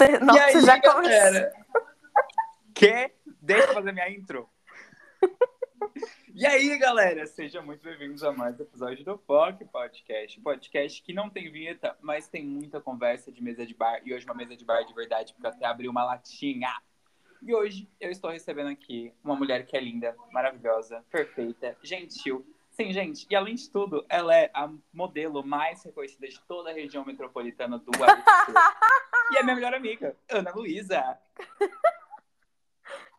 Nossa, 0.00 0.38
e 0.38 0.40
aí, 0.40 0.60
já 0.64 0.78
galera? 0.78 1.52
Quer? 2.74 3.14
Deixa 3.42 3.68
eu 3.68 3.74
fazer 3.74 3.92
minha 3.92 4.08
intro. 4.08 4.48
E 6.34 6.46
aí, 6.46 6.78
galera? 6.78 7.26
Sejam 7.26 7.62
muito 7.62 7.82
bem-vindos 7.82 8.24
a 8.24 8.32
mais 8.32 8.58
um 8.58 8.62
episódio 8.62 9.04
do 9.04 9.18
POC 9.18 9.66
Podcast. 9.66 10.40
Podcast 10.40 11.02
que 11.02 11.12
não 11.12 11.28
tem 11.28 11.52
vinheta, 11.52 11.94
mas 12.00 12.28
tem 12.28 12.46
muita 12.46 12.80
conversa 12.80 13.30
de 13.30 13.42
mesa 13.42 13.66
de 13.66 13.74
bar. 13.74 14.00
E 14.02 14.14
hoje 14.14 14.24
uma 14.24 14.34
mesa 14.34 14.56
de 14.56 14.64
bar 14.64 14.82
de 14.84 14.94
verdade, 14.94 15.34
porque 15.34 15.46
eu 15.46 15.50
até 15.50 15.66
abri 15.66 15.86
uma 15.86 16.02
latinha. 16.02 16.74
E 17.42 17.54
hoje 17.54 17.86
eu 18.00 18.10
estou 18.10 18.30
recebendo 18.30 18.70
aqui 18.70 19.12
uma 19.22 19.36
mulher 19.36 19.66
que 19.66 19.76
é 19.76 19.80
linda, 19.80 20.16
maravilhosa, 20.32 21.04
perfeita, 21.10 21.76
gentil. 21.82 22.46
Sim, 22.80 22.94
gente, 22.94 23.26
e 23.28 23.36
além 23.36 23.54
de 23.56 23.68
tudo, 23.68 24.06
ela 24.08 24.34
é 24.34 24.50
a 24.54 24.66
modelo 24.90 25.44
mais 25.44 25.82
reconhecida 25.82 26.26
de 26.26 26.40
toda 26.48 26.70
a 26.70 26.72
região 26.72 27.04
metropolitana 27.04 27.78
do 27.78 27.90
ABC. 28.02 28.52
e 29.32 29.36
é 29.36 29.42
minha 29.42 29.54
melhor 29.54 29.74
amiga, 29.74 30.16
Ana 30.30 30.50
Luísa. 30.54 31.18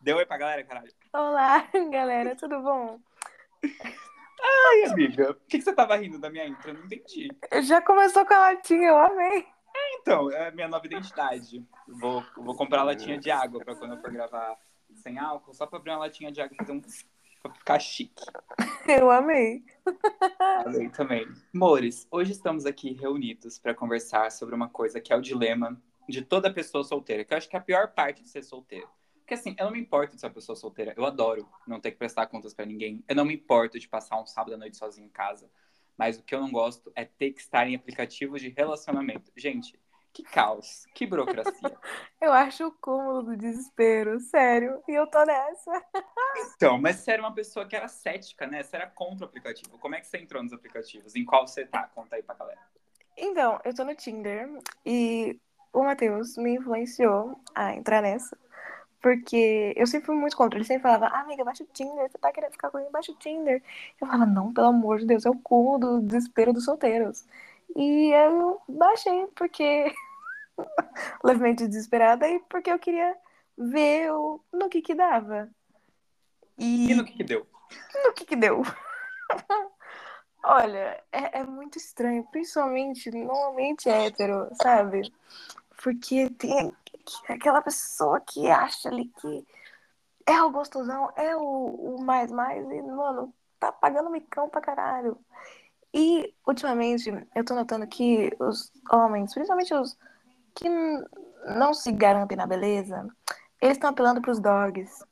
Deu 0.01 0.17
oi 0.17 0.25
pra 0.25 0.39
galera, 0.39 0.63
caralho. 0.63 0.91
Olá, 1.13 1.63
galera, 1.91 2.35
tudo 2.35 2.59
bom? 2.59 2.99
Ai, 3.63 4.85
amiga, 4.91 5.35
por 5.35 5.45
que, 5.45 5.59
que 5.59 5.63
você 5.63 5.75
tava 5.75 5.95
rindo 5.95 6.17
da 6.17 6.31
minha 6.31 6.47
intro? 6.47 6.71
Eu 6.71 6.73
não 6.73 6.85
entendi. 6.85 7.29
Já 7.61 7.83
começou 7.83 8.25
com 8.25 8.33
a 8.33 8.39
latinha, 8.39 8.87
eu 8.87 8.97
amei. 8.97 9.45
Então, 9.99 10.31
é 10.31 10.47
a 10.47 10.51
minha 10.51 10.67
nova 10.67 10.87
identidade. 10.87 11.63
Vou, 11.87 12.25
vou 12.35 12.55
comprar 12.55 12.81
latinha 12.81 13.19
de 13.19 13.29
água 13.29 13.63
pra 13.63 13.75
quando 13.75 13.93
eu 13.93 14.01
for 14.01 14.11
gravar 14.11 14.57
sem 14.95 15.19
álcool, 15.19 15.53
só 15.53 15.67
pra 15.67 15.77
abrir 15.77 15.91
uma 15.91 15.99
latinha 15.99 16.31
de 16.31 16.41
água 16.41 16.55
e 16.55 16.57
fazer 16.57 16.71
um. 16.71 16.81
Pra 17.41 17.51
ficar 17.53 17.79
chique. 17.79 18.23
Eu 18.87 19.09
amei. 19.09 19.63
Amei 20.65 20.89
também. 20.89 21.27
Mores, 21.53 22.07
hoje 22.11 22.31
estamos 22.31 22.65
aqui 22.65 22.93
reunidos 22.93 23.57
para 23.57 23.73
conversar 23.73 24.31
sobre 24.31 24.53
uma 24.53 24.69
coisa 24.69 25.01
que 25.01 25.11
é 25.11 25.15
o 25.15 25.21
dilema 25.21 25.81
de 26.07 26.21
toda 26.21 26.53
pessoa 26.53 26.83
solteira, 26.83 27.23
que 27.23 27.33
eu 27.33 27.37
acho 27.37 27.49
que 27.49 27.55
é 27.55 27.59
a 27.59 27.63
pior 27.63 27.93
parte 27.93 28.21
de 28.21 28.29
ser 28.29 28.43
solteiro. 28.43 28.87
Porque 29.19 29.33
assim, 29.33 29.55
eu 29.57 29.65
não 29.65 29.71
me 29.71 29.79
importo 29.79 30.15
de 30.15 30.19
ser 30.19 30.27
uma 30.27 30.33
pessoa 30.33 30.55
solteira. 30.55 30.93
Eu 30.97 31.05
adoro 31.05 31.47
não 31.65 31.79
ter 31.79 31.91
que 31.91 31.97
prestar 31.97 32.27
contas 32.27 32.53
para 32.53 32.65
ninguém. 32.65 33.03
Eu 33.07 33.15
não 33.15 33.23
me 33.23 33.33
importo 33.33 33.79
de 33.79 33.87
passar 33.87 34.21
um 34.21 34.25
sábado 34.25 34.53
à 34.53 34.57
noite 34.57 34.77
sozinho 34.77 35.07
em 35.07 35.09
casa. 35.09 35.49
Mas 35.97 36.17
o 36.17 36.23
que 36.23 36.35
eu 36.35 36.41
não 36.41 36.51
gosto 36.51 36.91
é 36.95 37.05
ter 37.05 37.31
que 37.31 37.39
estar 37.39 37.67
em 37.67 37.75
aplicativos 37.75 38.41
de 38.41 38.49
relacionamento. 38.49 39.31
Gente, 39.37 39.79
que 40.13 40.23
caos, 40.23 40.85
que 40.93 41.05
burocracia. 41.05 41.51
Eu 42.19 42.33
acho 42.33 42.67
o 42.67 42.71
cúmulo 42.71 43.23
do 43.23 43.37
desespero, 43.37 44.19
sério. 44.19 44.81
E 44.87 44.93
eu 44.93 45.07
tô 45.07 45.23
nessa. 45.23 45.71
Então, 46.55 46.79
mas 46.79 46.97
você 46.97 47.11
era 47.11 47.21
uma 47.21 47.33
pessoa 47.33 47.65
que 47.65 47.75
era 47.75 47.89
cética, 47.89 48.47
né? 48.47 48.63
Você 48.63 48.75
era 48.75 48.87
contra 48.87 49.25
o 49.25 49.27
aplicativo. 49.27 49.77
Como 49.79 49.95
é 49.95 49.99
que 49.99 50.07
você 50.07 50.17
entrou 50.17 50.41
nos 50.41 50.53
aplicativos? 50.53 51.13
Em 51.13 51.25
qual 51.25 51.45
você 51.45 51.65
tá? 51.65 51.89
Conta 51.93 52.15
aí 52.15 52.23
pra 52.23 52.35
galera. 52.35 52.59
Então, 53.17 53.59
eu 53.65 53.75
tô 53.75 53.83
no 53.83 53.93
Tinder 53.95 54.49
e 54.85 55.37
o 55.73 55.83
Matheus 55.83 56.37
me 56.37 56.55
influenciou 56.55 57.37
a 57.53 57.73
entrar 57.75 58.01
nessa. 58.01 58.37
Porque 59.01 59.73
eu 59.75 59.87
sempre 59.87 60.05
fui 60.05 60.15
muito 60.15 60.37
contra. 60.37 60.57
Ele 60.57 60.65
sempre 60.65 60.83
falava, 60.83 61.07
ah, 61.07 61.21
amiga, 61.21 61.43
baixa 61.43 61.63
o 61.63 61.67
Tinder, 61.67 62.09
você 62.09 62.17
tá 62.17 62.31
querendo 62.31 62.51
ficar 62.51 62.69
comigo, 62.69 62.91
baixa 62.91 63.11
o 63.11 63.15
Tinder. 63.15 63.61
Eu 63.99 64.07
falava, 64.07 64.25
não, 64.25 64.53
pelo 64.53 64.67
amor 64.67 64.99
de 64.99 65.07
Deus, 65.07 65.25
é 65.25 65.29
o 65.29 65.37
cúmulo 65.37 65.79
do 65.79 66.01
desespero 66.01 66.53
dos 66.53 66.65
solteiros. 66.65 67.25
E 67.75 68.11
eu 68.11 68.61
baixei 68.67 69.27
porque 69.35 69.93
levemente 71.23 71.67
desesperada 71.67 72.27
e 72.27 72.39
porque 72.49 72.71
eu 72.71 72.79
queria 72.79 73.15
ver 73.57 74.11
o... 74.11 74.43
no 74.51 74.69
que 74.69 74.81
que 74.81 74.93
dava. 74.93 75.49
E 76.57 76.93
no 76.93 77.03
que, 77.05 77.13
que 77.13 77.23
deu? 77.23 77.47
No 78.05 78.13
que 78.13 78.25
que 78.25 78.35
deu? 78.35 78.61
Olha, 80.43 81.01
é, 81.11 81.39
é 81.39 81.43
muito 81.43 81.77
estranho, 81.77 82.27
principalmente, 82.31 83.09
normalmente 83.11 83.87
hétero, 83.87 84.49
sabe? 84.61 85.11
Porque 85.83 86.29
tem 86.31 86.75
aquela 87.29 87.61
pessoa 87.61 88.19
que 88.21 88.49
acha 88.49 88.89
ali 88.89 89.05
que 89.19 89.45
é 90.25 90.41
o 90.41 90.51
gostosão, 90.51 91.11
é 91.15 91.35
o, 91.35 91.95
o 91.95 92.01
mais 92.01 92.31
mais, 92.31 92.63
e, 92.69 92.81
mano, 92.81 93.33
tá 93.59 93.71
pagando 93.71 94.09
micão 94.09 94.49
pra 94.49 94.61
caralho. 94.61 95.17
E, 95.93 96.33
ultimamente, 96.47 97.11
eu 97.35 97.43
tô 97.43 97.53
notando 97.53 97.85
que 97.87 98.31
os 98.39 98.71
homens, 98.89 99.33
principalmente 99.33 99.73
os 99.73 99.97
que 100.55 100.69
não 101.55 101.73
se 101.73 101.91
garantem 101.91 102.37
na 102.37 102.47
beleza, 102.47 103.07
eles 103.61 103.77
estão 103.77 103.89
apelando 103.89 104.21
pros 104.21 104.39
dogs. 104.39 105.05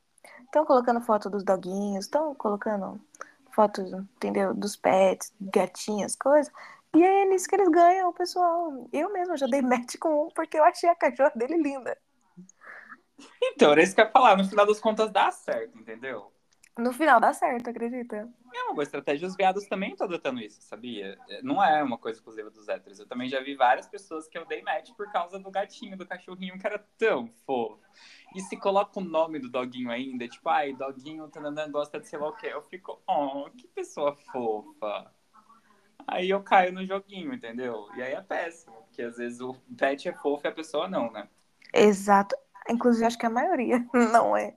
Estão 0.44 0.66
colocando 0.66 1.01
foto 1.01 1.29
dos 1.29 1.44
doguinhos, 1.44 2.06
estão 2.06 2.34
colocando 2.34 3.00
fotos, 3.51 3.91
entendeu? 3.91 4.53
Dos 4.53 4.75
pets, 4.75 5.34
gatinhas, 5.40 6.16
coisas. 6.16 6.51
E 6.96 7.03
é 7.03 7.25
nisso 7.25 7.47
que 7.47 7.56
eles 7.56 7.69
ganham, 7.69 8.11
pessoal. 8.13 8.88
Eu 8.91 9.11
mesma 9.11 9.38
já 9.38 9.46
dei 9.46 9.61
match 9.61 9.96
com 10.00 10.25
um 10.25 10.29
porque 10.29 10.57
eu 10.57 10.63
achei 10.63 10.90
a 10.90 10.96
cachorra 10.96 11.31
dele 11.35 11.57
linda. 11.57 11.96
Então, 13.44 13.72
era 13.72 13.84
isso 13.84 13.94
que 13.94 14.01
eu 14.01 14.06
ia 14.06 14.11
falar. 14.11 14.38
No 14.38 14.46
final 14.46 14.66
das 14.66 14.79
contas, 14.79 15.11
dá 15.11 15.29
certo, 15.29 15.78
entendeu? 15.78 16.31
No 16.79 16.94
final 16.94 17.19
dá 17.19 17.34
certo, 17.34 17.69
acredita? 17.69 18.29
É 18.53 18.63
uma 18.63 18.73
boa 18.73 18.84
estratégia. 18.84 19.28
Os 19.28 19.35
viados 19.35 19.66
também 19.67 19.91
estão 19.91 20.07
adotando 20.07 20.40
isso, 20.40 20.62
sabia? 20.62 21.17
Não 21.44 21.63
é 21.63 21.84
uma 21.84 21.97
coisa 21.97 22.17
exclusiva 22.17 22.50
dos 22.50 22.67
héteros. 22.69 23.00
Eu 23.00 23.06
também 23.06 23.28
já 23.29 23.41
vi 23.41 23.56
várias 23.56 23.88
pessoas 23.88 24.28
que 24.28 24.38
eu 24.38 24.45
dei 24.45 24.62
match 24.62 24.91
por 24.95 25.12
causa 25.12 25.38
do 25.38 25.51
gatinho, 25.51 25.97
do 25.97 26.06
cachorrinho, 26.06 26.57
que 26.57 26.66
era 26.66 26.79
tão 26.97 27.28
fofo. 27.45 27.79
E 28.35 28.41
se 28.41 28.56
coloca 28.57 29.00
o 29.00 29.03
nome 29.03 29.40
do 29.40 29.50
doguinho 29.50 29.91
ainda, 29.91 30.28
tipo, 30.28 30.47
ai, 30.50 30.73
doguinho 30.73 31.28
tananã, 31.28 31.69
gosta 31.69 32.00
de 32.00 32.07
sei 32.07 32.17
lá 32.17 32.29
o 32.29 32.35
quê. 32.35 32.47
Eu 32.47 32.62
fico, 32.62 33.01
oh, 33.07 33.50
que 33.51 33.67
pessoa 33.67 34.16
fofa. 34.31 35.11
Aí 36.07 36.29
eu 36.29 36.41
caio 36.41 36.73
no 36.73 36.85
joguinho, 36.85 37.34
entendeu? 37.34 37.88
E 37.96 38.01
aí 38.01 38.13
é 38.13 38.22
péssimo, 38.22 38.75
porque 38.84 39.01
às 39.01 39.17
vezes 39.17 39.41
o 39.41 39.53
pet 39.78 40.07
é 40.07 40.13
fofo 40.13 40.47
e 40.47 40.50
a 40.50 40.51
pessoa 40.51 40.88
não, 40.88 41.11
né? 41.11 41.28
Exato. 41.73 42.35
Inclusive, 42.69 43.06
acho 43.06 43.17
que 43.17 43.25
a 43.25 43.29
maioria 43.29 43.85
não 43.94 44.35
é. 44.35 44.56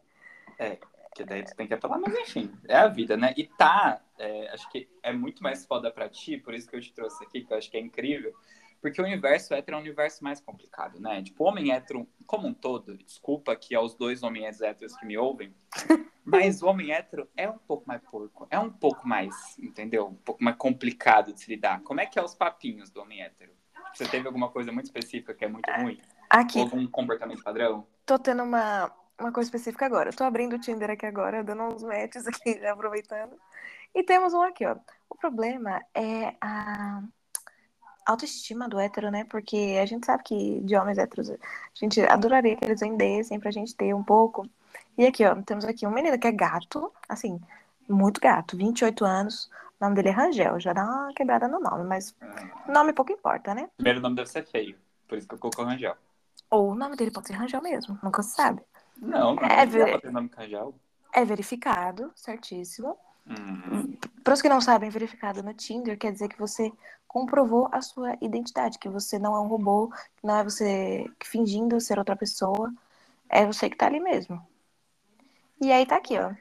É, 0.59 0.79
que 1.15 1.25
daí 1.25 1.45
tu 1.45 1.55
tem 1.55 1.67
que 1.67 1.75
apelar, 1.75 1.99
mas 1.99 2.15
enfim, 2.15 2.51
é 2.67 2.77
a 2.77 2.89
vida, 2.89 3.17
né? 3.17 3.35
E 3.37 3.47
tá, 3.47 4.01
é, 4.19 4.49
acho 4.51 4.69
que 4.71 4.89
é 5.03 5.13
muito 5.13 5.43
mais 5.43 5.67
foda 5.67 5.91
pra 5.91 6.09
ti, 6.09 6.39
por 6.39 6.55
isso 6.55 6.69
que 6.69 6.77
eu 6.77 6.81
te 6.81 6.93
trouxe 6.93 7.23
aqui, 7.25 7.45
que 7.45 7.53
eu 7.53 7.59
acho 7.59 7.71
que 7.71 7.77
é 7.77 7.81
incrível, 7.81 8.35
porque 8.81 9.01
o 9.01 9.05
universo 9.05 9.55
hétero 9.55 9.77
é 9.77 9.79
um 9.79 9.83
universo 9.83 10.25
mais 10.25 10.41
complicado, 10.41 10.99
né? 11.01 11.23
Tipo, 11.23 11.45
o 11.45 11.47
homem 11.47 11.73
hétero, 11.73 12.09
como 12.27 12.49
um 12.49 12.55
todo, 12.55 12.97
desculpa 12.99 13.53
aqui 13.53 13.75
aos 13.75 13.95
dois 13.95 14.23
homens 14.23 14.61
héteros 14.61 14.97
que 14.97 15.07
me 15.07 15.17
ouvem, 15.17 15.55
mas 16.25 16.63
o 16.63 16.67
homem 16.67 16.93
hétero 16.93 17.29
é 17.37 17.49
um 17.49 17.59
pouco 17.59 17.85
mais 17.87 18.03
porco, 18.03 18.47
é 18.51 18.59
um 18.59 18.71
pouco 18.71 19.07
mais, 19.07 19.57
entendeu? 19.59 20.07
Um 20.07 20.15
pouco 20.15 20.43
mais 20.43 20.57
complicado 20.57 21.33
de 21.33 21.41
se 21.41 21.49
lidar. 21.49 21.81
Como 21.83 22.01
é 22.01 22.07
que 22.07 22.19
é 22.19 22.23
os 22.23 22.35
papinhos 22.35 22.91
do 22.91 23.01
homem 23.01 23.23
hétero? 23.23 23.53
Você 23.95 24.07
teve 24.09 24.27
alguma 24.27 24.49
coisa 24.51 24.73
muito 24.73 24.87
específica 24.87 25.35
que 25.35 25.45
é 25.45 25.49
muito 25.49 25.71
ruim? 25.71 26.01
Aqui. 26.29 26.59
Ou 26.59 26.65
algum 26.65 26.87
comportamento 26.87 27.43
padrão? 27.43 27.87
Tô 28.07 28.19
tendo 28.19 28.43
uma, 28.43 28.91
uma 29.23 29.33
coisa 29.33 29.49
específica 29.49 29.87
agora. 29.87 30.11
Eu 30.11 30.17
tô 30.17 30.25
abrindo 30.25 30.57
o 30.57 30.59
Tinder 30.59 30.91
aqui 30.91 31.07
agora, 31.07 31.43
dando 31.43 31.63
uns 31.63 31.83
matches 31.83 32.27
aqui, 32.27 32.59
aproveitando. 32.67 33.37
E 33.95 34.03
temos 34.03 34.35
um 34.35 34.43
aqui, 34.43 34.67
ó. 34.67 34.77
O 35.09 35.17
problema 35.17 35.81
é 35.95 36.35
a 36.41 37.03
autoestima 38.07 38.69
do 38.69 38.79
hétero, 38.81 39.11
né? 39.11 39.25
Porque 39.25 39.79
a 39.81 39.87
gente 39.87 40.07
sabe 40.07 40.23
que 40.25 40.61
de 40.61 40.77
homens 40.77 40.99
héteros, 40.99 41.31
a 41.31 41.37
gente 41.75 42.01
adoraria 42.01 42.57
que 42.57 42.65
eles 42.65 42.81
vendessem 42.81 43.39
pra 43.39 43.51
gente 43.51 43.75
ter 43.75 43.95
um 43.95 44.03
pouco. 44.03 44.49
E 44.97 45.07
aqui, 45.07 45.25
ó, 45.25 45.35
temos 45.43 45.65
aqui 45.65 45.87
um 45.87 45.91
menino 45.91 46.19
que 46.19 46.27
é 46.27 46.33
gato, 46.33 46.93
assim, 47.09 47.41
muito 47.89 48.21
gato, 48.21 48.57
28 48.57 49.05
anos. 49.05 49.51
O 49.81 49.85
nome 49.85 49.97
dele 49.97 50.09
é 50.09 50.13
Rangel, 50.13 50.61
já 50.61 50.73
dá 50.73 50.85
uma 50.85 51.13
quebrada 51.15 51.49
no 51.49 51.61
nome, 51.61 51.85
mas 51.85 52.15
nome 52.69 52.93
pouco 52.93 53.13
importa, 53.13 53.55
né? 53.55 53.69
Primeiro 53.77 54.01
nome 54.01 54.17
deve 54.17 54.29
ser 54.29 54.47
feio, 54.47 54.77
por 55.09 55.19
isso 55.19 55.27
que 55.27 55.35
eu 55.35 55.39
coloco 55.39 55.63
Rangel. 55.63 55.97
Ou 56.51 56.71
o 56.71 56.75
nome 56.75 56.97
dele 56.97 57.11
pode 57.11 57.27
ser 57.27 57.35
Rangel 57.35 57.63
mesmo, 57.63 57.99
nunca 58.03 58.23
se 58.23 58.35
sabe. 58.35 58.63
Não, 59.03 59.35
não 59.35 59.43
É, 59.45 59.67
ver-. 59.67 60.01
É 61.13 61.25
verificado, 61.25 62.11
certíssimo. 62.15 62.97
Hum, 63.27 63.97
Para 64.25 64.35
os 64.35 64.41
que 64.43 64.49
não 64.49 64.61
sabem, 64.61 64.89
verificado 64.91 65.43
no 65.43 65.53
Tinder 65.53 65.99
quer 65.99 66.13
dizer 66.13 66.29
que 66.29 66.39
você 66.39 66.73
comprovou 67.07 67.69
a 67.73 67.83
sua 67.83 68.17
identidade, 68.21 68.79
que 68.79 68.89
você 68.89 69.19
não 69.19 69.35
é 69.37 69.41
um 69.41 69.47
robô, 69.49 69.89
que 70.17 70.27
não 70.27 70.37
é 70.37 70.45
você 70.45 71.05
fingindo 71.23 71.81
ser 71.81 71.99
outra 71.99 72.17
pessoa, 72.17 72.73
é 73.29 73.45
você 73.45 73.69
que 73.69 73.77
tá 73.77 73.87
ali 73.87 74.01
mesmo. 74.01 74.41
E 75.61 75.71
aí 75.71 75.85
tá 75.87 75.97
aqui, 75.97 76.19
ó. 76.19 76.33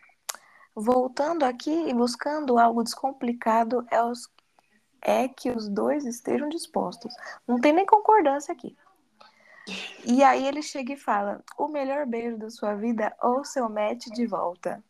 Voltando 0.73 1.43
aqui 1.43 1.71
e 1.89 1.93
buscando 1.93 2.57
algo 2.57 2.83
descomplicado 2.83 3.85
é, 3.91 4.01
os- 4.03 4.29
é 5.01 5.27
que 5.27 5.51
os 5.51 5.67
dois 5.67 6.05
estejam 6.05 6.47
dispostos. 6.49 7.13
Não 7.47 7.59
tem 7.59 7.73
nem 7.73 7.85
concordância 7.85 8.53
aqui. 8.53 8.75
E 10.05 10.23
aí 10.23 10.47
ele 10.47 10.61
chega 10.61 10.93
e 10.93 10.97
fala: 10.97 11.43
o 11.57 11.67
melhor 11.67 12.05
beijo 12.05 12.37
da 12.37 12.49
sua 12.49 12.75
vida 12.75 13.15
ou 13.21 13.43
seu 13.45 13.69
match 13.69 14.07
de 14.07 14.25
volta. 14.25 14.83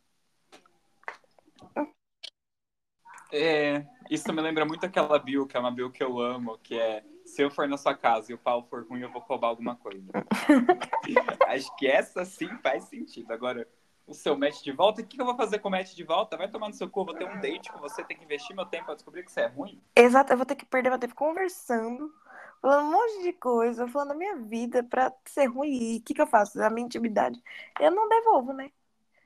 É, 3.30 3.86
isso 4.10 4.30
me 4.32 4.42
lembra 4.42 4.64
muito 4.64 4.84
aquela 4.84 5.18
bio, 5.18 5.46
que 5.46 5.56
é 5.56 5.60
uma 5.60 5.70
bio 5.70 5.90
que 5.90 6.02
eu 6.02 6.20
amo, 6.20 6.58
que 6.58 6.78
é 6.78 7.02
se 7.24 7.42
eu 7.42 7.50
for 7.50 7.66
na 7.66 7.78
sua 7.78 7.94
casa 7.94 8.30
e 8.30 8.34
o 8.34 8.38
pau 8.38 8.62
for 8.64 8.86
ruim, 8.86 9.00
eu 9.00 9.10
vou 9.10 9.22
roubar 9.22 9.48
alguma 9.48 9.76
coisa. 9.76 10.06
Acho 11.48 11.74
que 11.76 11.86
essa 11.86 12.24
sim 12.24 12.48
faz 12.58 12.84
sentido. 12.84 13.32
Agora, 13.32 13.66
o 14.06 14.12
seu 14.12 14.36
match 14.36 14.62
de 14.62 14.72
volta, 14.72 15.00
o 15.00 15.06
que 15.06 15.20
eu 15.20 15.24
vou 15.24 15.36
fazer 15.36 15.58
com 15.60 15.68
o 15.68 15.70
match 15.70 15.94
de 15.94 16.04
volta? 16.04 16.36
Vai 16.36 16.50
tomar 16.50 16.68
no 16.68 16.74
seu 16.74 16.90
cu, 16.90 17.04
vou 17.04 17.14
ter 17.14 17.24
um 17.24 17.40
date 17.40 17.72
com 17.72 17.78
você, 17.78 18.04
tem 18.04 18.16
que 18.16 18.24
investir 18.24 18.54
meu 18.54 18.66
tempo 18.66 18.86
pra 18.86 18.94
descobrir 18.94 19.22
que 19.22 19.32
você 19.32 19.42
é 19.42 19.46
ruim. 19.46 19.80
Exato, 19.96 20.32
eu 20.32 20.36
vou 20.36 20.44
ter 20.44 20.56
que 20.56 20.66
perder 20.66 20.90
meu 20.90 20.98
tempo 20.98 21.14
conversando 21.14 22.12
falando 22.62 22.86
um 22.86 22.92
monte 22.92 23.22
de 23.24 23.32
coisa, 23.32 23.88
falando 23.88 24.10
da 24.10 24.14
minha 24.14 24.36
vida 24.36 24.84
pra 24.84 25.12
ser 25.26 25.46
ruim. 25.46 25.94
E 25.94 25.98
o 25.98 26.02
que, 26.02 26.14
que 26.14 26.22
eu 26.22 26.26
faço? 26.28 26.62
A 26.62 26.70
minha 26.70 26.86
intimidade. 26.86 27.42
Eu 27.80 27.90
não 27.90 28.08
devolvo, 28.08 28.52
né? 28.52 28.70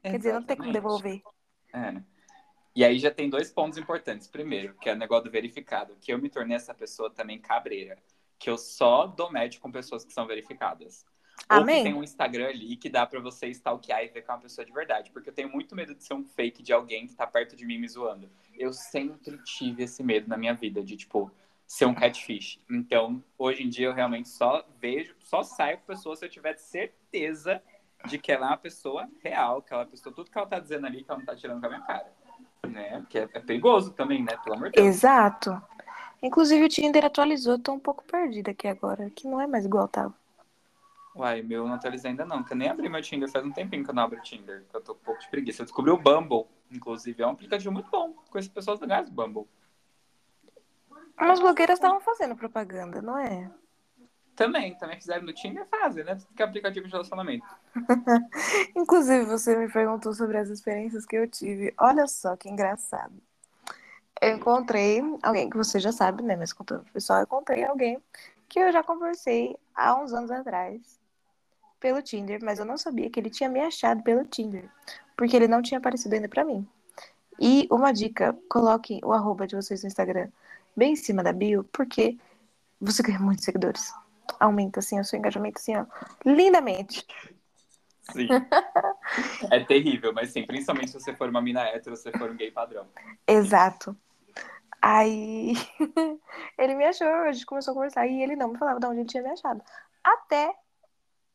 Quer 0.02 0.16
dizer, 0.16 0.32
não 0.32 0.42
tem 0.42 0.56
como 0.56 0.72
devolver. 0.72 1.22
É. 1.74 2.02
E 2.74 2.84
aí 2.84 2.98
já 2.98 3.10
tem 3.10 3.28
dois 3.28 3.50
pontos 3.50 3.76
importantes. 3.76 4.26
Primeiro, 4.26 4.74
que 4.74 4.88
é 4.88 4.94
o 4.94 4.96
negócio 4.96 5.24
do 5.24 5.30
verificado, 5.30 5.96
que 6.00 6.12
eu 6.12 6.18
me 6.18 6.30
tornei 6.30 6.56
essa 6.56 6.72
pessoa 6.72 7.10
também 7.10 7.38
cabreira. 7.38 7.98
Que 8.38 8.48
eu 8.48 8.56
só 8.56 9.06
dou 9.06 9.30
match 9.30 9.58
com 9.58 9.70
pessoas 9.70 10.04
que 10.04 10.12
são 10.12 10.26
verificadas. 10.26 11.04
Amém. 11.48 11.76
Ou 11.76 11.82
que 11.82 11.90
tem 11.90 11.94
um 11.94 12.02
Instagram 12.02 12.48
ali 12.48 12.76
que 12.76 12.88
dá 12.88 13.06
pra 13.06 13.20
você 13.20 13.48
stalkear 13.48 14.04
e 14.04 14.08
ver 14.08 14.22
que 14.22 14.30
é 14.30 14.34
uma 14.34 14.40
pessoa 14.40 14.64
de 14.64 14.72
verdade. 14.72 15.10
Porque 15.10 15.28
eu 15.28 15.34
tenho 15.34 15.50
muito 15.50 15.74
medo 15.74 15.94
de 15.94 16.04
ser 16.04 16.14
um 16.14 16.24
fake 16.24 16.62
de 16.62 16.72
alguém 16.72 17.06
que 17.06 17.14
tá 17.14 17.26
perto 17.26 17.56
de 17.56 17.66
mim 17.66 17.78
me 17.78 17.88
zoando. 17.88 18.30
Eu 18.54 18.72
sempre 18.72 19.38
tive 19.42 19.84
esse 19.84 20.02
medo 20.02 20.28
na 20.28 20.36
minha 20.36 20.54
vida, 20.54 20.82
de, 20.82 20.96
tipo, 20.96 21.30
ser 21.66 21.86
um 21.86 21.94
catfish. 21.94 22.60
Então, 22.70 23.22
hoje 23.36 23.62
em 23.62 23.68
dia, 23.68 23.86
eu 23.86 23.92
realmente 23.92 24.28
só 24.28 24.64
vejo, 24.80 25.14
só 25.20 25.42
saio 25.42 25.78
com 25.78 25.86
pessoas 25.86 26.18
se 26.18 26.24
eu 26.24 26.28
tiver 26.28 26.56
certeza 26.56 27.62
de 28.04 28.18
que 28.18 28.30
ela 28.30 28.46
é 28.46 28.50
uma 28.50 28.56
pessoa 28.56 29.08
real, 29.22 29.62
que 29.62 29.72
ela 29.72 29.82
é 29.82 29.86
pessoa, 29.86 30.14
tudo 30.14 30.30
que 30.30 30.38
ela 30.38 30.46
tá 30.46 30.60
dizendo 30.60 30.86
ali, 30.86 31.02
que 31.02 31.10
ela 31.10 31.18
não 31.18 31.26
tá 31.26 31.34
tirando 31.34 31.60
com 31.60 31.66
a 31.66 31.68
minha 31.68 31.82
cara. 31.82 32.12
Né? 32.68 33.00
Porque 33.00 33.18
é, 33.18 33.28
é 33.32 33.40
perigoso 33.40 33.92
também, 33.92 34.22
né? 34.22 34.36
Pelo 34.44 34.56
amor 34.56 34.70
de 34.70 34.76
Deus. 34.76 34.86
Exato. 34.86 35.60
Inclusive 36.22 36.64
o 36.64 36.68
Tinder 36.68 37.04
atualizou, 37.04 37.54
eu 37.54 37.58
tô 37.58 37.72
um 37.72 37.78
pouco 37.78 38.04
perdida 38.04 38.52
aqui 38.52 38.66
agora, 38.66 39.10
que 39.10 39.28
não 39.28 39.40
é 39.40 39.46
mais 39.46 39.64
igual 39.64 39.88
tava. 39.88 40.14
Uai, 41.14 41.40
meu 41.42 41.66
não 41.66 41.74
atualizei 41.74 42.10
ainda 42.10 42.26
não, 42.26 42.42
que 42.42 42.52
eu 42.52 42.56
nem 42.56 42.68
abri 42.68 42.88
meu 42.88 43.00
Tinder, 43.00 43.30
faz 43.30 43.44
um 43.44 43.52
tempinho 43.52 43.82
que 43.82 43.90
eu 43.90 43.94
não 43.94 44.02
abro 44.02 44.18
o 44.18 44.22
Tinder, 44.22 44.64
que 44.68 44.76
eu 44.76 44.80
tô 44.82 44.94
com 44.94 45.00
um 45.00 45.04
pouco 45.04 45.20
de 45.20 45.28
preguiça. 45.28 45.62
Eu 45.62 45.66
descobri 45.66 45.90
o 45.90 45.96
Bumble, 45.96 46.44
inclusive, 46.70 47.22
é 47.22 47.26
um 47.26 47.30
aplicativo 47.30 47.72
muito 47.72 47.90
bom, 47.90 48.12
conheço 48.30 48.50
pessoas 48.50 48.80
legais 48.80 49.08
do 49.08 49.12
Bumble. 49.12 49.46
As 51.16 51.40
blogueiras 51.40 51.78
estavam 51.78 52.00
fazendo 52.00 52.36
propaganda, 52.36 53.00
não 53.00 53.18
é? 53.18 53.50
Também, 54.36 54.76
também 54.76 55.00
fizeram 55.00 55.24
no 55.24 55.32
Tinder, 55.32 55.66
fazem, 55.66 56.04
né? 56.04 56.18
Que 56.36 56.42
é 56.42 56.44
aplicativo 56.44 56.86
de 56.86 56.92
relacionamento. 56.92 57.46
Inclusive, 58.76 59.24
você 59.24 59.56
me 59.56 59.70
perguntou 59.72 60.12
sobre 60.12 60.36
as 60.36 60.50
experiências 60.50 61.06
que 61.06 61.16
eu 61.16 61.26
tive. 61.26 61.72
Olha 61.78 62.06
só 62.06 62.36
que 62.36 62.48
engraçado. 62.48 63.14
Eu 64.20 64.36
encontrei 64.36 65.00
alguém 65.22 65.48
que 65.48 65.56
você 65.56 65.80
já 65.80 65.90
sabe, 65.90 66.22
né? 66.22 66.36
Mas 66.36 66.52
contando 66.52 66.82
pro 66.82 66.92
pessoal, 66.92 67.20
eu 67.20 67.24
encontrei 67.24 67.64
alguém 67.64 67.98
que 68.46 68.58
eu 68.58 68.70
já 68.70 68.82
conversei 68.82 69.56
há 69.74 69.98
uns 69.98 70.12
anos 70.12 70.30
atrás 70.30 71.00
pelo 71.80 72.02
Tinder, 72.02 72.40
mas 72.42 72.58
eu 72.58 72.64
não 72.64 72.76
sabia 72.76 73.08
que 73.08 73.18
ele 73.18 73.30
tinha 73.30 73.48
me 73.48 73.60
achado 73.60 74.02
pelo 74.02 74.24
Tinder, 74.24 74.68
porque 75.16 75.36
ele 75.36 75.48
não 75.48 75.62
tinha 75.62 75.78
aparecido 75.78 76.14
ainda 76.14 76.28
pra 76.28 76.44
mim. 76.44 76.66
E 77.38 77.66
uma 77.70 77.92
dica, 77.92 78.36
coloquem 78.48 79.00
o 79.04 79.12
arroba 79.12 79.46
de 79.46 79.56
vocês 79.56 79.82
no 79.82 79.88
Instagram 79.88 80.28
bem 80.76 80.92
em 80.92 80.96
cima 80.96 81.22
da 81.22 81.32
bio, 81.32 81.64
porque 81.72 82.18
você 82.80 83.02
ganha 83.02 83.18
muitos 83.18 83.44
seguidores. 83.44 83.92
Aumenta, 84.38 84.80
assim, 84.80 85.00
o 85.00 85.04
seu 85.04 85.18
engajamento, 85.18 85.58
assim, 85.58 85.76
ó, 85.76 85.86
lindamente. 86.24 87.06
Sim. 88.12 88.28
é 89.50 89.64
terrível, 89.64 90.12
mas 90.12 90.30
sim, 90.30 90.44
principalmente 90.44 90.90
se 90.90 91.00
você 91.00 91.14
for 91.14 91.28
uma 91.28 91.40
mina 91.40 91.62
hétero, 91.62 91.96
se 91.96 92.02
você 92.02 92.18
for 92.18 92.30
um 92.30 92.36
gay 92.36 92.50
padrão. 92.50 92.86
Exato. 93.26 93.96
Aí 94.80 95.54
ele 96.58 96.74
me 96.74 96.84
achou, 96.84 97.08
a 97.08 97.32
gente 97.32 97.46
começou 97.46 97.72
a 97.72 97.74
conversar 97.74 98.06
e 98.06 98.22
ele 98.22 98.36
não 98.36 98.48
me 98.48 98.58
falava 98.58 98.78
de 98.78 98.86
onde 98.86 99.00
ele 99.00 99.08
tinha 99.08 99.22
me 99.22 99.30
achado. 99.30 99.62
Até 100.04 100.54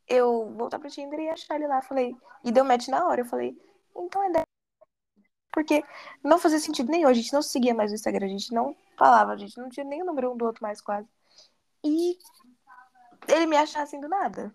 eu 0.08 0.54
voltar 0.58 0.80
pro 0.80 0.90
Tinder 0.90 1.20
e 1.20 1.30
achar 1.30 1.56
ele 1.56 1.68
lá. 1.68 1.82
Falei, 1.82 2.16
e 2.44 2.52
deu 2.52 2.64
match 2.64 2.88
na 2.88 3.06
hora. 3.08 3.22
Eu 3.22 3.26
falei, 3.26 3.58
então 3.96 4.24
é 4.24 4.30
dela. 4.30 4.46
Porque 5.52 5.84
não 6.24 6.40
fazia 6.40 6.60
sentido 6.60 6.90
nenhum. 6.90 7.10
A 7.10 7.14
gente 7.14 7.34
não 7.34 7.42
seguia 7.42 7.74
mais 7.74 7.92
o 7.92 7.96
Instagram, 7.96 8.26
a 8.26 8.30
gente 8.30 8.54
não 8.54 8.76
falava, 9.02 9.36
gente 9.36 9.58
não 9.58 9.68
tinha 9.68 9.84
nem 9.84 10.04
o 10.04 10.06
número 10.06 10.32
um 10.32 10.38
do 10.38 10.46
outro 10.46 10.62
mais 10.62 10.80
quase. 10.80 11.08
E 11.84 12.20
ele 13.28 13.48
me 13.48 13.58
achar 13.58 13.82
assim 13.82 14.00
do 14.00 14.08
nada. 14.08 14.54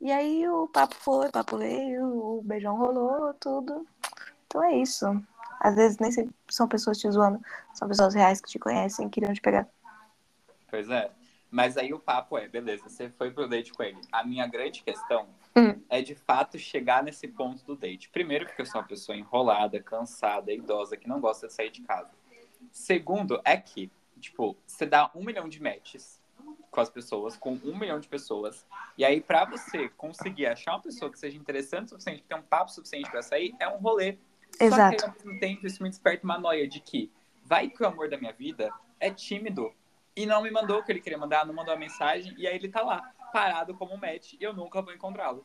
E 0.00 0.12
aí 0.12 0.48
o 0.48 0.68
papo 0.68 0.94
foi, 0.94 1.26
o 1.26 1.32
papo 1.32 1.58
veio, 1.58 2.04
o 2.06 2.42
beijão 2.42 2.76
rolou, 2.76 3.34
tudo. 3.34 3.84
Então 4.46 4.62
é 4.62 4.76
isso. 4.76 5.04
Às 5.58 5.74
vezes 5.74 5.98
nem 5.98 6.12
são 6.48 6.68
pessoas 6.68 6.96
te 6.98 7.10
zoando, 7.10 7.40
são 7.74 7.88
pessoas 7.88 8.14
reais 8.14 8.40
que 8.40 8.48
te 8.48 8.58
conhecem 8.58 9.08
queriam 9.08 9.34
te 9.34 9.40
pegar. 9.40 9.66
Pois 10.70 10.88
é. 10.88 11.10
Mas 11.50 11.76
aí 11.76 11.92
o 11.92 11.98
papo 11.98 12.38
é, 12.38 12.46
beleza, 12.46 12.88
você 12.88 13.08
foi 13.08 13.32
pro 13.32 13.48
date 13.48 13.72
com 13.72 13.82
ele. 13.82 14.00
A 14.12 14.22
minha 14.22 14.46
grande 14.46 14.82
questão 14.82 15.26
Hum. 15.56 15.80
é 15.88 16.02
de 16.02 16.14
fato 16.14 16.56
chegar 16.58 17.02
nesse 17.02 17.26
ponto 17.26 17.64
do 17.64 17.74
date. 17.74 18.10
Primeiro, 18.10 18.46
porque 18.46 18.60
eu 18.62 18.66
sou 18.66 18.80
uma 18.80 18.86
pessoa 18.86 19.16
enrolada, 19.16 19.82
cansada, 19.82 20.52
idosa, 20.52 20.96
que 20.96 21.08
não 21.08 21.18
gosta 21.20 21.48
de 21.48 21.54
sair 21.54 21.70
de 21.70 21.80
casa. 21.80 22.10
Segundo, 22.70 23.40
é 23.44 23.56
que, 23.56 23.90
tipo, 24.20 24.56
você 24.66 24.86
dá 24.86 25.10
um 25.14 25.24
milhão 25.24 25.48
de 25.48 25.62
matches 25.62 26.20
com 26.70 26.80
as 26.80 26.90
pessoas, 26.90 27.36
com 27.36 27.54
um 27.64 27.76
milhão 27.76 27.98
de 27.98 28.08
pessoas. 28.08 28.66
E 28.98 29.04
aí, 29.04 29.20
pra 29.20 29.44
você 29.44 29.88
conseguir 29.90 30.46
achar 30.46 30.72
uma 30.72 30.82
pessoa 30.82 31.10
que 31.10 31.18
seja 31.18 31.36
interessante 31.36 31.86
o 31.86 31.88
suficiente, 31.90 32.22
que 32.22 32.28
tenha 32.28 32.40
um 32.40 32.44
papo 32.44 32.70
suficiente 32.70 33.10
pra 33.10 33.22
sair, 33.22 33.54
é 33.58 33.68
um 33.68 33.78
rolê. 33.78 34.18
Só 34.52 34.58
que 34.58 34.64
Exato. 34.64 35.04
ao 35.04 35.12
mesmo 35.12 35.40
tempo, 35.40 35.66
isso 35.66 35.82
me 35.82 35.88
desperta 35.88 36.24
uma 36.24 36.38
noia 36.38 36.68
de 36.68 36.80
que 36.80 37.10
vai 37.44 37.68
que 37.68 37.82
o 37.82 37.86
amor 37.86 38.08
da 38.08 38.18
minha 38.18 38.32
vida 38.32 38.70
é 39.00 39.10
tímido 39.10 39.72
e 40.14 40.24
não 40.24 40.42
me 40.42 40.50
mandou 40.50 40.78
o 40.78 40.82
que 40.82 40.90
ele 40.90 41.00
queria 41.00 41.18
mandar, 41.18 41.44
não 41.44 41.54
mandou 41.54 41.74
a 41.74 41.76
mensagem, 41.76 42.34
e 42.38 42.46
aí 42.46 42.56
ele 42.56 42.68
tá 42.68 42.82
lá, 42.82 43.02
parado 43.32 43.74
como 43.74 43.94
um 43.94 43.98
match, 43.98 44.32
e 44.32 44.42
eu 44.42 44.54
nunca 44.54 44.80
vou 44.80 44.94
encontrá-lo. 44.94 45.44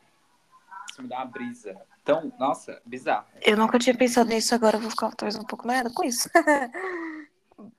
Isso 0.90 1.02
me 1.02 1.10
dá 1.10 1.18
uma 1.18 1.26
brisa. 1.26 1.80
Então, 2.02 2.34
nossa, 2.40 2.82
bizarro. 2.86 3.28
Eu 3.42 3.56
nunca 3.56 3.78
tinha 3.78 3.96
pensado 3.96 4.30
nisso, 4.30 4.56
agora 4.56 4.78
eu 4.78 4.82
vou 4.82 4.90
ficar 4.90 5.12
talvez 5.16 5.38
um 5.38 5.46
pouco 5.46 5.68
noiada 5.68 5.90
com 5.94 6.04
isso. 6.04 6.30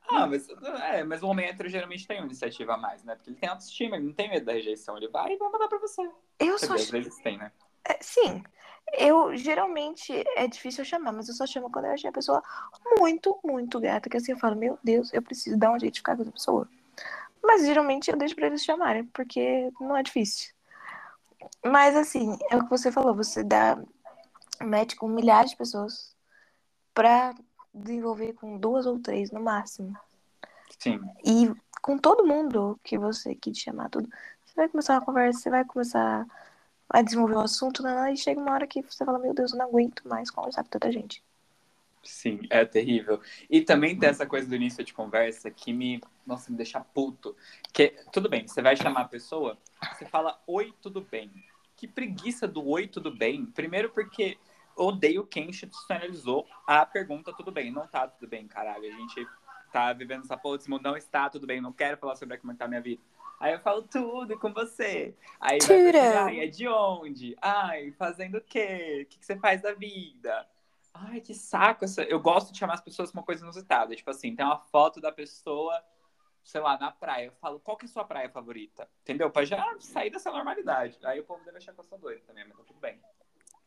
Ah, 0.09 0.27
mas, 0.27 0.47
é, 0.93 1.03
mas 1.03 1.23
o 1.23 1.27
homem 1.27 1.47
hétero 1.47 1.69
geralmente 1.69 2.07
tem 2.07 2.19
uma 2.19 2.27
iniciativa 2.27 2.75
a 2.75 2.77
mais, 2.77 3.03
né? 3.03 3.15
Porque 3.17 3.31
ele 3.31 3.37
tem 3.39 3.49
autoestima, 3.49 3.97
ele 3.97 4.07
não 4.07 4.13
tem 4.13 4.29
medo 4.29 4.45
da 4.45 4.53
rejeição. 4.53 4.97
Ele 4.97 5.09
vai 5.09 5.33
e 5.33 5.37
vai 5.37 5.51
mandar 5.51 5.67
pra 5.67 5.79
você. 5.79 6.03
Eu 6.39 6.57
Quer 6.57 6.67
só. 6.67 6.75
às 6.75 6.91
vezes 6.91 7.17
tem, 7.17 7.39
né? 7.39 7.51
É, 7.85 7.99
sim, 8.01 8.45
eu 8.93 9.35
geralmente 9.37 10.13
é 10.37 10.47
difícil 10.47 10.83
eu 10.83 10.89
chamar, 10.89 11.13
mas 11.13 11.29
eu 11.29 11.35
só 11.35 11.47
chamo 11.47 11.71
quando 11.71 11.87
eu 11.87 11.93
achei 11.93 12.09
a 12.09 12.13
pessoa 12.13 12.43
muito, 12.99 13.39
muito 13.43 13.81
gata. 13.81 14.09
Que 14.09 14.19
assim 14.19 14.33
eu 14.33 14.39
falo, 14.39 14.55
meu 14.55 14.79
Deus, 14.85 15.13
eu 15.13 15.23
preciso 15.23 15.59
dar 15.59 15.73
um 15.73 15.79
jeito 15.79 15.95
de 15.95 16.01
ficar 16.01 16.15
com 16.15 16.23
essa 16.23 16.33
pessoa. 16.33 16.69
Mas 17.43 17.67
geralmente 17.67 18.11
eu 18.11 18.17
deixo 18.17 18.37
pra 18.37 18.47
eles 18.47 18.63
chamarem, 18.63 19.05
porque 19.07 19.71
não 19.81 19.97
é 19.97 20.03
difícil. 20.03 20.53
Mas 21.65 21.97
assim, 21.97 22.39
é 22.51 22.57
o 22.57 22.65
que 22.65 22.71
você 22.71 22.93
falou, 22.93 23.15
você 23.15 23.43
dá 23.43 23.79
match 24.63 24.95
com 24.97 25.09
milhares 25.09 25.51
de 25.51 25.57
pessoas 25.57 26.15
pra 26.95 27.35
desenvolver 27.73 28.35
com 28.35 28.59
duas 28.59 28.87
ou 28.87 28.99
três 28.99 29.31
no 29.31 29.41
máximo. 29.41 29.97
Sim. 30.79 31.01
E 31.25 31.51
com 31.81 31.99
todo 31.99 32.27
mundo 32.27 32.79
que 32.83 32.99
você 32.99 33.35
que 33.35 33.51
te 33.51 33.61
chamar 33.61 33.89
tudo, 33.91 34.09
você 34.45 34.55
vai 34.55 34.69
começar 34.69 34.95
uma 34.95 35.05
conversa, 35.05 35.41
você 35.41 35.51
vai 35.51 35.65
começar 35.65 36.27
a 36.89 37.03
desenvolver 37.03 37.37
o 37.37 37.41
assunto, 37.41 37.83
né? 37.83 38.13
e 38.13 38.17
chega 38.17 38.41
uma 38.41 38.53
hora 38.53 38.67
que 38.67 38.83
você 38.83 39.05
fala, 39.05 39.19
meu 39.19 39.33
Deus, 39.33 39.53
eu 39.53 39.59
não 39.59 39.67
aguento 39.67 40.07
mais 40.07 40.31
conversar 40.31 40.63
com 40.63 40.71
tanta 40.71 40.93
gente. 40.93 41.23
Sim, 42.03 42.41
é 42.51 42.65
terrível. 42.65 43.21
E 43.49 43.61
também 43.61 43.97
tem 43.97 44.09
essa 44.09 44.27
coisa 44.27 44.49
do 44.49 44.57
início 44.57 44.85
de 44.85 44.93
conversa 44.93 45.51
que 45.51 45.73
me, 45.73 46.01
nossa, 46.27 46.51
me 46.51 46.57
deixa 46.57 46.81
puto. 46.81 47.35
Que, 47.73 47.95
tudo 48.13 48.29
bem, 48.29 48.47
você 48.47 48.61
vai 48.61 48.77
chamar 48.77 49.03
a 49.03 49.09
pessoa, 49.09 49.57
você 49.93 50.05
fala, 50.05 50.41
oi, 50.47 50.75
tudo 50.83 51.01
bem. 51.01 51.31
Que 51.77 51.87
preguiça 51.87 52.47
do 52.47 52.69
oi, 52.69 52.89
tudo 52.89 53.11
bem. 53.11 53.47
Primeiro 53.47 53.91
porque 53.91 54.37
odeio 54.77 55.27
quem 55.27 55.49
institucionalizou 55.49 56.47
a 56.67 56.85
pergunta 56.85 57.33
tudo 57.33 57.51
bem. 57.51 57.71
Não 57.71 57.87
tá 57.87 58.07
tudo 58.09 58.29
bem, 58.29 58.47
caralho. 58.47 58.85
A 58.85 58.97
gente 58.97 59.27
tá 59.73 59.93
vivendo 59.93 60.25
essa 60.25 60.37
porra 60.37 60.59
mundo, 60.69 60.83
não 60.83 60.97
está 60.97 61.31
tudo 61.31 61.47
bem, 61.47 61.61
não 61.61 61.73
quero 61.73 61.97
falar 61.97 62.15
sobre 62.17 62.37
como 62.37 62.53
é 62.53 62.57
tá 62.57 62.67
a 62.67 62.69
minha 62.69 62.81
vida. 62.81 63.03
Aí 63.41 63.55
eu 63.55 63.61
falo 63.61 63.83
tudo 63.83 64.39
com 64.39 64.53
você. 64.53 65.17
Aí 65.41 65.59
vai 65.59 65.79
Tira. 65.83 66.37
é 66.37 66.47
de 66.47 66.69
onde? 66.69 67.37
Ai, 67.43 67.91
fazendo 67.93 68.37
o 68.37 68.41
quê? 68.41 69.01
O 69.03 69.07
que, 69.11 69.19
que 69.19 69.27
você 69.27 69.37
faz 69.37 69.63
da 69.63 69.75
vida? 69.75 70.47
Ai, 70.95 71.21
que 71.21 71.35
saco. 71.35 71.85
Essa... 71.85 72.05
Eu 72.05 72.21
gosto 72.21 72.53
de 72.53 72.59
chamar 72.59 72.75
as 72.75 72.81
pessoas 72.81 73.11
com 73.11 73.19
uma 73.19 73.25
coisa 73.25 73.43
inusitada. 73.43 73.97
Tipo 73.97 74.11
assim, 74.11 74.37
tem 74.37 74.47
uma 74.47 74.59
foto 74.59 75.01
da 75.01 75.11
pessoa, 75.11 75.83
sei 76.45 76.61
lá, 76.61 76.79
na 76.79 76.93
praia. 76.93 77.27
Eu 77.27 77.33
falo, 77.33 77.59
qual 77.59 77.77
que 77.77 77.85
é 77.85 77.89
a 77.89 77.93
sua 77.93 78.05
praia 78.05 78.31
favorita? 78.31 78.89
Entendeu? 79.01 79.29
Pra 79.29 79.45
já 79.45 79.75
sair 79.81 80.11
dessa 80.11 80.31
normalidade. 80.31 80.97
Aí 81.03 81.19
o 81.19 81.25
povo 81.25 81.45
deve 81.45 81.59
achar 81.59 81.73
que 81.73 81.81
eu 81.81 81.85
sou 81.85 81.99
doido 81.99 82.23
também, 82.23 82.45
mas 82.47 82.57
tá 82.57 82.63
tudo 82.65 82.79
bem. 82.79 83.01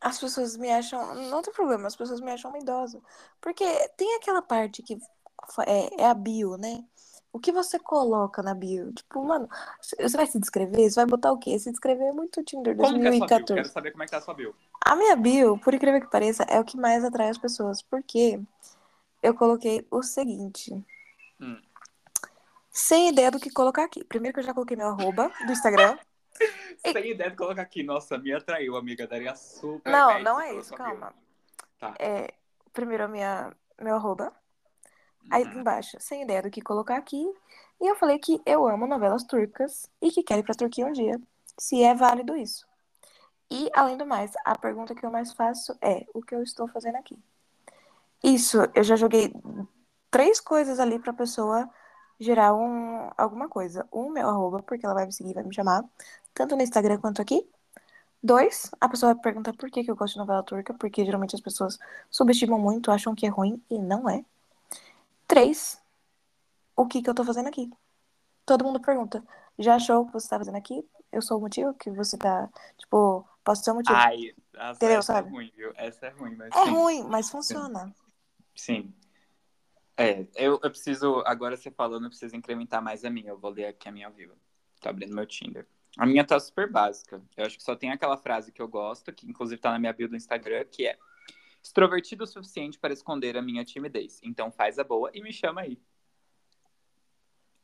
As 0.00 0.18
pessoas 0.18 0.56
me 0.56 0.70
acham. 0.70 1.14
Não 1.14 1.42
tem 1.42 1.52
problema, 1.52 1.86
as 1.86 1.96
pessoas 1.96 2.20
me 2.20 2.30
acham 2.30 2.50
uma 2.50 2.58
idosa. 2.58 3.00
Porque 3.40 3.64
tem 3.96 4.16
aquela 4.16 4.42
parte 4.42 4.82
que 4.82 4.98
é, 5.66 6.02
é 6.02 6.06
a 6.06 6.14
bio, 6.14 6.56
né? 6.56 6.84
O 7.32 7.38
que 7.38 7.52
você 7.52 7.78
coloca 7.78 8.42
na 8.42 8.54
bio? 8.54 8.92
Tipo, 8.94 9.22
mano, 9.22 9.46
você 9.82 10.16
vai 10.16 10.26
se 10.26 10.38
descrever? 10.38 10.88
Você 10.88 10.96
vai 10.96 11.04
botar 11.04 11.32
o 11.32 11.38
quê? 11.38 11.58
Se 11.58 11.70
descrever 11.70 12.04
é 12.04 12.12
muito 12.12 12.42
Tinder 12.42 12.74
Como 12.74 12.94
que 12.94 13.06
é? 13.06 13.10
2014. 13.10 13.54
Quero 13.54 13.68
saber 13.68 13.90
como 13.90 14.02
é 14.02 14.06
que 14.06 14.12
tá 14.12 14.18
a 14.18 14.22
sua 14.22 14.32
bio. 14.32 14.54
A 14.82 14.96
minha 14.96 15.14
bio, 15.16 15.58
por 15.58 15.74
incrível 15.74 16.00
que 16.00 16.10
pareça, 16.10 16.44
é 16.44 16.58
o 16.58 16.64
que 16.64 16.78
mais 16.78 17.04
atrai 17.04 17.28
as 17.28 17.36
pessoas. 17.36 17.82
Porque 17.82 18.40
eu 19.22 19.34
coloquei 19.34 19.86
o 19.90 20.02
seguinte. 20.02 20.72
Hum. 21.38 21.60
Sem 22.70 23.08
ideia 23.08 23.30
do 23.30 23.38
que 23.38 23.50
colocar 23.50 23.84
aqui. 23.84 24.02
Primeiro 24.04 24.32
que 24.34 24.40
eu 24.40 24.44
já 24.44 24.54
coloquei 24.54 24.76
meu 24.76 24.88
arroba 24.88 25.30
do 25.44 25.52
Instagram. 25.52 25.98
Sem 26.78 27.10
ideia 27.10 27.30
de 27.30 27.36
colocar 27.36 27.62
aqui. 27.62 27.82
Nossa, 27.82 28.18
me 28.18 28.32
atraiu, 28.32 28.76
amiga. 28.76 29.06
Daria 29.06 29.34
super 29.34 29.90
Não, 29.90 30.14
match 30.14 30.22
não 30.22 30.40
é 30.40 30.54
isso, 30.54 30.74
calma. 30.74 31.14
Tá. 31.78 31.94
É, 31.98 32.32
primeiro 32.72 33.04
a 33.04 33.08
minha, 33.08 33.52
meu 33.80 33.96
arroba. 33.96 34.32
Aí 35.30 35.44
Uhum. 35.44 35.60
embaixo, 35.60 35.96
sem 35.98 36.22
ideia 36.22 36.42
do 36.42 36.50
que 36.50 36.60
colocar 36.60 36.96
aqui. 36.96 37.24
E 37.80 37.86
eu 37.86 37.96
falei 37.96 38.18
que 38.18 38.40
eu 38.46 38.66
amo 38.66 38.86
novelas 38.86 39.24
turcas 39.24 39.90
e 40.00 40.10
que 40.10 40.22
quero 40.22 40.40
ir 40.40 40.44
pra 40.44 40.54
Turquia 40.54 40.86
um 40.86 40.92
dia. 40.92 41.20
Se 41.58 41.82
é 41.82 41.94
válido 41.94 42.36
isso. 42.36 42.66
E, 43.50 43.70
além 43.74 43.96
do 43.96 44.06
mais, 44.06 44.32
a 44.44 44.56
pergunta 44.58 44.94
que 44.94 45.04
eu 45.04 45.10
mais 45.10 45.32
faço 45.32 45.76
é: 45.80 46.06
o 46.14 46.22
que 46.22 46.34
eu 46.34 46.42
estou 46.42 46.68
fazendo 46.68 46.96
aqui? 46.96 47.18
Isso, 48.22 48.58
eu 48.74 48.82
já 48.82 48.96
joguei 48.96 49.32
três 50.10 50.40
coisas 50.40 50.80
ali 50.80 50.98
pra 50.98 51.12
pessoa 51.12 51.68
gerar 52.18 52.54
um, 52.54 53.10
alguma 53.16 53.48
coisa. 53.48 53.86
Um, 53.92 54.10
meu 54.10 54.28
arroba, 54.28 54.62
porque 54.62 54.84
ela 54.84 54.94
vai 54.94 55.06
me 55.06 55.12
seguir, 55.12 55.34
vai 55.34 55.44
me 55.44 55.54
chamar, 55.54 55.84
tanto 56.36 56.54
no 56.54 56.62
Instagram 56.62 56.98
quanto 56.98 57.22
aqui. 57.22 57.48
Dois, 58.22 58.70
a 58.78 58.88
pessoa 58.88 59.14
vai 59.14 59.22
perguntar 59.22 59.54
por 59.54 59.70
que, 59.70 59.82
que 59.82 59.90
eu 59.90 59.96
gosto 59.96 60.14
de 60.14 60.18
novela 60.18 60.42
turca, 60.42 60.74
porque 60.74 61.04
geralmente 61.04 61.34
as 61.34 61.40
pessoas 61.40 61.78
subestimam 62.10 62.58
muito, 62.58 62.90
acham 62.90 63.14
que 63.14 63.26
é 63.26 63.28
ruim 63.28 63.60
e 63.70 63.78
não 63.78 64.08
é. 64.08 64.22
Três, 65.26 65.80
o 66.76 66.86
que, 66.86 67.00
que 67.00 67.08
eu 67.08 67.14
tô 67.14 67.24
fazendo 67.24 67.48
aqui? 67.48 67.72
Todo 68.44 68.64
mundo 68.64 68.80
pergunta, 68.80 69.24
já 69.58 69.76
achou 69.76 70.02
o 70.02 70.06
que 70.06 70.12
você 70.12 70.28
tá 70.28 70.38
fazendo 70.38 70.56
aqui? 70.56 70.86
Eu 71.10 71.22
sou 71.22 71.38
o 71.38 71.40
motivo 71.40 71.72
que 71.72 71.90
você 71.90 72.18
tá. 72.18 72.50
Tipo, 72.76 73.26
posso 73.42 73.64
ser 73.64 73.70
o 73.70 73.76
motivo. 73.76 73.96
Ai, 73.96 74.34
essa, 74.54 74.72
Entendeu, 74.72 74.98
essa 74.98 75.12
sabe? 75.14 75.28
é 75.28 75.30
ruim, 75.30 75.52
viu? 75.56 75.72
Essa 75.74 76.06
é 76.06 76.10
ruim, 76.10 76.34
mas 76.36 76.54
é 76.54 76.64
sim. 76.64 76.70
ruim, 76.70 77.02
mas 77.04 77.30
funciona. 77.30 77.94
Sim. 78.54 78.94
É, 79.96 80.26
eu, 80.34 80.60
eu 80.62 80.70
preciso, 80.70 81.22
agora 81.24 81.56
você 81.56 81.70
falando, 81.70 82.04
eu 82.04 82.10
preciso 82.10 82.36
incrementar 82.36 82.82
mais 82.82 83.04
a 83.04 83.10
minha. 83.10 83.30
Eu 83.30 83.38
vou 83.38 83.50
ler 83.50 83.66
aqui 83.66 83.88
a 83.88 83.92
minha 83.92 84.06
ao 84.06 84.12
vivo. 84.12 84.34
Tô 84.80 84.90
abrindo 84.90 85.14
meu 85.14 85.26
Tinder. 85.26 85.66
A 85.96 86.04
minha 86.04 86.24
tá 86.24 86.38
super 86.38 86.70
básica. 86.70 87.22
Eu 87.36 87.46
acho 87.46 87.56
que 87.56 87.62
só 87.62 87.74
tem 87.74 87.90
aquela 87.90 88.16
frase 88.16 88.52
que 88.52 88.60
eu 88.60 88.68
gosto, 88.68 89.12
que 89.12 89.26
inclusive 89.28 89.60
tá 89.60 89.70
na 89.70 89.78
minha 89.78 89.92
bio 89.92 90.08
do 90.08 90.16
Instagram, 90.16 90.64
que 90.70 90.86
é 90.86 90.98
extrovertido 91.62 92.24
o 92.24 92.26
suficiente 92.26 92.78
para 92.78 92.92
esconder 92.92 93.36
a 93.36 93.42
minha 93.42 93.64
timidez. 93.64 94.20
Então 94.22 94.50
faz 94.52 94.78
a 94.78 94.84
boa 94.84 95.10
e 95.14 95.22
me 95.22 95.32
chama 95.32 95.62
aí. 95.62 95.80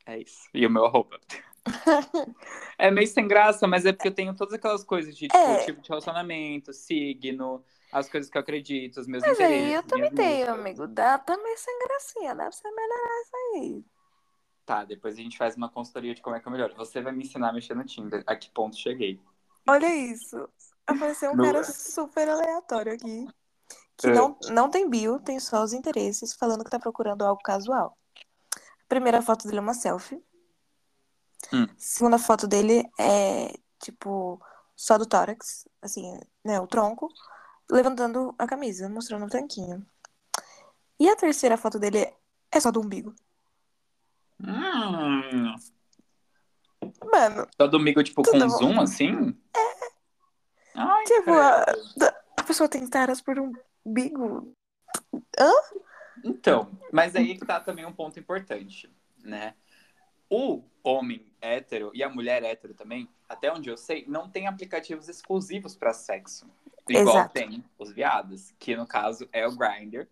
É 0.05 0.19
isso. 0.19 0.49
E 0.53 0.65
o 0.65 0.69
meu 0.69 0.85
arroba. 0.85 1.19
é 2.77 2.91
meio 2.91 3.07
sem 3.07 3.27
graça, 3.27 3.65
mas 3.67 3.85
é 3.85 3.93
porque 3.93 4.09
eu 4.09 4.13
tenho 4.13 4.35
todas 4.35 4.53
aquelas 4.53 4.83
coisas 4.83 5.15
de 5.15 5.27
tipo, 5.27 5.37
É. 5.37 5.65
tipo 5.65 5.81
de 5.81 5.87
relacionamento, 5.87 6.73
signo, 6.73 7.63
as 7.91 8.09
coisas 8.09 8.29
que 8.29 8.37
eu 8.37 8.41
acredito, 8.41 8.99
os 8.99 9.07
meus 9.07 9.23
Mas 9.23 9.33
interesses. 9.33 9.65
aí 9.67 9.73
eu 9.73 9.83
também 9.83 10.11
tenho, 10.11 10.51
amigo. 10.51 10.87
Dá 10.87 11.17
também 11.19 11.55
sem 11.55 11.79
gracinha, 11.79 12.35
dá 12.35 12.43
pra 12.43 12.51
você 12.51 12.69
melhorar 12.69 13.21
isso 13.21 13.35
aí. 13.55 13.85
Tá, 14.65 14.85
depois 14.85 15.15
a 15.15 15.21
gente 15.21 15.37
faz 15.37 15.55
uma 15.57 15.69
consultoria 15.69 16.15
de 16.15 16.21
como 16.21 16.35
é 16.35 16.39
que 16.39 16.47
eu 16.47 16.51
melhoro. 16.51 16.75
Você 16.75 17.01
vai 17.01 17.11
me 17.11 17.23
ensinar 17.23 17.49
a 17.49 17.53
mexer 17.53 17.75
no 17.75 17.83
Tinder. 17.83 18.23
A 18.25 18.35
que 18.35 18.49
ponto 18.49 18.77
cheguei? 18.77 19.19
Olha 19.67 19.93
isso. 19.93 20.47
Apareceu 20.87 21.31
um 21.31 21.35
Não 21.35 21.45
cara 21.45 21.59
é? 21.59 21.63
super 21.63 22.29
aleatório 22.29 22.93
aqui. 22.93 23.27
Que 23.97 24.07
É. 24.07 24.13
não, 24.13 24.37
não 24.49 24.69
tem 24.69 24.89
bio, 24.89 25.19
tem 25.19 25.39
só 25.39 25.63
os 25.63 25.73
interesses, 25.73 26.33
falando 26.33 26.63
que 26.63 26.69
tá 26.69 26.79
procurando 26.79 27.23
algo 27.23 27.41
casual. 27.41 27.97
Primeira 28.87 29.21
foto 29.21 29.45
dele 29.45 29.57
é 29.57 29.61
uma 29.61 29.73
selfie. 29.73 30.23
Hum. 31.51 31.67
Segunda 31.77 32.17
foto 32.17 32.47
dele 32.47 32.83
é, 32.99 33.53
tipo, 33.79 34.41
só 34.75 34.97
do 34.97 35.05
tórax, 35.05 35.67
assim, 35.81 36.19
né, 36.43 36.59
o 36.59 36.67
tronco, 36.67 37.09
levantando 37.69 38.33
a 38.37 38.47
camisa, 38.47 38.89
mostrando 38.89 39.25
o 39.25 39.29
tanquinho. 39.29 39.85
E 40.99 41.09
a 41.09 41.15
terceira 41.15 41.57
foto 41.57 41.79
dele 41.79 42.13
é 42.51 42.59
só 42.59 42.71
do 42.71 42.81
umbigo. 42.81 43.13
Hum, 44.39 45.55
Mano, 47.11 47.47
só 47.59 47.67
domingo, 47.67 48.03
tipo, 48.03 48.23
com 48.23 48.37
bom. 48.37 48.49
zoom, 48.49 48.81
assim? 48.81 49.37
Ai, 50.75 51.03
tipo, 51.05 51.31
a, 51.31 51.63
a 52.37 52.43
pessoa 52.43 52.67
tem 52.67 52.87
taras 52.87 53.21
por 53.21 53.39
um 53.39 53.53
umbigo. 53.85 54.53
Então, 56.23 56.71
mas 56.91 57.15
aí 57.15 57.37
que 57.37 57.45
tá 57.45 57.59
também 57.59 57.85
um 57.85 57.93
ponto 57.93 58.19
importante, 58.19 58.89
né? 59.23 59.55
O 60.29 60.63
homem 60.83 61.31
hétero 61.41 61.91
e 61.93 62.01
a 62.01 62.09
mulher 62.09 62.43
hétero 62.43 62.73
também, 62.73 63.07
até 63.27 63.51
onde 63.51 63.69
eu 63.69 63.77
sei, 63.77 64.05
não 64.07 64.29
tem 64.29 64.47
aplicativos 64.47 65.07
exclusivos 65.07 65.75
para 65.75 65.93
sexo. 65.93 66.49
Igual 66.89 67.17
Exato. 67.17 67.33
tem 67.33 67.63
os 67.77 67.91
viados, 67.91 68.53
que 68.59 68.75
no 68.75 68.87
caso 68.87 69.27
é 69.31 69.47
o 69.47 69.55
Grindr, 69.55 70.07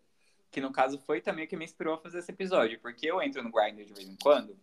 que 0.51 0.59
no 0.59 0.71
caso 0.71 0.99
foi 0.99 1.21
também 1.21 1.45
o 1.45 1.47
que 1.47 1.55
me 1.55 1.63
inspirou 1.63 1.95
a 1.95 1.97
fazer 1.97 2.19
esse 2.19 2.31
episódio, 2.31 2.79
porque 2.81 3.09
eu 3.09 3.21
entro 3.21 3.41
no 3.41 3.51
Grindr 3.51 3.85
de 3.85 3.93
vez 3.93 4.07
em 4.07 4.17
quando 4.21 4.59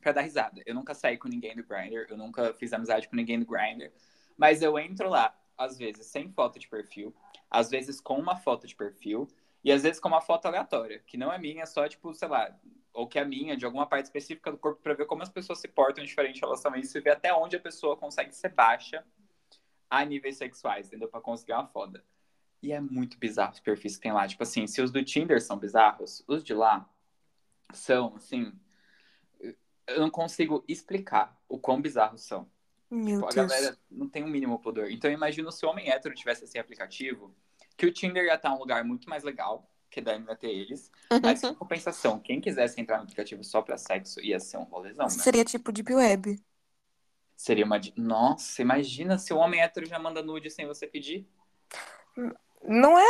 pra 0.00 0.12
dar 0.12 0.20
risada. 0.20 0.62
Eu 0.64 0.74
nunca 0.74 0.94
saí 0.94 1.18
com 1.18 1.28
ninguém 1.28 1.56
do 1.56 1.64
Grindr, 1.64 2.06
eu 2.08 2.16
nunca 2.16 2.54
fiz 2.54 2.72
amizade 2.72 3.08
com 3.08 3.16
ninguém 3.16 3.40
do 3.40 3.44
Grindr, 3.44 3.90
mas 4.36 4.62
eu 4.62 4.78
entro 4.78 5.08
lá, 5.08 5.36
às 5.58 5.76
vezes 5.76 6.06
sem 6.06 6.30
foto 6.30 6.58
de 6.60 6.68
perfil, 6.68 7.14
às 7.50 7.68
vezes 7.68 8.00
com 8.00 8.16
uma 8.16 8.36
foto 8.36 8.66
de 8.66 8.76
perfil, 8.76 9.26
e 9.64 9.72
às 9.72 9.82
vezes 9.82 9.98
com 9.98 10.06
uma 10.08 10.20
foto 10.20 10.46
aleatória, 10.46 11.02
que 11.04 11.16
não 11.16 11.32
é 11.32 11.38
minha, 11.38 11.66
só 11.66 11.88
tipo, 11.88 12.14
sei 12.14 12.28
lá, 12.28 12.56
ou 12.92 13.08
que 13.08 13.18
é 13.18 13.24
minha, 13.24 13.56
de 13.56 13.64
alguma 13.64 13.84
parte 13.84 14.04
específica 14.04 14.52
do 14.52 14.56
corpo, 14.56 14.80
pra 14.80 14.94
ver 14.94 15.06
como 15.06 15.24
as 15.24 15.28
pessoas 15.28 15.58
se 15.58 15.66
portam 15.66 16.04
diferente 16.04 16.36
em 16.36 16.40
relação 16.40 16.72
a 16.72 16.78
isso 16.78 16.96
e 16.96 17.00
ver 17.00 17.10
até 17.10 17.34
onde 17.34 17.56
a 17.56 17.60
pessoa 17.60 17.96
consegue 17.96 18.32
ser 18.32 18.50
baixa 18.50 19.04
a 19.90 20.04
níveis 20.04 20.36
sexuais, 20.36 20.86
entendeu? 20.86 21.08
Pra 21.08 21.20
conseguir 21.20 21.52
uma 21.52 21.66
foda. 21.66 22.04
E 22.62 22.72
é 22.72 22.80
muito 22.80 23.18
bizarro 23.18 23.52
os 23.52 23.60
perfis 23.60 23.96
que 23.96 24.02
tem 24.02 24.12
lá. 24.12 24.26
Tipo 24.26 24.42
assim, 24.42 24.66
se 24.66 24.80
os 24.80 24.90
do 24.90 25.04
Tinder 25.04 25.40
são 25.40 25.58
bizarros, 25.58 26.24
os 26.26 26.42
de 26.42 26.54
lá 26.54 26.88
são, 27.72 28.14
assim. 28.16 28.52
Eu 29.86 30.00
não 30.00 30.10
consigo 30.10 30.64
explicar 30.66 31.40
o 31.48 31.58
quão 31.58 31.80
bizarros 31.80 32.22
são. 32.22 32.50
Meu 32.90 33.16
Tipo, 33.20 33.26
a 33.26 33.30
Deus. 33.30 33.52
galera 33.52 33.78
não 33.90 34.08
tem 34.08 34.24
o 34.24 34.28
mínimo 34.28 34.58
pudor. 34.58 34.90
Então, 34.90 35.10
imagina 35.10 35.50
se 35.52 35.64
o 35.64 35.68
homem 35.68 35.90
hétero 35.90 36.14
tivesse 36.14 36.44
esse 36.44 36.58
aplicativo, 36.58 37.34
que 37.76 37.86
o 37.86 37.92
Tinder 37.92 38.24
ia 38.24 38.34
estar 38.34 38.52
um 38.52 38.58
lugar 38.58 38.84
muito 38.84 39.08
mais 39.08 39.22
legal, 39.22 39.70
que 39.90 40.00
daí 40.00 40.18
não 40.18 40.28
ia 40.28 40.36
ter 40.36 40.50
eles. 40.50 40.90
Mas, 41.22 41.42
em 41.42 41.54
compensação, 41.54 42.18
quem 42.18 42.40
quisesse 42.40 42.80
entrar 42.80 42.96
no 42.98 43.04
aplicativo 43.04 43.44
só 43.44 43.62
pra 43.62 43.76
sexo 43.76 44.20
ia 44.20 44.40
ser 44.40 44.56
um 44.56 44.64
rolezão, 44.64 45.06
né? 45.06 45.10
Seria 45.10 45.44
tipo 45.44 45.70
Deep 45.72 45.92
Web. 45.94 46.42
Seria 47.36 47.64
uma. 47.64 47.80
Nossa, 47.96 48.62
imagina 48.62 49.18
se 49.18 49.32
o 49.32 49.36
homem 49.36 49.60
hétero 49.60 49.86
já 49.86 49.98
manda 49.98 50.22
nude 50.22 50.50
sem 50.50 50.66
você 50.66 50.86
pedir. 50.86 51.28
Não 52.66 52.98
é? 52.98 53.04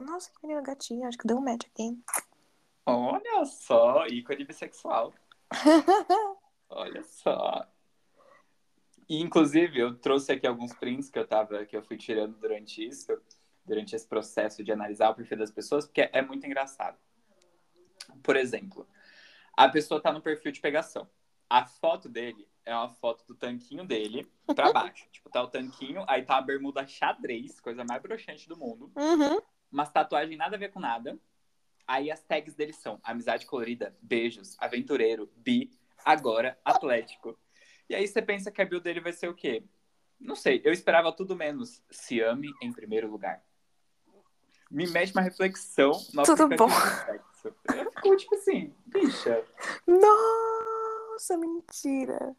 Nossa, 0.00 0.30
que 0.30 0.38
menina 0.42 0.62
gatinha. 0.62 1.08
Acho 1.08 1.18
que 1.18 1.26
deu 1.26 1.36
um 1.36 1.40
match 1.40 1.66
aqui. 1.66 1.98
Olha 2.86 3.44
só, 3.44 4.06
ícone 4.06 4.44
bissexual. 4.44 5.12
Olha 6.68 7.02
só. 7.02 7.66
E, 9.08 9.20
inclusive, 9.20 9.78
eu 9.78 9.98
trouxe 9.98 10.32
aqui 10.32 10.46
alguns 10.46 10.72
prints 10.72 11.10
que 11.10 11.18
eu 11.18 11.26
tava, 11.26 11.66
que 11.66 11.76
eu 11.76 11.82
fui 11.82 11.96
tirando 11.96 12.36
durante 12.36 12.86
isso, 12.86 13.20
durante 13.64 13.94
esse 13.94 14.06
processo 14.06 14.62
de 14.62 14.70
analisar 14.70 15.10
o 15.10 15.14
perfil 15.14 15.38
das 15.38 15.50
pessoas, 15.50 15.84
porque 15.84 16.08
é 16.12 16.22
muito 16.22 16.46
engraçado. 16.46 16.96
Por 18.22 18.36
exemplo, 18.36 18.88
a 19.56 19.68
pessoa 19.68 20.00
tá 20.00 20.12
no 20.12 20.22
perfil 20.22 20.52
de 20.52 20.60
pegação. 20.60 21.08
A 21.48 21.66
foto 21.66 22.08
dele 22.08 22.46
é 22.64 22.74
uma 22.74 22.90
foto 22.90 23.24
do 23.26 23.34
tanquinho 23.34 23.84
dele 23.84 24.30
pra 24.54 24.72
baixo. 24.72 25.08
tipo, 25.10 25.30
tá 25.30 25.42
o 25.42 25.48
tanquinho, 25.48 26.04
aí 26.08 26.22
tá 26.22 26.36
a 26.38 26.42
bermuda 26.42 26.86
xadrez, 26.86 27.60
coisa 27.60 27.84
mais 27.84 28.00
broxante 28.02 28.48
do 28.48 28.56
mundo. 28.56 28.92
Uhum. 28.96 29.40
Umas 29.70 29.90
tatuagens 29.90 30.36
nada 30.36 30.56
a 30.56 30.58
ver 30.58 30.70
com 30.70 30.80
nada. 30.80 31.18
Aí 31.86 32.10
as 32.10 32.22
tags 32.22 32.54
dele 32.54 32.72
são 32.72 33.00
amizade 33.02 33.46
colorida, 33.46 33.96
beijos, 34.00 34.56
aventureiro, 34.60 35.30
bi, 35.36 35.70
agora 36.04 36.58
atlético. 36.64 37.38
E 37.88 37.94
aí 37.94 38.06
você 38.06 38.22
pensa 38.22 38.50
que 38.50 38.62
a 38.62 38.64
bio 38.64 38.80
dele 38.80 39.00
vai 39.00 39.12
ser 39.12 39.28
o 39.28 39.34
quê? 39.34 39.64
Não 40.20 40.36
sei, 40.36 40.60
eu 40.64 40.72
esperava 40.72 41.12
tudo 41.12 41.34
menos. 41.34 41.82
Se 41.90 42.20
ame 42.20 42.52
em 42.62 42.72
primeiro 42.72 43.10
lugar. 43.10 43.42
Me 44.70 44.86
mete 44.86 45.12
uma 45.12 45.22
reflexão 45.22 45.90
Tudo 46.24 46.48
bom. 46.50 46.68
Eu 47.74 47.90
fico 47.90 48.16
tipo 48.16 48.36
assim, 48.36 48.72
bicha, 48.86 49.44
Nossa, 49.84 51.36
mentira. 51.36 52.36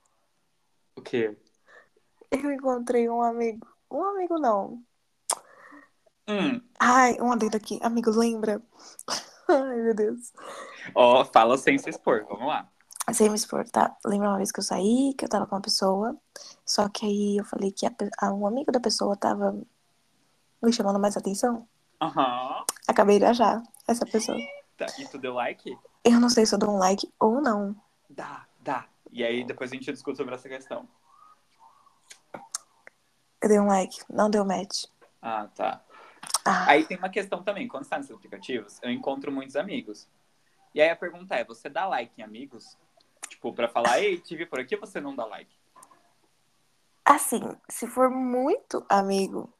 O 1.02 1.04
quê? 1.04 1.38
Eu 2.32 2.52
encontrei 2.52 3.10
um 3.10 3.22
amigo. 3.22 3.68
Um 3.90 4.04
amigo 4.06 4.40
não. 4.40 4.82
Hum, 6.28 6.62
Ai, 6.80 7.18
um 7.20 7.32
adendo 7.32 7.58
aqui. 7.58 7.80
Amigo, 7.84 8.10
lembra? 8.12 8.62
Ai, 9.50 9.76
meu 9.82 9.94
Deus. 9.94 10.32
ó, 10.96 11.26
fala 11.26 11.58
sem 11.58 11.78
se 11.78 11.90
expor, 11.90 12.26
vamos 12.30 12.48
lá. 12.48 12.70
Sem 13.12 13.30
me 13.30 13.36
expor, 13.36 13.68
tá? 13.70 13.98
Lembra 14.06 14.30
uma 14.30 14.38
vez 14.38 14.52
que 14.52 14.60
eu 14.60 14.64
saí, 14.64 15.14
que 15.18 15.26
eu 15.26 15.30
tava 15.30 15.46
com 15.46 15.56
uma 15.56 15.62
pessoa. 15.62 16.16
Só 16.66 16.88
que 16.88 17.06
aí 17.06 17.38
eu 17.38 17.44
falei 17.44 17.72
que 17.72 17.86
a, 17.86 18.32
um 18.34 18.48
amigo 18.48 18.72
da 18.72 18.80
pessoa 18.80 19.18
tava 19.18 19.60
me 20.64 20.72
chamando 20.72 21.00
mais 21.00 21.18
atenção. 21.18 21.68
Aham. 22.02 22.64
Acabei 22.88 23.20
de 23.20 23.26
achar 23.26 23.62
essa 23.88 24.06
pessoa. 24.06 24.38
Tá, 24.78 24.86
E 24.98 25.06
tu 25.08 25.18
deu 25.18 25.34
like? 25.34 25.78
Eu 26.06 26.20
não 26.20 26.30
sei 26.30 26.46
se 26.46 26.56
eu 26.56 26.60
dou 26.60 26.70
um 26.72 26.78
like 26.78 27.12
ou 27.20 27.42
não. 27.42 27.76
Dá, 28.10 28.46
dá. 28.62 28.86
E 29.12 29.24
aí 29.24 29.44
depois 29.44 29.72
a 29.72 29.76
gente 29.76 29.92
discute 29.92 30.18
sobre 30.18 30.34
essa 30.34 30.48
questão. 30.48 30.88
Eu 33.42 33.50
dei 33.50 33.60
um 33.60 33.68
like, 33.68 34.00
não 34.10 34.30
deu 34.30 34.46
match. 34.46 34.86
Ah, 35.22 35.48
tá. 35.56 35.84
Ah, 36.46 36.72
Aí 36.72 36.86
tem 36.86 36.98
uma 36.98 37.10
questão 37.10 37.44
também, 37.44 37.68
quando 37.68 37.84
você 37.84 37.90
tá 37.90 37.98
nesses 37.98 38.12
aplicativos, 38.16 38.80
eu 38.82 38.92
encontro 38.92 39.32
muitos 39.32 39.56
amigos. 39.56 40.08
E 40.74 40.82
aí 40.82 40.90
a 40.90 40.96
pergunta 40.96 41.36
é, 41.36 41.44
você 41.44 41.70
dá 41.70 41.86
like 41.88 42.14
em 42.20 42.24
amigos? 42.24 42.78
Tipo, 43.28 43.54
pra 43.54 43.68
falar, 43.68 44.00
ei, 44.00 44.20
te 44.20 44.36
vi 44.36 44.46
por 44.46 44.60
aqui, 44.60 44.76
você 44.76 45.02
não 45.02 45.16
dá 45.16 45.26
like? 45.26 45.52
assim, 47.04 47.42
se 47.70 47.88
for 47.88 48.10
muito 48.10 48.86
amigo, 48.88 49.52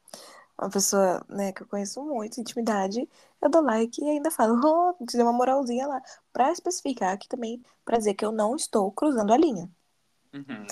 uma 0.58 0.70
pessoa, 0.70 1.24
né, 1.28 1.52
que 1.52 1.62
eu 1.62 1.66
conheço 1.66 2.02
muito, 2.02 2.40
intimidade, 2.40 3.08
eu 3.42 3.50
dou 3.50 3.60
like 3.60 4.00
e 4.00 4.08
ainda 4.08 4.30
falo, 4.30 4.60
oh, 4.64 5.04
te 5.04 5.16
dei 5.16 5.22
uma 5.22 5.32
moralzinha 5.32 5.86
lá. 5.86 6.00
Pra 6.32 6.52
especificar 6.52 7.12
aqui 7.12 7.28
também, 7.28 7.60
pra 7.84 7.98
dizer 7.98 8.14
que 8.14 8.24
eu 8.24 8.30
não 8.30 8.54
estou 8.54 8.90
cruzando 8.92 9.32
a 9.32 9.36
linha. 9.36 9.68
Uhum. 10.32 10.66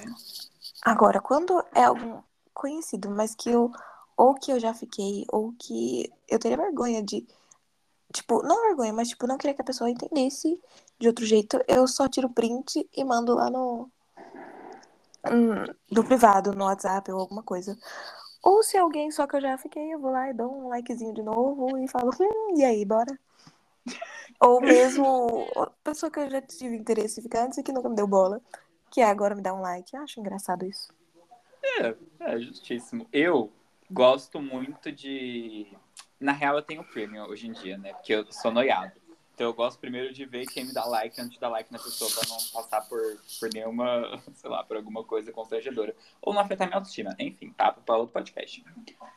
Agora, 0.82 1.20
quando 1.20 1.62
é 1.74 1.84
algum 1.84 2.22
conhecido, 2.54 3.10
mas 3.10 3.34
que 3.34 3.50
eu, 3.50 3.72
ou 4.16 4.34
que 4.34 4.52
eu 4.52 4.60
já 4.60 4.72
fiquei, 4.72 5.26
ou 5.32 5.52
que 5.58 6.10
eu 6.28 6.38
teria 6.38 6.56
vergonha 6.56 7.02
de, 7.02 7.26
tipo, 8.12 8.42
não 8.42 8.62
vergonha, 8.62 8.92
mas 8.92 9.08
tipo, 9.08 9.26
não 9.26 9.36
queria 9.36 9.54
que 9.54 9.62
a 9.62 9.64
pessoa 9.64 9.90
entendesse 9.90 10.58
de 10.98 11.08
outro 11.08 11.26
jeito, 11.26 11.60
eu 11.66 11.88
só 11.88 12.08
tiro 12.08 12.30
print 12.30 12.88
e 12.94 13.04
mando 13.04 13.34
lá 13.34 13.50
no, 13.50 13.90
hum, 15.26 15.64
do 15.90 16.04
privado, 16.04 16.52
no 16.52 16.64
WhatsApp 16.66 17.10
ou 17.10 17.18
alguma 17.18 17.42
coisa. 17.42 17.76
Ou 18.42 18.62
se 18.62 18.76
alguém 18.76 19.10
só 19.10 19.26
que 19.26 19.36
eu 19.36 19.40
já 19.40 19.58
fiquei, 19.58 19.92
eu 19.92 19.98
vou 19.98 20.10
lá 20.10 20.30
e 20.30 20.34
dou 20.34 20.50
um 20.50 20.68
likezinho 20.68 21.12
de 21.12 21.22
novo 21.22 21.76
e 21.78 21.86
falo, 21.88 22.10
hum, 22.18 22.54
e 22.56 22.64
aí, 22.64 22.84
bora? 22.84 23.18
Ou 24.40 24.60
mesmo 24.60 25.46
pessoa 25.84 26.10
que 26.10 26.18
eu 26.18 26.30
já 26.30 26.40
tive 26.40 26.74
interesse 26.76 27.20
em 27.20 27.22
ficar 27.22 27.44
antes 27.44 27.58
e 27.58 27.62
que 27.62 27.72
nunca 27.72 27.88
me 27.88 27.96
deu 27.96 28.06
bola, 28.06 28.40
que 28.90 29.02
agora 29.02 29.34
me 29.34 29.42
dá 29.42 29.52
um 29.54 29.60
like. 29.60 29.94
Eu 29.94 30.02
acho 30.02 30.18
engraçado 30.18 30.64
isso. 30.64 30.88
É, 31.62 31.94
é 32.20 32.38
justíssimo. 32.40 33.06
Eu 33.12 33.52
gosto 33.90 34.40
muito 34.40 34.90
de. 34.90 35.66
Na 36.18 36.32
real, 36.32 36.56
eu 36.56 36.62
tenho 36.62 36.84
premium 36.84 37.24
hoje 37.24 37.48
em 37.48 37.52
dia, 37.52 37.76
né? 37.76 37.92
Porque 37.92 38.14
eu 38.14 38.30
sou 38.32 38.50
noiado. 38.50 38.99
Então 39.40 39.48
eu 39.48 39.54
gosto 39.54 39.80
primeiro 39.80 40.12
de 40.12 40.26
ver 40.26 40.44
quem 40.44 40.66
me 40.66 40.74
dá 40.74 40.84
like 40.84 41.18
antes 41.18 41.32
de 41.32 41.40
dar 41.40 41.48
like 41.48 41.72
na 41.72 41.78
pessoa 41.78 42.10
pra 42.10 42.28
não 42.28 42.36
passar 42.52 42.86
por, 42.86 43.00
por 43.40 43.48
nenhuma, 43.54 44.22
sei 44.36 44.50
lá, 44.50 44.62
por 44.62 44.76
alguma 44.76 45.02
coisa 45.02 45.32
constrangedora. 45.32 45.96
Ou 46.20 46.34
não 46.34 46.42
afetar 46.42 46.66
minha 46.66 46.76
autoestima. 46.76 47.16
Enfim, 47.18 47.50
papo 47.50 47.80
para 47.80 47.96
outro 47.96 48.12
podcast. 48.12 48.62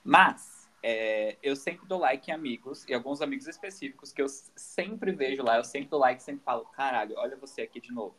Mas 0.02 0.70
é, 0.82 1.36
eu 1.44 1.58
sempre 1.58 1.86
dou 1.86 2.00
like 2.00 2.32
em 2.32 2.34
amigos, 2.34 2.86
e 2.88 2.94
alguns 2.94 3.22
amigos 3.22 3.48
específicos 3.48 4.14
que 4.14 4.22
eu 4.22 4.30
sempre 4.30 5.12
vejo 5.12 5.44
lá, 5.44 5.58
eu 5.58 5.64
sempre 5.66 5.90
dou 5.90 6.00
like 6.00 6.24
sempre 6.24 6.46
falo, 6.46 6.64
caralho, 6.68 7.16
olha 7.18 7.36
você 7.36 7.64
aqui 7.64 7.82
de 7.82 7.92
novo. 7.92 8.16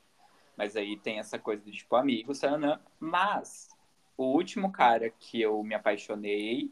Mas 0.58 0.76
aí 0.76 0.99
tem 0.99 1.18
essa 1.18 1.38
coisa 1.38 1.64
de 1.64 1.73
tipo 1.73 1.96
amigos, 1.96 2.42
mas 3.00 3.70
o 4.14 4.25
último 4.25 4.70
cara 4.70 5.08
que 5.08 5.40
eu 5.40 5.62
me 5.62 5.75
apaixonei, 5.75 6.70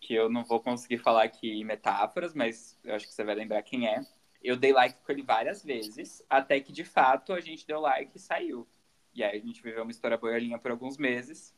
que 0.00 0.14
eu 0.14 0.30
não 0.30 0.44
vou 0.44 0.60
conseguir 0.60 0.98
falar 0.98 1.24
aqui 1.24 1.64
metáforas, 1.64 2.32
mas 2.34 2.78
eu 2.84 2.94
acho 2.94 3.04
que 3.04 3.12
você 3.12 3.24
vai 3.24 3.34
lembrar 3.34 3.60
quem 3.64 3.88
é 3.88 4.00
eu 4.44 4.56
dei 4.56 4.72
like 4.72 4.98
com 5.02 5.10
ele 5.10 5.22
várias 5.22 5.64
vezes, 5.64 6.22
até 6.28 6.60
que 6.60 6.70
de 6.70 6.84
fato 6.84 7.32
a 7.32 7.40
gente 7.40 7.66
deu 7.66 7.80
like 7.80 8.12
e 8.14 8.20
saiu. 8.20 8.68
E 9.14 9.24
aí 9.24 9.38
a 9.38 9.40
gente 9.40 9.62
viveu 9.62 9.82
uma 9.82 9.90
história 9.90 10.18
boiolinha 10.18 10.58
por 10.58 10.70
alguns 10.70 10.98
meses, 10.98 11.54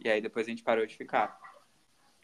e 0.00 0.08
aí 0.08 0.20
depois 0.20 0.46
a 0.46 0.50
gente 0.50 0.64
parou 0.64 0.84
de 0.84 0.96
ficar. 0.96 1.38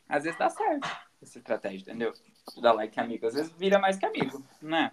Às 0.08 0.24
vezes 0.24 0.38
dá 0.38 0.50
certo 0.50 0.88
essa 1.22 1.38
estratégia, 1.38 1.82
entendeu? 1.82 2.12
Dar 2.60 2.72
like 2.72 2.98
amigo, 2.98 3.26
às 3.26 3.34
vezes 3.34 3.52
vira 3.52 3.78
mais 3.78 3.96
que 3.96 4.04
amigo, 4.04 4.44
né? 4.60 4.92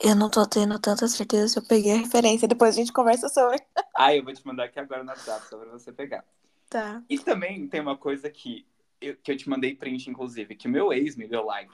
Eu 0.00 0.16
não 0.16 0.28
tô 0.28 0.44
tendo 0.46 0.78
tanta 0.78 1.06
certeza 1.06 1.48
se 1.48 1.58
eu 1.58 1.62
peguei 1.62 1.92
a 1.92 1.98
referência, 1.98 2.48
depois 2.48 2.74
a 2.74 2.78
gente 2.78 2.92
conversa 2.92 3.28
sobre. 3.28 3.58
Ah, 3.96 4.12
eu 4.12 4.24
vou 4.24 4.34
te 4.34 4.44
mandar 4.44 4.64
aqui 4.64 4.80
agora 4.80 5.04
no 5.04 5.10
WhatsApp, 5.10 5.46
só 5.46 5.56
pra 5.56 5.70
você 5.70 5.92
pegar. 5.92 6.24
Tá. 6.68 7.00
E 7.08 7.16
também 7.16 7.68
tem 7.68 7.80
uma 7.80 7.96
coisa 7.96 8.28
que 8.28 8.66
eu, 9.00 9.16
que 9.16 9.30
eu 9.30 9.36
te 9.36 9.48
mandei 9.48 9.72
print, 9.72 10.10
inclusive, 10.10 10.56
que 10.56 10.66
o 10.66 10.70
meu 10.70 10.92
ex 10.92 11.14
me 11.14 11.28
deu 11.28 11.44
like. 11.44 11.72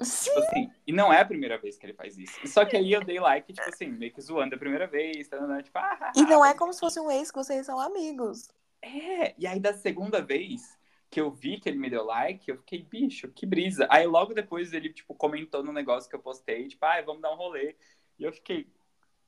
Sim. 0.00 0.30
Tipo 0.30 0.40
assim, 0.40 0.70
e 0.86 0.92
não 0.92 1.12
é 1.12 1.20
a 1.20 1.24
primeira 1.24 1.58
vez 1.58 1.76
que 1.76 1.84
ele 1.84 1.92
faz 1.92 2.16
isso. 2.16 2.46
Só 2.46 2.64
que 2.64 2.76
aí 2.76 2.92
eu 2.92 3.04
dei 3.04 3.20
like, 3.20 3.52
tipo 3.52 3.68
assim, 3.68 3.88
meio 3.88 4.12
que 4.12 4.20
zoando 4.20 4.54
a 4.54 4.58
primeira 4.58 4.86
vez, 4.86 5.28
tá, 5.28 5.38
né? 5.46 5.62
tipo, 5.62 5.78
ah, 5.78 6.12
E 6.16 6.22
não 6.22 6.44
é 6.44 6.54
como 6.54 6.72
se 6.72 6.80
fosse 6.80 6.98
um 6.98 7.10
ex 7.10 7.30
que 7.30 7.36
vocês 7.36 7.66
são 7.66 7.78
amigos. 7.78 8.48
É, 8.82 9.34
e 9.38 9.46
aí 9.46 9.60
da 9.60 9.74
segunda 9.74 10.22
vez 10.22 10.78
que 11.10 11.20
eu 11.20 11.30
vi 11.30 11.58
que 11.58 11.68
ele 11.68 11.78
me 11.78 11.90
deu 11.90 12.04
like, 12.04 12.48
eu 12.48 12.56
fiquei, 12.56 12.82
bicho, 12.82 13.28
que 13.28 13.44
brisa. 13.44 13.86
Aí 13.90 14.06
logo 14.06 14.32
depois 14.32 14.72
ele, 14.72 14.92
tipo, 14.92 15.14
comentou 15.14 15.62
no 15.62 15.72
negócio 15.72 16.08
que 16.08 16.16
eu 16.16 16.20
postei, 16.20 16.68
tipo, 16.68 16.84
ah, 16.86 17.02
vamos 17.02 17.20
dar 17.20 17.32
um 17.32 17.36
rolê. 17.36 17.76
E 18.18 18.24
eu 18.24 18.32
fiquei, 18.32 18.72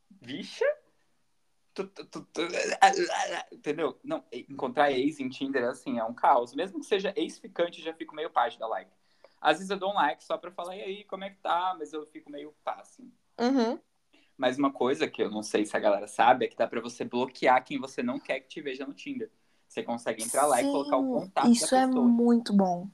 bicha? 0.08 0.64
Tu, 1.74 1.86
tu, 1.86 2.04
tu, 2.06 2.48
Entendeu? 3.50 3.98
Não, 4.04 4.24
encontrar 4.30 4.92
ex 4.92 5.18
em 5.18 5.28
Tinder, 5.28 5.64
assim, 5.64 5.98
é 5.98 6.04
um 6.04 6.14
caos. 6.14 6.54
Mesmo 6.54 6.78
que 6.78 6.86
seja 6.86 7.12
ex-ficante, 7.16 7.82
já 7.82 7.92
fico 7.92 8.14
meio 8.14 8.30
da 8.58 8.66
like. 8.66 8.90
Às 9.42 9.58
vezes 9.58 9.70
eu 9.70 9.76
dou 9.76 9.90
um 9.90 9.94
like 9.94 10.22
só 10.22 10.38
pra 10.38 10.52
falar, 10.52 10.76
e 10.76 10.82
aí, 10.82 11.04
como 11.04 11.24
é 11.24 11.30
que 11.30 11.36
tá? 11.38 11.74
Mas 11.76 11.92
eu 11.92 12.06
fico 12.06 12.30
meio 12.30 12.54
pá, 12.62 12.76
assim. 12.80 13.12
Uhum. 13.40 13.76
Mas 14.36 14.56
uma 14.56 14.72
coisa 14.72 15.08
que 15.08 15.20
eu 15.20 15.28
não 15.30 15.42
sei 15.42 15.66
se 15.66 15.76
a 15.76 15.80
galera 15.80 16.06
sabe 16.06 16.44
é 16.44 16.48
que 16.48 16.56
dá 16.56 16.66
pra 16.68 16.80
você 16.80 17.04
bloquear 17.04 17.62
quem 17.64 17.78
você 17.78 18.04
não 18.04 18.20
quer 18.20 18.38
que 18.40 18.48
te 18.48 18.62
veja 18.62 18.86
no 18.86 18.94
Tinder. 18.94 19.28
Você 19.66 19.82
consegue 19.82 20.22
entrar 20.22 20.46
lá 20.46 20.58
Sim, 20.58 20.68
e 20.68 20.70
colocar 20.70 20.96
o 20.96 21.12
contato 21.12 21.50
Isso 21.50 21.74
da 21.74 21.82
é 21.82 21.86
pessoa. 21.86 22.06
muito 22.06 22.52
bom. 22.52 22.88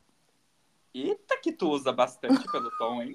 Eita, 0.94 1.38
que 1.42 1.52
tu 1.52 1.68
usa 1.68 1.92
bastante 1.92 2.50
pelo 2.50 2.70
tom, 2.78 3.02
hein? 3.02 3.14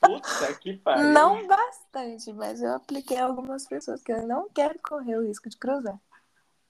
Puta 0.00 0.54
que 0.54 0.76
pariu. 0.76 1.12
Não 1.12 1.46
bastante, 1.48 2.32
mas 2.32 2.62
eu 2.62 2.74
apliquei 2.74 3.18
algumas 3.18 3.66
pessoas 3.66 4.02
que 4.02 4.12
eu 4.12 4.26
não 4.26 4.48
quero 4.50 4.78
correr 4.80 5.16
o 5.16 5.26
risco 5.26 5.48
de 5.48 5.56
cruzar. 5.56 6.00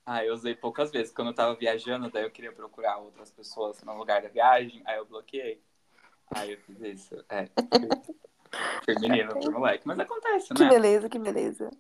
Ah, 0.07 0.25
eu 0.25 0.33
usei 0.33 0.55
poucas 0.55 0.91
vezes. 0.91 1.13
Quando 1.13 1.29
eu 1.29 1.35
tava 1.35 1.55
viajando, 1.55 2.11
daí 2.11 2.25
eu 2.25 2.31
queria 2.31 2.51
procurar 2.51 2.97
outras 2.97 3.31
pessoas 3.31 3.83
no 3.83 3.97
lugar 3.97 4.23
da 4.23 4.29
viagem, 4.29 4.83
aí 4.87 4.97
eu 4.97 5.05
bloqueei. 5.05 5.63
Aí 6.35 6.53
eu 6.53 6.59
fiz 6.59 6.81
isso. 6.81 7.25
É. 7.29 7.49
Fui 8.85 8.95
menino, 9.01 9.31
fui 9.43 9.53
moleque. 9.53 9.87
Mas 9.87 9.99
acontece, 9.99 10.55
Que 10.55 10.63
né? 10.63 10.69
beleza, 10.71 11.09
que 11.09 11.19
beleza. 11.19 11.71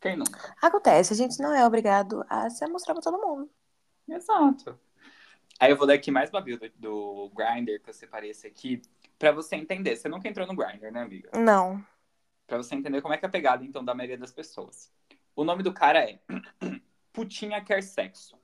Quem 0.00 0.16
nunca? 0.16 0.54
Acontece, 0.62 1.12
a 1.12 1.16
gente 1.16 1.40
não 1.42 1.52
é 1.52 1.66
obrigado 1.66 2.24
a 2.28 2.48
se 2.48 2.64
mostrar 2.68 2.94
pra 2.94 3.02
todo 3.02 3.20
mundo. 3.20 3.50
Exato. 4.08 4.78
Aí 5.58 5.70
eu 5.70 5.76
vou 5.76 5.86
ler 5.86 5.94
aqui 5.94 6.10
mais 6.10 6.30
babio 6.30 6.58
do, 6.58 6.70
do 6.76 7.30
Grindr, 7.34 7.82
que 7.82 7.90
eu 7.90 7.94
separei 7.94 8.30
esse 8.30 8.46
aqui, 8.46 8.80
pra 9.18 9.32
você 9.32 9.56
entender. 9.56 9.96
Você 9.96 10.08
nunca 10.08 10.28
entrou 10.28 10.46
no 10.46 10.54
Grindr, 10.56 10.90
né, 10.90 11.02
amiga? 11.02 11.30
Não. 11.38 11.84
Pra 12.46 12.56
você 12.56 12.74
entender 12.74 13.02
como 13.02 13.12
é 13.12 13.18
que 13.18 13.24
é 13.24 13.28
a 13.28 13.30
pegada, 13.30 13.64
então, 13.64 13.84
da 13.84 13.94
maioria 13.94 14.16
das 14.16 14.32
pessoas. 14.32 14.90
O 15.36 15.44
nome 15.44 15.62
do 15.62 15.72
cara 15.72 16.08
é 16.08 16.20
Putinha 17.12 17.62
Quer 17.62 17.82
Sexo, 17.82 18.38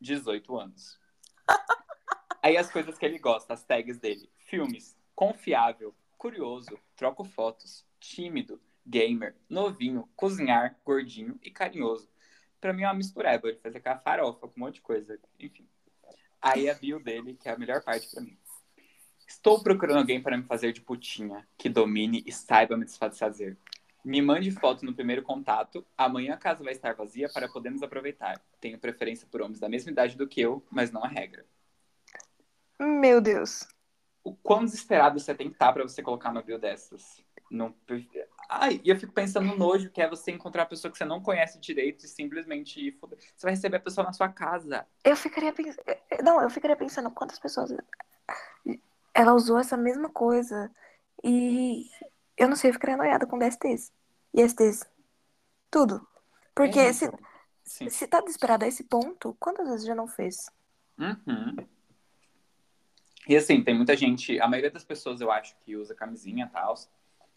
18 0.00 0.56
anos. 0.56 0.98
Aí 2.42 2.56
as 2.56 2.70
coisas 2.70 2.96
que 2.96 3.04
ele 3.04 3.18
gosta, 3.18 3.52
as 3.52 3.64
tags 3.64 3.98
dele. 3.98 4.30
Filmes, 4.52 4.94
confiável, 5.14 5.94
curioso, 6.18 6.78
troco 6.94 7.24
fotos, 7.24 7.86
tímido, 7.98 8.60
gamer, 8.86 9.34
novinho, 9.48 10.06
cozinhar, 10.14 10.78
gordinho 10.84 11.38
e 11.42 11.50
carinhoso. 11.50 12.06
Pra 12.60 12.74
mim 12.74 12.82
é 12.82 12.86
uma 12.86 12.92
mistureba, 12.92 13.48
ele 13.48 13.56
faz 13.56 13.74
aquela 13.74 13.98
farofa 13.98 14.46
com 14.46 14.54
um 14.54 14.64
monte 14.64 14.74
de 14.74 14.80
coisa, 14.82 15.18
enfim. 15.40 15.66
Aí 16.38 16.68
a 16.68 16.74
bio 16.74 17.00
dele, 17.00 17.34
que 17.40 17.48
é 17.48 17.52
a 17.52 17.58
melhor 17.58 17.82
parte 17.82 18.10
pra 18.10 18.20
mim. 18.20 18.36
Estou 19.26 19.62
procurando 19.62 20.00
alguém 20.00 20.20
para 20.20 20.36
me 20.36 20.44
fazer 20.44 20.70
de 20.74 20.82
putinha, 20.82 21.48
que 21.56 21.70
domine 21.70 22.22
e 22.26 22.30
saiba 22.30 22.76
me 22.76 22.84
desfazer. 22.84 23.56
Me 24.04 24.20
mande 24.20 24.50
foto 24.50 24.84
no 24.84 24.92
primeiro 24.92 25.22
contato. 25.22 25.82
Amanhã 25.96 26.34
a 26.34 26.36
casa 26.36 26.62
vai 26.62 26.74
estar 26.74 26.94
vazia 26.94 27.30
para 27.32 27.48
podermos 27.48 27.82
aproveitar. 27.82 28.38
Tenho 28.60 28.78
preferência 28.78 29.26
por 29.30 29.40
homens 29.40 29.60
da 29.60 29.68
mesma 29.70 29.90
idade 29.90 30.14
do 30.14 30.28
que 30.28 30.42
eu, 30.42 30.62
mas 30.70 30.92
não 30.92 31.02
a 31.02 31.08
regra. 31.08 31.46
Meu 32.78 33.18
Deus. 33.18 33.66
O 34.24 34.34
quão 34.34 34.64
desesperado 34.64 35.18
você 35.18 35.34
tem 35.34 35.48
que 35.48 35.54
estar 35.54 35.72
para 35.72 35.82
você 35.82 36.02
colocar 36.02 36.30
uma 36.30 36.42
bio 36.42 36.58
dessas? 36.58 37.22
Não... 37.50 37.74
Ai, 38.48 38.80
e 38.84 38.88
eu 38.88 38.96
fico 38.96 39.12
pensando 39.12 39.46
no 39.46 39.56
nojo 39.56 39.90
que 39.90 40.00
é 40.00 40.08
você 40.08 40.30
encontrar 40.30 40.62
a 40.62 40.66
pessoa 40.66 40.90
que 40.90 40.96
você 40.96 41.04
não 41.04 41.20
conhece 41.20 41.58
direito 41.58 42.04
e 42.04 42.08
simplesmente 42.08 42.80
ir. 42.80 42.98
Você 43.00 43.42
vai 43.42 43.52
receber 43.52 43.76
a 43.76 43.80
pessoa 43.80 44.06
na 44.06 44.12
sua 44.12 44.28
casa. 44.28 44.86
Eu 45.04 45.16
ficaria 45.16 45.52
pensando. 45.52 45.84
Não, 46.22 46.40
eu 46.40 46.48
ficaria 46.50 46.76
pensando 46.76 47.10
quantas 47.10 47.38
pessoas. 47.38 47.74
Ela 49.14 49.34
usou 49.34 49.58
essa 49.58 49.76
mesma 49.76 50.08
coisa. 50.08 50.70
E 51.22 51.90
eu 52.36 52.48
não 52.48 52.56
sei, 52.56 52.70
eu 52.70 52.74
ficaria 52.74 52.96
noiada 52.96 53.26
com 53.26 53.38
DSTs. 53.38 53.92
E 54.34 54.42
STs. 54.42 54.86
Tudo. 55.70 56.06
Porque 56.54 56.78
É, 56.78 56.92
se. 56.92 57.10
Sim. 57.64 57.88
se 57.88 58.06
tá 58.06 58.20
desesperado 58.20 58.64
a 58.64 58.68
esse 58.68 58.84
ponto, 58.84 59.36
quantas 59.38 59.68
vezes 59.68 59.86
já 59.86 59.94
não 59.94 60.06
fez? 60.06 60.50
Uhum. 60.98 61.56
E 63.28 63.36
assim, 63.36 63.62
tem 63.62 63.74
muita 63.74 63.96
gente, 63.96 64.40
a 64.40 64.48
maioria 64.48 64.70
das 64.70 64.84
pessoas 64.84 65.20
eu 65.20 65.30
acho 65.30 65.56
que 65.60 65.76
usa 65.76 65.94
camisinha 65.94 66.46
e 66.46 66.52
tal, 66.52 66.74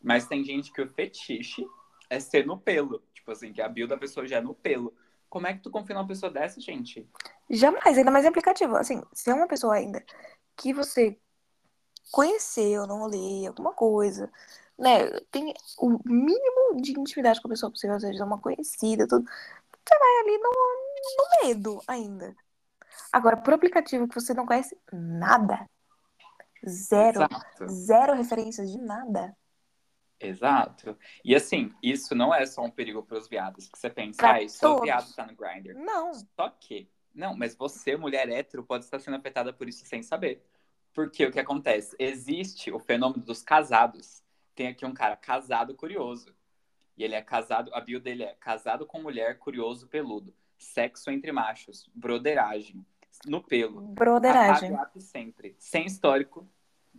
mas 0.02 0.28
tem 0.28 0.44
gente 0.44 0.72
que 0.72 0.82
o 0.82 0.90
fetiche 0.90 1.66
é 2.10 2.20
ser 2.20 2.46
no 2.46 2.58
pelo. 2.58 3.04
Tipo 3.14 3.32
assim, 3.32 3.54
que 3.54 3.62
a 3.62 3.68
bio 3.68 3.88
da 3.88 3.98
pessoa 3.98 4.28
já 4.28 4.38
é 4.38 4.42
no 4.42 4.54
pelo. 4.54 4.94
Como 5.30 5.48
é 5.48 5.54
que 5.54 5.60
tu 5.62 5.70
confia 5.70 5.96
numa 5.96 6.08
pessoa 6.08 6.32
dessa, 6.32 6.60
gente? 6.60 7.08
Jamais, 7.50 7.98
ainda 7.98 8.12
mais 8.12 8.26
em 8.26 8.30
aplicativo. 8.30 8.76
Assim, 8.76 9.02
se 9.14 9.30
é 9.30 9.34
uma 9.34 9.48
pessoa 9.48 9.76
ainda 9.76 10.04
que 10.56 10.74
você 10.74 11.18
conheceu, 12.12 12.88
não 12.88 13.00
rolê, 13.00 13.48
alguma 13.48 13.74
coisa, 13.74 14.32
né? 14.78 15.10
Tem 15.32 15.54
o 15.78 16.00
mínimo 16.06 16.82
de 16.82 16.98
intimidade 17.00 17.42
com 17.42 17.48
a 17.48 17.52
pessoa 17.52 17.72
possível, 17.72 17.96
ou 17.96 18.00
seja, 18.00 18.26
uma 18.26 18.40
conhecida, 18.40 19.08
tudo. 19.08 19.26
Você 19.26 20.00
vai 20.00 20.20
ali 20.22 20.38
no, 20.38 20.52
no 21.18 21.48
medo 21.48 21.82
ainda. 21.88 22.36
Agora, 23.12 23.38
por 23.38 23.54
aplicativo 23.54 24.08
que 24.08 24.16
você 24.16 24.34
não 24.34 24.46
conhece 24.46 24.78
nada, 24.92 25.68
zero, 26.68 27.22
Exato. 27.24 27.68
zero 27.70 28.14
referências 28.14 28.72
de 28.72 28.78
nada. 28.80 29.36
Exato. 30.20 30.98
E 31.24 31.36
assim, 31.36 31.74
isso 31.84 32.16
não 32.16 32.34
é 32.34 32.46
só 32.46 32.64
um 32.64 32.72
perigo 32.72 33.04
para 33.04 33.18
os 33.18 33.28
viados, 33.28 33.68
que 33.68 33.78
você 33.78 33.90
pensa, 33.90 34.18
Pra 34.20 34.38
ah, 34.38 34.50
só 34.50 34.70
todos. 34.70 34.84
viado 34.84 35.14
tá 35.14 35.26
no 35.26 35.36
grinder. 35.36 35.76
Não. 35.76 36.14
Só 36.14 36.50
que, 36.50 36.90
não, 37.14 37.36
mas 37.36 37.56
você, 37.56 37.98
mulher 37.98 38.30
hétero, 38.30 38.64
pode 38.64 38.86
estar 38.86 39.00
sendo 39.00 39.18
afetada 39.18 39.52
por 39.54 39.68
isso 39.68 39.86
sem 39.86 40.02
saber. 40.02 40.44
Porque 40.94 41.26
o 41.26 41.32
que 41.32 41.40
acontece? 41.40 41.96
Existe 42.00 42.72
o 42.72 42.80
fenômeno 42.80 43.24
dos 43.24 43.44
casados. 43.44 44.24
Tem 44.56 44.68
aqui 44.68 44.86
um 44.86 44.94
cara 44.94 45.18
casado 45.18 45.76
curioso. 45.76 46.34
E 46.98 47.04
ele 47.04 47.16
é 47.16 47.22
casado, 47.22 47.70
a 47.74 47.82
bio 47.82 48.00
dele 48.00 48.24
é 48.24 48.34
casado 48.36 48.86
com 48.86 49.02
mulher 49.02 49.38
curioso 49.38 49.88
peludo. 49.90 50.34
Sexo 50.58 51.12
entre 51.12 51.34
machos, 51.34 51.90
broderagem, 51.94 52.86
no 53.26 53.44
pelo. 53.44 53.82
Broderagem. 53.82 54.74
Sempre. 55.00 55.56
Sem 55.60 55.86
histórico. 55.86 56.48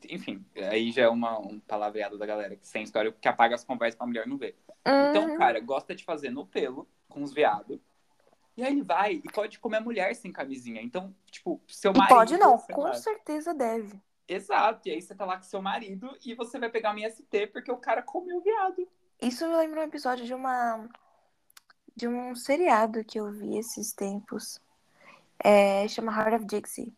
Enfim, 0.09 0.45
aí 0.71 0.91
já 0.91 1.03
é 1.03 1.09
uma, 1.09 1.39
um 1.39 1.59
palavreado 1.61 2.19
da 2.19 2.27
galera. 2.27 2.59
Sem 2.63 2.83
histórico 2.83 3.19
que 3.21 3.29
apaga 3.29 3.55
as 3.55 3.65
conversas 3.65 3.97
pra 3.97 4.07
mulher 4.07 4.27
não 4.27 4.37
ver. 4.37 4.57
Então, 4.81 5.35
Hum, 5.35 5.39
cara, 5.39 5.59
gosta 5.61 5.95
de 5.95 6.05
fazer 6.05 6.31
no 6.31 6.47
pelo, 6.47 6.89
com 7.09 7.23
os 7.23 7.33
veados. 7.33 7.81
E 8.57 8.63
aí 8.63 8.73
ele 8.73 8.83
vai 8.83 9.15
e 9.15 9.33
pode 9.33 9.59
comer 9.59 9.81
mulher 9.81 10.15
sem 10.15 10.33
camisinha. 10.33 10.81
Então, 10.81 11.15
tipo, 11.31 11.61
seu 11.69 11.93
e 11.93 11.97
marido. 11.99 12.15
pode 12.15 12.37
não, 12.39 12.59
com 12.59 12.93
certeza 12.95 13.53
deve. 13.53 14.01
Exato. 14.27 14.89
E 14.89 14.93
aí 14.93 15.03
você 15.03 15.15
tá 15.15 15.25
lá 15.25 15.37
com 15.37 15.43
seu 15.43 15.61
marido 15.61 16.17
e 16.25 16.35
você 16.35 16.59
vai 16.59 16.71
pegar 16.71 16.91
uma 16.91 17.07
IST 17.07 17.49
porque 17.53 17.71
o 17.71 17.77
cara 17.77 18.03
comeu 18.03 18.41
viado. 18.41 18.89
Isso 19.21 19.47
me 19.47 19.57
lembra 19.57 19.81
um 19.81 19.85
episódio 19.85 20.25
de 20.25 20.35
uma 20.35 20.89
de 21.95 22.07
um 22.07 22.35
seriado 22.35 23.03
que 23.05 23.19
eu 23.19 23.31
vi 23.31 23.57
esses 23.57 23.93
tempos. 23.93 24.61
É, 25.43 25.87
chama 25.89 26.13
Heart 26.13 26.35
of 26.35 26.47
Dixie, 26.47 26.93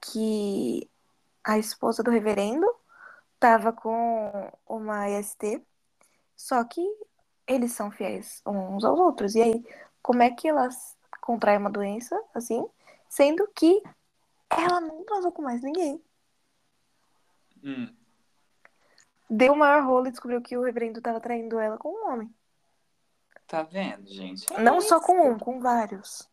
que 0.00 0.88
a 1.44 1.58
esposa 1.58 2.02
do 2.02 2.10
reverendo 2.10 2.66
tava 3.38 3.72
com 3.72 4.50
uma 4.66 5.08
IST, 5.10 5.62
só 6.34 6.64
que 6.64 6.82
eles 7.46 7.72
são 7.72 7.90
fiéis 7.90 8.42
uns 8.46 8.84
aos 8.84 8.98
outros. 8.98 9.34
E 9.34 9.42
aí, 9.42 9.64
como 10.02 10.22
é 10.22 10.30
que 10.30 10.48
elas 10.48 10.96
contraem 11.20 11.58
uma 11.58 11.70
doença 11.70 12.20
assim, 12.34 12.66
sendo 13.08 13.46
que 13.54 13.82
ela 14.48 14.80
não 14.80 15.04
transou 15.04 15.30
com 15.30 15.42
mais 15.42 15.62
ninguém? 15.62 16.02
Hum. 17.62 17.94
Deu 19.28 19.52
o 19.52 19.56
maior 19.56 19.84
rolo 19.84 20.06
e 20.06 20.10
descobriu 20.10 20.40
que 20.40 20.56
o 20.56 20.62
reverendo 20.62 21.00
tava 21.00 21.20
traindo 21.20 21.58
ela 21.58 21.76
com 21.76 21.90
um 21.90 22.12
homem. 22.12 22.34
Tá 23.46 23.62
vendo, 23.62 24.06
gente? 24.06 24.50
É 24.52 24.60
Não 24.60 24.80
só 24.80 24.96
isso. 24.96 25.06
com 25.06 25.30
um, 25.30 25.38
com 25.38 25.60
vários. 25.60 26.28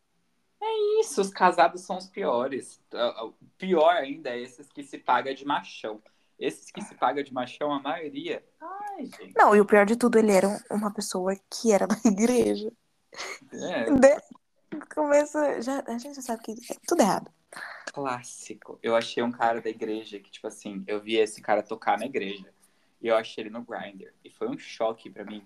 Isso, 0.99 1.21
os 1.21 1.29
casados 1.29 1.81
são 1.81 1.97
os 1.97 2.07
piores. 2.07 2.79
O 3.23 3.33
pior 3.57 3.95
ainda 3.95 4.29
é 4.29 4.39
esses 4.39 4.67
que 4.71 4.83
se 4.83 4.97
paga 4.97 5.33
de 5.33 5.45
machão. 5.45 6.01
Esses 6.37 6.71
que 6.71 6.81
se 6.81 6.95
paga 6.95 7.23
de 7.23 7.33
machão, 7.33 7.71
a 7.73 7.79
maioria. 7.79 8.43
Ai, 8.59 9.05
gente. 9.05 9.33
Não, 9.35 9.55
e 9.55 9.61
o 9.61 9.65
pior 9.65 9.85
de 9.85 9.95
tudo, 9.95 10.17
ele 10.17 10.31
era 10.31 10.47
um- 10.47 10.59
uma 10.75 10.93
pessoa 10.93 11.35
que 11.49 11.71
era 11.71 11.87
da 11.87 11.95
igreja. 12.05 12.71
É 13.53 13.91
De... 13.91 14.21
Começa. 14.95 15.61
Já, 15.61 15.83
a 15.87 15.97
gente 15.97 16.15
já 16.15 16.21
sabe 16.21 16.43
que 16.43 16.51
é 16.51 16.75
tudo 16.87 17.01
errado. 17.01 17.31
clássico. 17.93 18.79
Eu 18.81 18.95
achei 18.95 19.21
um 19.21 19.31
cara 19.31 19.61
da 19.61 19.69
igreja 19.69 20.19
que, 20.19 20.31
tipo 20.31 20.47
assim, 20.47 20.83
eu 20.87 20.99
vi 21.01 21.15
esse 21.17 21.41
cara 21.41 21.61
tocar 21.61 21.97
na 21.99 22.05
igreja. 22.05 22.51
E 23.01 23.07
eu 23.07 23.15
achei 23.15 23.43
ele 23.43 23.49
no 23.49 23.63
Grindr. 23.63 24.13
E 24.23 24.29
foi 24.29 24.47
um 24.47 24.57
choque 24.57 25.09
pra 25.09 25.25
mim. 25.25 25.43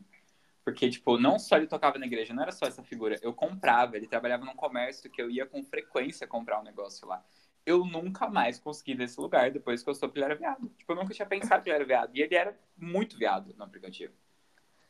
Porque, 0.65 0.89
tipo, 0.89 1.19
não 1.19 1.38
só 1.38 1.58
ele 1.58 1.67
tocava 1.67 1.99
na 1.99 2.08
igreja, 2.08 2.34
não 2.34 2.41
era 2.41 2.51
só 2.51 2.65
essa 2.65 2.84
figura. 2.84 3.19
Eu 3.21 3.32
comprava, 3.32 3.95
ele 3.95 4.08
trabalhava 4.08 4.43
num 4.43 4.56
comércio 4.56 5.12
que 5.12 5.21
eu 5.21 5.30
ia 5.30 5.45
com 5.45 5.63
frequência 5.63 6.25
comprar 6.25 6.60
um 6.60 6.63
negócio 6.63 7.08
lá. 7.08 7.23
Eu 7.63 7.86
nunca 7.86 8.28
mais 8.28 8.58
consegui 8.58 8.95
desse 8.95 9.21
lugar 9.21 9.51
depois 9.51 9.84
que 9.84 9.89
eu 9.91 9.93
soube 9.93 10.13
que 10.13 10.19
ele 10.19 10.25
era 10.25 10.36
viado. 10.36 10.67
Tipo, 10.69 10.91
eu 10.91 10.95
nunca 10.95 11.13
tinha 11.13 11.28
pensado 11.28 11.63
que 11.63 11.69
ele 11.69 11.75
era 11.75 11.86
viado. 11.86 12.15
E 12.15 12.21
ele 12.21 12.34
era 12.34 12.58
muito 12.75 13.15
viado 13.15 13.54
no 13.56 13.63
aplicativo. 13.63 14.13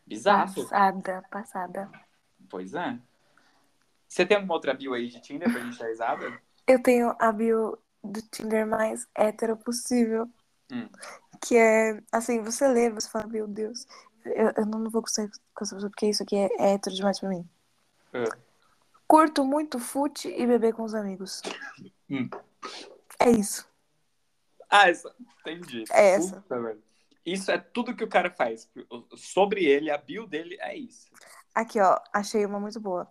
Bizarro. 0.06 0.56
Passada, 0.56 1.24
passada. 1.30 1.92
Pois 2.50 2.74
é. 2.74 2.98
Você 4.08 4.26
tem 4.26 4.38
alguma 4.38 4.54
outra 4.54 4.74
bio 4.74 4.94
aí 4.94 5.10
de 5.10 5.20
Tinder 5.20 5.52
pra 5.52 5.62
gente 5.62 5.78
dar 5.78 5.88
risada? 5.88 6.42
Eu 6.66 6.82
tenho 6.82 7.14
a 7.20 7.34
bio 7.34 7.78
do 8.02 8.22
Tinder 8.22 8.66
mais 8.66 9.06
hétero 9.14 9.58
possível. 9.58 10.30
Hum. 10.72 10.88
Que 11.42 11.58
é, 11.58 12.02
assim, 12.12 12.42
você 12.42 12.66
lê, 12.66 12.90
você 12.90 13.10
fala, 13.10 13.28
meu 13.28 13.46
Deus, 13.46 13.86
eu, 14.26 14.52
eu 14.58 14.66
não 14.66 14.90
vou 14.90 15.02
gostar 15.02 15.28
com 15.54 15.64
essa 15.64 15.76
pessoa, 15.76 15.90
porque 15.90 16.08
isso 16.08 16.24
aqui 16.24 16.36
é, 16.36 16.50
é 16.60 16.74
hétero 16.74 16.96
demais 16.96 17.20
pra 17.20 17.30
mim. 17.30 17.48
É. 18.14 18.24
Curto 19.08 19.46
muito 19.46 19.80
fute 19.80 20.28
e 20.30 20.48
beber 20.48 20.74
com 20.74 20.84
os 20.84 20.96
amigos. 20.96 21.42
Hum. 22.10 22.30
É 23.20 23.30
isso. 23.30 23.68
Ah, 24.70 24.90
essa. 24.90 25.14
Entendi. 25.42 25.84
É 25.92 26.12
essa. 26.12 26.42
Puta. 26.42 26.78
Isso 27.26 27.52
é 27.52 27.58
tudo 27.58 27.96
que 27.96 28.04
o 28.04 28.10
cara 28.10 28.30
faz. 28.30 28.70
Sobre 29.16 29.66
ele, 29.66 29.90
a 29.90 29.98
bio 29.98 30.28
dele 30.28 30.58
é 30.60 30.76
isso. 30.76 31.08
Aqui, 31.54 31.80
ó, 31.80 32.00
achei 32.14 32.46
uma 32.46 32.60
muito 32.60 32.80
boa. 32.80 33.08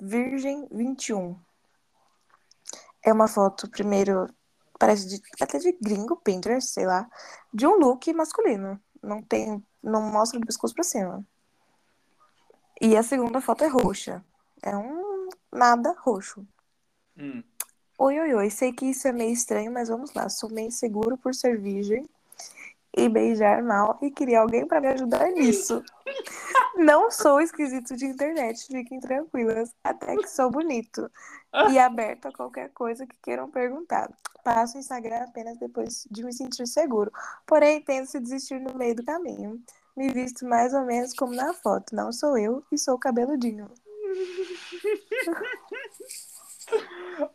Virgem 0.00 0.66
21. 0.70 1.38
É 3.02 3.12
uma 3.12 3.28
foto, 3.28 3.68
primeiro, 3.70 4.26
parece 4.78 5.08
de, 5.08 5.22
até 5.40 5.58
de 5.58 5.72
gringo, 5.80 6.16
Pinterest, 6.16 6.70
sei 6.70 6.86
lá, 6.86 7.08
de 7.52 7.66
um 7.66 7.78
look 7.78 8.12
masculino. 8.12 8.80
Não 9.02 9.22
tem, 9.22 9.64
não 9.82 10.02
mostra 10.02 10.38
do 10.38 10.46
pescoço 10.46 10.74
pra 10.74 10.84
cima. 10.84 11.24
E 12.80 12.96
a 12.96 13.02
segunda 13.02 13.40
foto 13.40 13.64
é 13.64 13.68
roxa. 13.68 14.24
É 14.62 14.76
um 14.76 15.28
nada 15.52 15.94
roxo. 15.98 16.46
Hum. 17.16 17.42
Oi, 17.98 18.20
oi, 18.20 18.34
oi. 18.34 18.50
Sei 18.50 18.72
que 18.72 18.86
isso 18.86 19.08
é 19.08 19.12
meio 19.12 19.32
estranho, 19.32 19.72
mas 19.72 19.88
vamos 19.88 20.14
lá. 20.14 20.28
Sou 20.28 20.50
meio 20.50 20.70
seguro 20.70 21.18
por 21.18 21.34
ser 21.34 21.58
virgem 21.58 22.08
e 22.96 23.08
beijar 23.08 23.62
mal 23.62 23.98
e 24.00 24.10
queria 24.10 24.40
alguém 24.40 24.66
pra 24.66 24.80
me 24.80 24.88
ajudar 24.88 25.30
nisso. 25.30 25.82
Não 26.76 27.10
sou 27.10 27.40
esquisito 27.40 27.96
de 27.96 28.06
internet, 28.06 28.66
fiquem 28.66 29.00
tranquilas. 29.00 29.74
Até 29.82 30.16
que 30.16 30.28
sou 30.28 30.50
bonito 30.50 31.10
e 31.70 31.78
aberto 31.78 32.26
a 32.26 32.32
qualquer 32.32 32.70
coisa 32.70 33.06
que 33.06 33.16
queiram 33.22 33.50
perguntar. 33.50 34.10
Passo 34.44 34.76
o 34.76 34.80
Instagram 34.80 35.24
apenas 35.24 35.58
depois 35.58 36.06
de 36.10 36.24
me 36.24 36.32
sentir 36.32 36.66
seguro. 36.66 37.12
Porém, 37.46 37.84
em 37.88 38.22
desistir 38.22 38.60
no 38.60 38.74
meio 38.74 38.94
do 38.94 39.04
caminho. 39.04 39.60
Me 39.96 40.08
visto 40.10 40.46
mais 40.46 40.72
ou 40.72 40.84
menos 40.84 41.12
como 41.12 41.34
na 41.34 41.52
foto. 41.52 41.94
Não 41.94 42.12
sou 42.12 42.38
eu 42.38 42.64
e 42.70 42.78
sou 42.78 42.98
cabeludinho. 42.98 43.68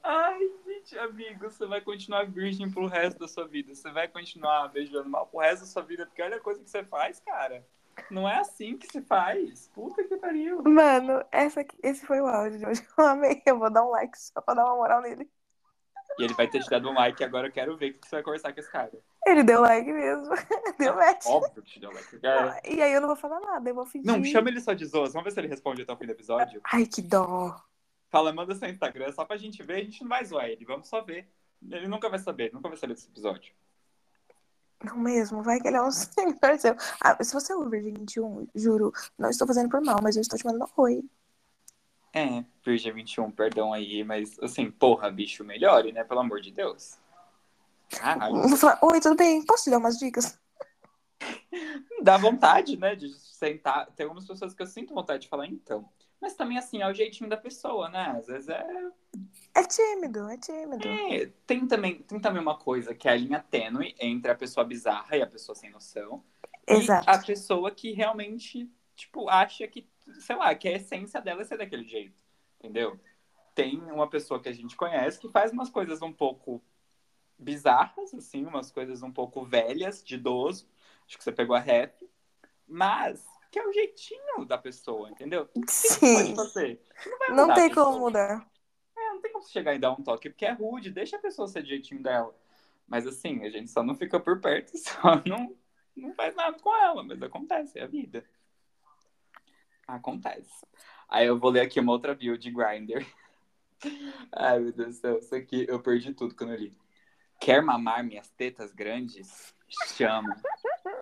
Ai, 0.04 0.40
gente, 0.66 0.98
amigo, 0.98 1.50
você 1.50 1.66
vai 1.66 1.82
continuar 1.82 2.26
virgem 2.26 2.70
pro 2.70 2.88
resto 2.88 3.20
da 3.20 3.28
sua 3.28 3.48
vida. 3.48 3.74
Você 3.74 3.92
vai 3.92 4.08
continuar 4.08 4.68
beijando 4.70 5.10
mal 5.10 5.28
pro 5.28 5.40
resto 5.40 5.62
da 5.62 5.68
sua 5.68 5.82
vida, 5.82 6.06
porque 6.06 6.22
olha 6.22 6.38
a 6.38 6.42
coisa 6.42 6.64
que 6.64 6.70
você 6.70 6.84
faz, 6.84 7.20
cara. 7.20 7.66
Não 8.10 8.28
é 8.28 8.40
assim 8.40 8.78
que 8.78 8.92
se 8.92 9.02
faz. 9.02 9.70
Puta 9.74 10.04
que 10.04 10.18
pariu. 10.18 10.62
Mano, 10.64 11.24
essa 11.32 11.66
esse 11.82 12.06
foi 12.06 12.22
o 12.22 12.28
áudio 12.28 12.60
de 12.60 12.66
hoje. 12.66 12.88
Eu 12.98 13.06
amei. 13.06 13.42
Eu 13.46 13.60
vou 13.60 13.72
dar 13.72 13.86
um 13.86 13.90
like 13.90 14.18
só 14.18 14.42
pra 14.42 14.54
dar 14.54 14.66
uma 14.66 14.76
moral 14.76 15.02
nele. 15.02 15.30
E 16.20 16.24
ele 16.24 16.34
vai 16.34 16.48
ter 16.48 16.62
te 16.62 16.70
dado 16.70 16.90
um 16.90 16.94
like, 16.94 17.24
agora 17.24 17.48
eu 17.48 17.52
quero 17.52 17.76
ver 17.78 17.92
o 17.92 17.94
que 17.94 18.08
você 18.08 18.16
vai 18.18 18.24
conversar 18.24 18.54
com 18.54 18.60
esse 18.60 18.72
cara. 18.72 18.92
Ele 19.26 19.44
deu 19.44 19.62
like 19.62 19.92
mesmo. 19.92 20.34
Deu 20.78 20.96
match. 20.96 21.26
Óbvio 21.26 21.62
que 21.64 21.72
te 21.74 21.80
deu 21.80 21.92
like. 21.92 22.20
Cara. 22.20 22.62
E 22.66 22.82
aí 22.82 22.94
eu 22.94 23.02
não 23.02 23.08
vou 23.08 23.16
falar 23.16 23.40
nada, 23.40 23.70
eu 23.70 23.76
vou 23.76 23.86
fingir. 23.86 24.06
Não, 24.06 24.24
chama 24.24 24.50
ele 24.50 24.60
só 24.60 24.74
de 24.74 24.86
zoas. 24.86 25.14
Vamos 25.14 25.26
ver 25.26 25.32
se 25.32 25.40
ele 25.40 25.48
responde 25.48 25.82
até 25.82 25.94
o 25.94 25.98
fim 25.98 26.06
do 26.06 26.12
episódio. 26.12 26.62
Ai, 26.66 26.86
que 26.86 27.02
dó. 27.02 27.56
Fala, 28.10 28.34
manda 28.34 28.54
seu 28.54 28.70
Instagram 28.70 29.12
só 29.12 29.26
pra 29.26 29.38
gente 29.38 29.64
ver. 29.64 29.76
A 29.76 29.84
gente 29.84 30.02
não 30.02 30.10
vai 30.10 30.26
zoar 30.26 30.48
ele. 30.48 30.66
Vamos 30.66 30.88
só 30.88 31.02
ver. 31.02 31.28
Ele 31.72 31.88
nunca 31.88 32.10
vai 32.10 32.20
saber, 32.20 32.52
nunca 32.54 32.68
vai 32.68 32.78
saber 32.78 32.94
desse 32.94 33.08
episódio. 33.08 33.54
Não 34.84 34.98
mesmo, 34.98 35.42
vai 35.42 35.62
que 35.62 35.68
ele 35.68 35.78
é 35.78 35.82
um 35.82 35.90
senhor 35.92 36.60
seu. 36.60 36.76
Ah, 37.00 37.18
se 37.24 37.34
você 37.34 37.54
é 37.54 37.56
o 37.56 37.70
Virgem 37.70 37.94
21, 37.94 38.48
juro, 38.54 38.92
não 39.18 39.30
estou 39.30 39.48
fazendo 39.48 39.70
por 39.70 39.82
mal, 39.82 40.00
mas 40.04 40.16
eu 40.16 40.22
estou 40.22 40.38
te 40.38 40.46
mandando 40.46 40.66
um 40.66 40.82
oi. 40.82 41.04
É, 42.14 42.46
Virgem 42.64 42.94
21, 42.94 43.32
perdão 43.32 43.74
aí, 43.74 44.04
mas 44.04 44.38
assim, 44.40 44.70
porra, 44.70 45.10
bicho, 45.10 45.44
melhore, 45.44 45.92
né? 45.92 46.04
Pelo 46.04 46.20
amor 46.20 46.42
de 46.42 46.52
Deus. 46.52 47.00
Caralho. 47.90 48.48
Vou 48.48 48.58
falar, 48.58 48.80
oi, 48.84 49.00
tudo 49.00 49.16
bem? 49.16 49.44
Posso 49.46 49.64
te 49.66 49.70
dar 49.72 49.80
umas 49.80 49.98
dicas? 49.98 50.40
Dá 52.02 52.18
vontade, 52.18 52.78
né? 52.78 52.96
De 52.96 53.10
sentar. 53.14 53.88
Tem 53.96 54.04
algumas 54.04 54.28
pessoas 54.28 54.54
que 54.54 54.62
eu 54.62 54.68
sinto 54.68 54.94
vontade 54.94 55.24
de 55.24 55.30
falar, 55.30 55.48
então. 55.48 55.90
Mas 56.22 56.36
também, 56.36 56.58
assim, 56.58 56.82
é 56.82 56.88
o 56.88 56.94
jeitinho 56.94 57.30
da 57.30 57.36
pessoa, 57.36 57.90
né? 57.90 58.16
Às 58.18 58.28
vezes 58.28 58.48
é. 58.48 58.66
É 59.56 59.64
tímido, 59.64 60.30
é 60.30 60.38
tímido. 60.38 60.88
é, 60.88 61.32
tem, 61.46 61.68
também, 61.68 62.02
tem 62.04 62.20
também 62.20 62.42
uma 62.42 62.58
coisa 62.58 62.96
que 62.96 63.08
é 63.08 63.12
a 63.12 63.16
linha 63.16 63.40
tênue 63.40 63.96
entre 64.00 64.32
a 64.32 64.36
pessoa 64.36 64.64
bizarra 64.64 65.18
e 65.18 65.22
a 65.22 65.28
pessoa 65.28 65.56
sem 65.56 65.70
noção. 65.70 66.24
Exato. 66.66 67.10
E 67.10 67.14
a 67.14 67.20
pessoa 67.20 67.72
que 67.72 67.92
realmente, 67.92 68.72
tipo, 68.96 69.30
acha 69.30 69.68
que, 69.68 69.88
sei 70.22 70.36
lá, 70.36 70.54
que 70.56 70.68
a 70.68 70.74
essência 70.74 71.22
dela 71.22 71.42
é 71.42 71.46
ser 71.46 71.58
daquele 71.58 71.86
jeito. 71.86 72.16
Entendeu? 72.60 73.00
Tem 73.56 73.80
uma 73.92 74.10
pessoa 74.10 74.42
que 74.42 74.50
a 74.50 74.54
gente 74.54 74.76
conhece 74.76 75.20
que 75.20 75.30
faz 75.30 75.52
umas 75.52 75.70
coisas 75.70 76.02
um 76.02 76.12
pouco 76.12 76.64
bizarras, 77.38 78.14
assim, 78.14 78.46
umas 78.46 78.72
coisas 78.72 79.04
um 79.04 79.12
pouco 79.12 79.44
velhas, 79.44 80.04
de 80.04 80.16
idoso. 80.16 80.68
Acho 81.06 81.18
que 81.18 81.24
você 81.24 81.32
pegou 81.32 81.56
a 81.56 81.60
rap. 81.60 82.10
Mas 82.68 83.26
que 83.54 83.60
é 83.60 83.68
o 83.68 83.72
jeitinho 83.72 84.46
da 84.46 84.58
pessoa, 84.58 85.12
entendeu? 85.12 85.48
Você 85.68 85.94
Sim. 85.94 86.36
fazer? 86.36 86.82
Não, 87.30 87.48
Não 87.48 87.54
tem 87.54 87.70
como 87.70 88.00
mudar. 88.00 88.50
É, 88.98 89.10
não 89.10 89.22
tem 89.22 89.32
como 89.32 89.44
você 89.44 89.52
chegar 89.52 89.76
e 89.76 89.80
dar 89.80 89.92
um 89.92 90.02
toque, 90.02 90.30
porque 90.30 90.46
é 90.46 90.52
rude, 90.52 90.90
deixa 90.90 91.18
a 91.18 91.20
pessoa 91.20 91.48
ser 91.48 91.62
do 91.62 91.68
jeitinho 91.68 92.02
dela. 92.02 92.36
Mas 92.88 93.06
assim, 93.06 93.44
a 93.44 93.50
gente 93.52 93.70
só 93.70 93.84
não 93.84 93.94
fica 93.94 94.20
por 94.20 94.42
perto, 94.42 94.72
só 94.78 95.22
não, 95.24 95.56
não 95.96 96.14
faz 96.16 96.36
nada 96.36 96.58
com 96.58 96.76
ela, 96.76 97.04
mas 97.04 97.22
acontece, 97.22 97.78
é 97.78 97.84
a 97.84 97.88
vida. 97.88 98.26
Acontece. 99.88 100.66
Aí 101.10 101.28
eu 101.28 101.38
vou 101.38 101.52
ler 101.52 101.62
aqui 101.62 101.80
uma 101.80 101.92
outra 101.92 102.16
bio 102.16 102.38
de 102.38 102.52
Grindr. 102.52 103.06
Ai, 104.32 104.60
meu 104.60 104.72
Deus 104.72 104.96
do 104.96 105.02
céu, 105.02 105.20
isso 105.20 105.36
aqui 105.36 105.66
eu 105.68 105.80
perdi 105.80 106.14
tudo 106.14 106.36
quando 106.36 106.54
eu 106.54 106.60
li. 106.60 106.78
Quer 107.40 107.62
mamar 107.62 108.04
minhas 108.04 108.30
tetas 108.30 108.72
grandes? 108.72 109.54
Chama. 109.96 110.36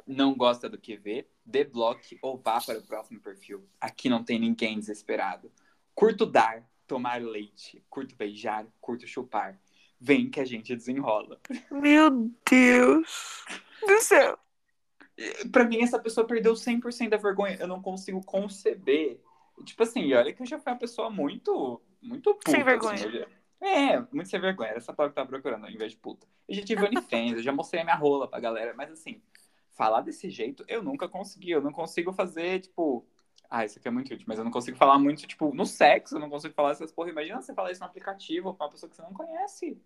Não 0.07 0.35
gosta 0.35 0.67
do 0.67 0.77
que 0.77 0.97
vê? 0.97 1.27
Debloque 1.45 2.17
ou 2.21 2.37
vá 2.37 2.59
para 2.59 2.79
o 2.79 2.85
próximo 2.85 3.19
perfil. 3.19 3.67
Aqui 3.79 4.09
não 4.09 4.23
tem 4.23 4.39
ninguém 4.39 4.79
desesperado. 4.79 5.51
Curto 5.93 6.25
dar, 6.25 6.67
tomar 6.87 7.21
leite. 7.21 7.83
Curto 7.89 8.15
beijar, 8.15 8.65
curto 8.79 9.05
chupar. 9.07 9.59
Vem 9.99 10.29
que 10.29 10.39
a 10.39 10.45
gente 10.45 10.75
desenrola. 10.75 11.39
Meu 11.69 12.31
Deus 12.49 13.45
do 13.85 13.99
céu. 13.99 14.39
Pra 15.51 15.63
mim, 15.65 15.81
essa 15.81 15.99
pessoa 15.99 16.25
perdeu 16.25 16.53
100% 16.55 17.09
da 17.09 17.17
vergonha. 17.17 17.57
Eu 17.59 17.67
não 17.67 17.81
consigo 17.81 18.23
conceber. 18.25 19.19
Tipo 19.65 19.83
assim, 19.83 20.11
olha 20.13 20.33
que 20.33 20.41
eu 20.41 20.45
já 20.45 20.57
fui 20.59 20.71
uma 20.71 20.79
pessoa 20.79 21.09
muito, 21.09 21.81
muito 22.01 22.33
puta. 22.33 22.51
Sem 22.51 22.63
vergonha. 22.63 22.93
assim, 22.95 23.11
já- 23.11 23.27
É, 23.61 23.99
muito 24.11 24.27
sem 24.27 24.39
vergonha. 24.39 24.69
Era 24.69 24.77
essa 24.79 24.91
palavra 24.93 25.13
que 25.13 25.19
eu 25.19 25.23
tava 25.23 25.29
procurando, 25.29 25.65
ao 25.65 25.71
invés 25.71 25.91
de 25.91 25.97
puta. 25.97 26.25
Eu 26.47 26.55
já 26.55 26.63
tive 26.63 26.81
OnlyFans, 26.85 27.33
eu 27.37 27.43
já 27.43 27.51
mostrei 27.51 27.81
a 27.81 27.83
minha 27.83 27.95
rola 27.95 28.27
pra 28.27 28.39
galera. 28.39 28.73
Mas 28.75 28.91
assim, 28.91 29.21
falar 29.69 30.01
desse 30.01 30.29
jeito, 30.29 30.65
eu 30.67 30.81
nunca 30.81 31.07
consegui. 31.07 31.51
Eu 31.51 31.61
não 31.61 31.71
consigo 31.71 32.11
fazer, 32.11 32.61
tipo... 32.61 33.05
Ah, 33.49 33.65
isso 33.65 33.77
aqui 33.77 33.87
é 33.87 33.91
muito 33.91 34.11
útil, 34.13 34.25
mas 34.27 34.37
eu 34.39 34.45
não 34.45 34.51
consigo 34.51 34.77
falar 34.77 34.97
muito, 34.97 35.27
tipo, 35.27 35.53
no 35.53 35.65
sexo, 35.65 36.15
eu 36.15 36.19
não 36.21 36.29
consigo 36.29 36.53
falar 36.53 36.71
essas 36.71 36.89
porra. 36.91 37.09
Imagina 37.09 37.41
você 37.41 37.53
falar 37.53 37.69
isso 37.71 37.81
no 37.81 37.85
aplicativo 37.85 38.53
com 38.55 38.63
uma 38.63 38.69
pessoa 38.71 38.89
que 38.89 38.95
você 38.95 39.01
não 39.01 39.13
conhece. 39.13 39.77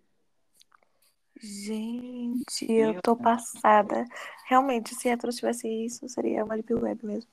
Gente, 1.40 2.70
eu 2.70 3.00
tô 3.02 3.14
Deus. 3.14 3.24
passada. 3.24 4.04
Realmente, 4.46 4.94
se 4.94 5.08
hétero 5.08 5.32
tivesse 5.32 5.68
isso, 5.68 6.08
seria 6.08 6.44
uma 6.44 6.54
deep 6.54 6.72
web 6.74 7.04
mesmo. 7.04 7.30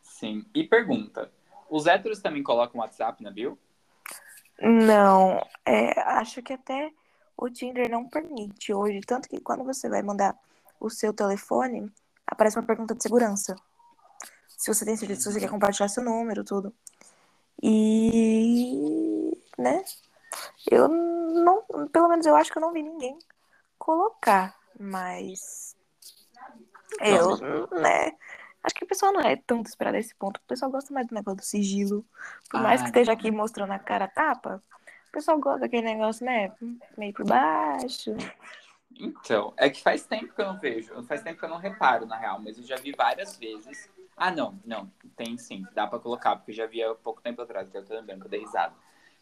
Sim. 0.00 0.44
E 0.54 0.64
pergunta: 0.64 1.30
os 1.68 1.86
héteros 1.86 2.20
também 2.20 2.42
colocam 2.42 2.80
WhatsApp 2.80 3.22
na 3.22 3.30
bio? 3.30 3.58
Não, 4.60 5.40
é, 5.64 5.98
acho 6.00 6.42
que 6.42 6.52
até 6.52 6.90
o 7.36 7.48
Tinder 7.48 7.90
não 7.90 8.08
permite 8.08 8.72
hoje. 8.72 9.00
Tanto 9.00 9.28
que 9.28 9.40
quando 9.40 9.64
você 9.64 9.88
vai 9.88 10.02
mandar 10.02 10.36
o 10.78 10.90
seu 10.90 11.12
telefone, 11.12 11.90
aparece 12.26 12.58
uma 12.58 12.66
pergunta 12.66 12.94
de 12.94 13.02
segurança. 13.02 13.56
Se 14.48 14.72
você 14.72 14.84
tem 14.84 14.96
certeza, 14.96 15.20
se 15.22 15.32
você 15.32 15.40
quer 15.40 15.48
compartilhar 15.48 15.88
seu 15.88 16.04
número, 16.04 16.44
tudo. 16.44 16.74
E, 17.62 19.32
né? 19.58 19.82
Eu 20.70 20.88
não, 20.88 21.09
pelo 21.88 22.08
menos 22.08 22.26
eu 22.26 22.36
acho 22.36 22.50
que 22.50 22.58
eu 22.58 22.62
não 22.62 22.72
vi 22.72 22.82
ninguém 22.82 23.18
colocar, 23.78 24.56
mas 24.78 25.76
eu, 27.02 27.36
né? 27.80 28.12
Acho 28.62 28.74
que 28.74 28.84
o 28.84 28.88
pessoal 28.88 29.12
não 29.12 29.20
é 29.22 29.36
tão 29.36 29.62
desesperado 29.62 29.96
a 29.96 30.00
esse 30.00 30.14
ponto. 30.14 30.36
O 30.36 30.46
pessoal 30.46 30.70
gosta 30.70 30.92
mais 30.92 31.06
do 31.06 31.14
negócio 31.14 31.38
do 31.38 31.44
sigilo. 31.44 32.04
Por 32.50 32.60
mais 32.60 32.80
Ah, 32.80 32.84
que 32.84 32.90
esteja 32.90 33.12
aqui 33.12 33.30
mostrando 33.30 33.72
a 33.72 33.78
cara 33.78 34.06
tapa, 34.06 34.62
o 35.08 35.12
pessoal 35.12 35.38
gosta 35.40 35.60
daquele 35.60 35.82
negócio, 35.82 36.24
né? 36.26 36.52
Meio 36.96 37.14
por 37.14 37.24
baixo. 37.24 38.14
Então, 38.98 39.54
é 39.56 39.70
que 39.70 39.82
faz 39.82 40.04
tempo 40.04 40.34
que 40.34 40.40
eu 40.42 40.46
não 40.46 40.58
vejo, 40.58 41.02
faz 41.04 41.22
tempo 41.22 41.38
que 41.38 41.44
eu 41.44 41.48
não 41.48 41.56
reparo, 41.56 42.04
na 42.04 42.16
real, 42.16 42.38
mas 42.38 42.58
eu 42.58 42.64
já 42.64 42.76
vi 42.76 42.92
várias 42.92 43.36
vezes. 43.36 43.88
Ah, 44.16 44.30
não, 44.30 44.60
não, 44.64 44.92
tem 45.16 45.38
sim, 45.38 45.66
dá 45.72 45.86
pra 45.86 45.98
colocar, 45.98 46.36
porque 46.36 46.50
eu 46.50 46.54
já 46.54 46.66
vi 46.66 46.82
há 46.82 46.94
pouco 46.94 47.22
tempo 47.22 47.40
atrás, 47.40 47.70
que 47.70 47.78
eu 47.78 47.84
tô 47.84 47.94
lembrando 47.94 48.20
que 48.20 48.26
eu 48.26 48.30
dei 48.30 48.40
risada. 48.40 48.74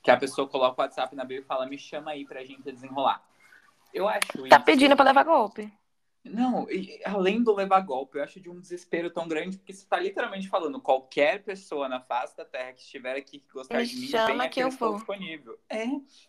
Que 0.02 0.10
a 0.10 0.16
pessoa 0.16 0.48
coloca 0.48 0.80
o 0.80 0.84
WhatsApp 0.84 1.14
na 1.14 1.24
bio 1.24 1.40
e 1.40 1.44
fala, 1.44 1.66
me 1.66 1.78
chama 1.78 2.12
aí 2.12 2.24
pra 2.24 2.44
gente 2.44 2.62
desenrolar. 2.62 3.22
Eu 3.92 4.08
acho 4.08 4.48
Tá 4.48 4.56
isso- 4.56 4.64
pedindo 4.64 4.94
pra 4.96 5.04
levar 5.04 5.24
golpe. 5.24 5.72
Não, 6.24 6.66
além 7.06 7.42
do 7.42 7.54
levar 7.54 7.80
golpe, 7.80 8.18
eu 8.18 8.22
acho 8.24 8.38
de 8.38 8.50
um 8.50 8.60
desespero 8.60 9.08
tão 9.08 9.26
grande, 9.26 9.56
porque 9.56 9.72
você 9.72 9.86
tá 9.86 9.98
literalmente 9.98 10.46
falando, 10.48 10.78
qualquer 10.80 11.42
pessoa 11.42 11.88
na 11.88 12.00
face 12.00 12.36
da 12.36 12.44
Terra 12.44 12.72
que 12.72 12.80
estiver 12.82 13.16
aqui 13.16 13.38
que 13.38 13.50
gostar 13.52 13.78
Me 13.78 13.86
de 13.86 13.96
mim, 13.96 14.06
chama 14.08 14.48
que 14.48 14.60
eu 14.60 14.68
estou 14.68 14.88
vou. 14.90 14.96
disponível. 14.98 15.58
É, 15.70 15.86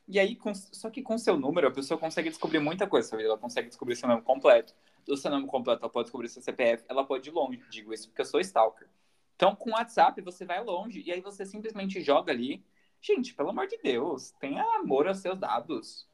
e 0.07 0.17
aí, 0.19 0.35
com- 0.37 0.53
só 0.53 0.89
que 0.89 1.01
com 1.01 1.17
seu 1.17 1.37
número, 1.37 1.67
a 1.67 1.71
pessoa 1.71 1.97
consegue 1.99 2.29
descobrir 2.29 2.59
muita 2.59 2.87
coisa? 2.87 3.21
Ela 3.21 3.37
consegue 3.37 3.67
descobrir 3.67 3.95
seu 3.97 4.07
nome 4.07 4.21
completo. 4.21 4.73
Do 5.05 5.17
seu 5.17 5.29
nome 5.31 5.47
completo, 5.47 5.81
ela 5.83 5.91
pode 5.91 6.05
descobrir 6.05 6.29
seu 6.29 6.41
CPF, 6.41 6.85
ela 6.87 7.03
pode 7.03 7.27
ir 7.27 7.33
longe, 7.33 7.61
digo 7.69 7.93
isso 7.93 8.07
porque 8.07 8.21
eu 8.21 8.25
sou 8.25 8.39
stalker. 8.39 8.87
Então, 9.35 9.53
com 9.55 9.71
o 9.71 9.73
WhatsApp, 9.73 10.21
você 10.21 10.45
vai 10.45 10.63
longe, 10.63 11.01
e 11.05 11.11
aí 11.11 11.19
você 11.19 11.45
simplesmente 11.45 11.99
joga 12.01 12.31
ali. 12.31 12.63
Gente, 13.01 13.33
pelo 13.33 13.49
amor 13.49 13.67
de 13.67 13.77
Deus, 13.77 14.31
tenha 14.39 14.63
amor 14.75 15.07
aos 15.07 15.19
seus 15.19 15.37
dados. 15.39 16.07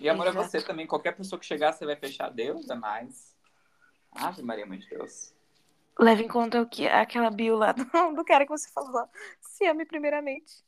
E 0.00 0.08
amor 0.08 0.26
a 0.26 0.30
Exato. 0.30 0.48
você 0.48 0.62
também. 0.62 0.86
Qualquer 0.86 1.12
pessoa 1.16 1.38
que 1.40 1.46
chegar, 1.46 1.72
você 1.72 1.86
vai 1.86 1.96
fechar. 1.96 2.30
Deus 2.30 2.68
é 2.68 2.74
mais. 2.74 3.34
Ave 4.12 4.42
Maria, 4.42 4.66
mãe 4.66 4.78
de 4.78 4.88
Deus. 4.88 5.34
Leva 5.98 6.22
em 6.22 6.28
conta 6.28 6.60
o 6.60 6.68
que 6.68 6.86
aquela 6.86 7.30
bio 7.30 7.56
lá 7.56 7.72
do, 7.72 7.84
do 8.14 8.24
cara 8.24 8.44
que 8.44 8.50
você 8.50 8.70
falou. 8.70 9.08
Se 9.40 9.64
ame 9.66 9.86
primeiramente. 9.86 10.62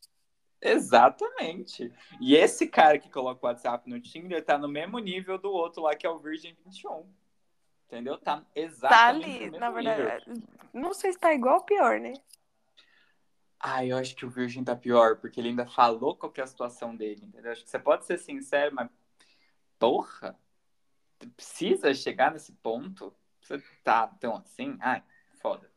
Exatamente. 0.60 1.92
E 2.20 2.34
esse 2.34 2.66
cara 2.66 2.98
que 2.98 3.10
coloca 3.10 3.44
o 3.44 3.48
WhatsApp 3.48 3.88
no 3.88 4.00
Tinder 4.00 4.42
tá 4.44 4.56
no 4.58 4.66
mesmo 4.68 4.98
nível 4.98 5.38
do 5.38 5.50
outro 5.50 5.82
lá, 5.82 5.94
que 5.94 6.06
é 6.06 6.10
o 6.10 6.18
Virgin 6.18 6.56
21. 6.64 7.06
Entendeu? 7.86 8.18
Tá 8.18 8.38
Tá 8.38 8.46
exatamente 8.54 9.24
ali, 9.26 9.34
no 9.36 9.40
mesmo 9.52 9.58
na 9.60 9.70
verdade. 9.70 10.30
nível. 10.30 10.48
Não 10.72 10.94
sei 10.94 11.12
se 11.12 11.18
tá 11.18 11.32
igual 11.32 11.56
ou 11.56 11.62
pior, 11.64 12.00
né? 12.00 12.14
Ah, 13.60 13.84
eu 13.84 13.96
acho 13.96 14.14
que 14.14 14.24
o 14.24 14.30
Virgin 14.30 14.62
tá 14.62 14.76
pior, 14.76 15.16
porque 15.16 15.40
ele 15.40 15.48
ainda 15.48 15.66
falou 15.66 16.14
qual 16.14 16.30
que 16.30 16.40
é 16.40 16.44
a 16.44 16.46
situação 16.46 16.94
dele, 16.94 17.24
entendeu? 17.24 17.50
Acho 17.50 17.64
que 17.64 17.70
você 17.70 17.78
pode 17.78 18.04
ser 18.06 18.18
sincero, 18.18 18.74
mas 18.74 18.88
porra, 19.78 20.38
precisa 21.36 21.92
chegar 21.92 22.32
nesse 22.32 22.52
ponto? 22.52 23.12
Você 23.42 23.62
tá 23.82 24.06
tão 24.06 24.36
assim? 24.36 24.76
Ai, 24.80 25.02
foda. 25.40 25.70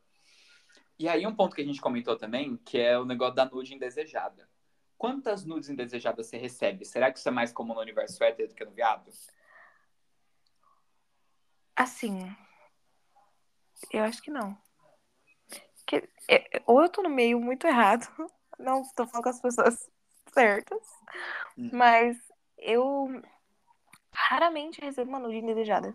E 0.98 1.08
aí 1.08 1.26
um 1.26 1.34
ponto 1.34 1.56
que 1.56 1.62
a 1.62 1.64
gente 1.64 1.80
comentou 1.80 2.16
também, 2.16 2.56
que 2.58 2.78
é 2.78 2.96
o 2.98 3.04
negócio 3.04 3.34
da 3.34 3.44
nude 3.44 3.74
indesejada. 3.74 4.48
Quantas 4.96 5.44
nudes 5.44 5.68
indesejadas 5.68 6.26
você 6.26 6.36
recebe? 6.36 6.84
Será 6.84 7.10
que 7.10 7.18
isso 7.18 7.28
é 7.28 7.32
mais 7.32 7.52
comum 7.52 7.74
no 7.74 7.80
universo 7.80 8.22
hétero 8.22 8.48
do 8.50 8.54
que 8.54 8.64
no 8.64 8.70
viado? 8.70 9.10
Assim. 11.74 12.32
Eu 13.92 14.04
acho 14.04 14.22
que 14.22 14.30
não. 14.30 14.56
Que, 15.92 16.08
é, 16.26 16.62
ou 16.66 16.80
eu 16.82 16.88
tô 16.88 17.02
no 17.02 17.10
meio 17.10 17.38
muito 17.38 17.66
errado. 17.66 18.08
Não 18.58 18.82
tô 18.96 19.06
falando 19.06 19.24
com 19.24 19.28
as 19.28 19.40
pessoas 19.40 19.90
certas. 20.32 20.80
Hum. 21.58 21.68
Mas 21.70 22.16
eu 22.56 23.22
raramente 24.10 24.80
recebo 24.80 25.10
uma 25.10 25.18
nude 25.18 25.36
indesejada. 25.36 25.94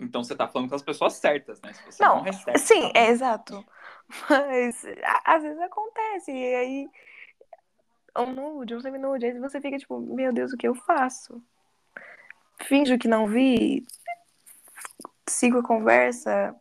Então 0.00 0.24
você 0.24 0.34
tá 0.34 0.48
falando 0.48 0.70
com 0.70 0.74
as 0.74 0.82
pessoas 0.82 1.12
certas, 1.14 1.60
né? 1.60 1.72
Se 1.72 1.84
você 1.84 2.02
não, 2.02 2.16
Não, 2.16 2.22
recebe. 2.22 2.58
Sim, 2.58 2.92
tá 2.92 2.98
é 3.00 3.08
exato. 3.10 3.64
Mas 4.28 4.84
a- 5.04 5.34
às 5.36 5.42
vezes 5.42 5.60
acontece. 5.60 6.32
E 6.32 6.54
aí, 6.54 6.90
um 8.18 8.32
nude, 8.32 8.74
um 8.74 8.80
semi-nude, 8.80 9.26
aí 9.26 9.38
você 9.38 9.60
fica 9.60 9.78
tipo, 9.78 10.00
meu 10.00 10.32
Deus, 10.32 10.52
o 10.52 10.56
que 10.56 10.66
eu 10.66 10.74
faço? 10.74 11.40
Finjo 12.62 12.98
que 12.98 13.06
não 13.08 13.26
vi, 13.26 13.86
sigo 15.28 15.58
a 15.58 15.62
conversa, 15.62 16.54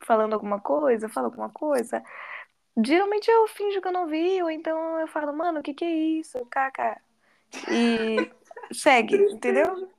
falando 0.00 0.34
alguma 0.34 0.60
coisa, 0.60 1.08
falo 1.08 1.26
alguma 1.26 1.50
coisa. 1.50 2.02
Geralmente 2.84 3.30
eu 3.30 3.46
finjo 3.48 3.80
que 3.80 3.88
eu 3.88 3.92
não 3.92 4.06
vi, 4.06 4.42
ou 4.42 4.50
então 4.50 5.00
eu 5.00 5.08
falo, 5.08 5.32
mano, 5.32 5.60
o 5.60 5.62
que 5.62 5.72
que 5.72 5.84
é 5.84 5.90
isso? 5.90 6.44
Caca. 6.46 7.00
E 7.70 8.30
segue, 8.72 9.16
entendeu? 9.32 9.90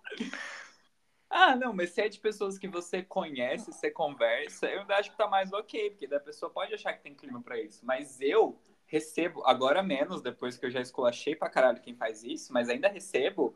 Ah, 1.29 1.55
não, 1.55 1.73
mas 1.73 1.89
se 1.89 2.01
é 2.01 2.07
de 2.07 2.19
pessoas 2.19 2.57
que 2.57 2.67
você 2.67 3.03
conhece, 3.03 3.73
você 3.73 3.91
conversa, 3.91 4.67
eu 4.67 4.85
acho 4.89 5.11
que 5.11 5.17
tá 5.17 5.27
mais 5.27 5.51
ok, 5.51 5.89
porque 5.89 6.07
da 6.07 6.19
pessoa 6.19 6.49
pode 6.49 6.73
achar 6.73 6.93
que 6.93 7.03
tem 7.03 7.13
clima 7.13 7.41
pra 7.41 7.59
isso. 7.59 7.85
Mas 7.85 8.21
eu 8.21 8.57
recebo, 8.85 9.43
agora 9.45 9.83
menos, 9.83 10.21
depois 10.21 10.57
que 10.57 10.65
eu 10.65 10.71
já 10.71 10.79
esculachei 10.79 11.35
pra 11.35 11.49
caralho 11.49 11.81
quem 11.81 11.95
faz 11.95 12.23
isso, 12.23 12.53
mas 12.53 12.69
ainda 12.69 12.87
recebo 12.87 13.55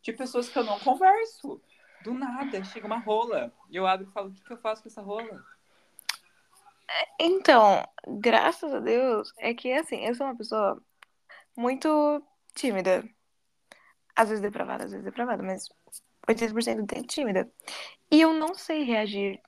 de 0.00 0.12
pessoas 0.12 0.48
que 0.48 0.58
eu 0.58 0.64
não 0.64 0.78
converso. 0.78 1.60
Do 2.02 2.14
nada, 2.14 2.62
chega 2.62 2.86
uma 2.86 2.98
rola. 2.98 3.52
E 3.68 3.76
eu 3.76 3.86
abro 3.86 4.06
e 4.08 4.12
falo, 4.12 4.28
o 4.28 4.32
que, 4.32 4.44
que 4.44 4.52
eu 4.52 4.58
faço 4.58 4.82
com 4.82 4.88
essa 4.88 5.02
rola? 5.02 5.44
Então, 7.20 7.84
graças 8.06 8.72
a 8.72 8.80
Deus, 8.80 9.32
é 9.38 9.52
que 9.54 9.72
assim, 9.72 10.04
eu 10.06 10.14
sou 10.14 10.26
uma 10.26 10.36
pessoa 10.36 10.80
muito 11.56 12.22
tímida. 12.54 13.04
Às 14.16 14.28
vezes 14.28 14.42
depravada, 14.42 14.84
às 14.84 14.90
vezes 14.90 15.04
depravada, 15.04 15.42
mas 15.42 15.68
80% 16.28 16.76
do 16.76 16.86
tempo 16.86 17.06
tímida. 17.06 17.50
E 18.10 18.20
eu 18.20 18.32
não 18.32 18.54
sei 18.54 18.82
reagir 18.82 19.40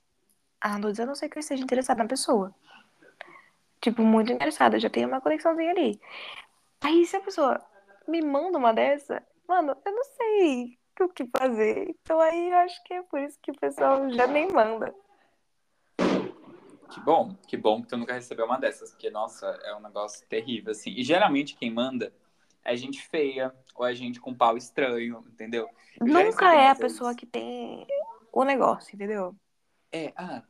a 0.59 0.77
nudes, 0.77 0.99
a 0.99 1.05
não 1.05 1.15
ser 1.15 1.29
que 1.29 1.37
eu 1.37 1.41
esteja 1.41 1.63
interessada 1.63 2.03
na 2.03 2.09
pessoa. 2.09 2.53
Tipo, 3.81 4.03
muito 4.03 4.31
interessada, 4.31 4.79
já 4.79 4.89
tem 4.89 5.05
uma 5.05 5.19
conexãozinha 5.19 5.71
ali. 5.71 5.99
Aí 6.81 7.05
se 7.05 7.15
a 7.15 7.21
pessoa 7.21 7.59
me 8.07 8.21
manda 8.21 8.57
uma 8.57 8.73
dessa, 8.73 9.23
mano, 9.47 9.75
eu 9.83 9.91
não 9.91 10.03
sei 10.03 10.77
o 10.99 11.09
que 11.09 11.25
fazer. 11.35 11.89
Então 11.89 12.19
aí 12.19 12.49
eu 12.49 12.57
acho 12.57 12.83
que 12.83 12.93
é 12.93 13.01
por 13.01 13.19
isso 13.19 13.39
que 13.41 13.51
o 13.51 13.59
pessoal 13.59 14.11
já 14.11 14.27
nem 14.27 14.47
manda. 14.51 14.93
Que 16.91 16.99
bom, 16.99 17.35
que 17.47 17.55
bom 17.55 17.81
que 17.81 17.87
tu 17.87 17.97
nunca 17.97 18.13
recebeu 18.13 18.45
uma 18.45 18.59
dessas, 18.59 18.91
porque, 18.91 19.09
nossa, 19.09 19.45
é 19.63 19.73
um 19.75 19.79
negócio 19.79 20.27
terrível, 20.27 20.71
assim. 20.71 20.91
E 20.91 21.03
geralmente 21.03 21.55
quem 21.55 21.71
manda 21.71 22.13
é 22.63 22.75
gente 22.75 23.01
feia, 23.01 23.53
ou 23.75 23.85
é 23.85 23.93
gente 23.95 24.19
com 24.19 24.33
pau 24.33 24.57
estranho, 24.57 25.23
entendeu? 25.27 25.69
Eu 25.99 26.05
Nunca 26.05 26.53
é 26.53 26.69
a 26.69 26.75
pessoa 26.75 27.15
que 27.15 27.25
tem 27.25 27.87
o 28.31 28.43
negócio, 28.43 28.93
entendeu? 28.93 29.35
É, 29.91 30.13
ah, 30.15 30.43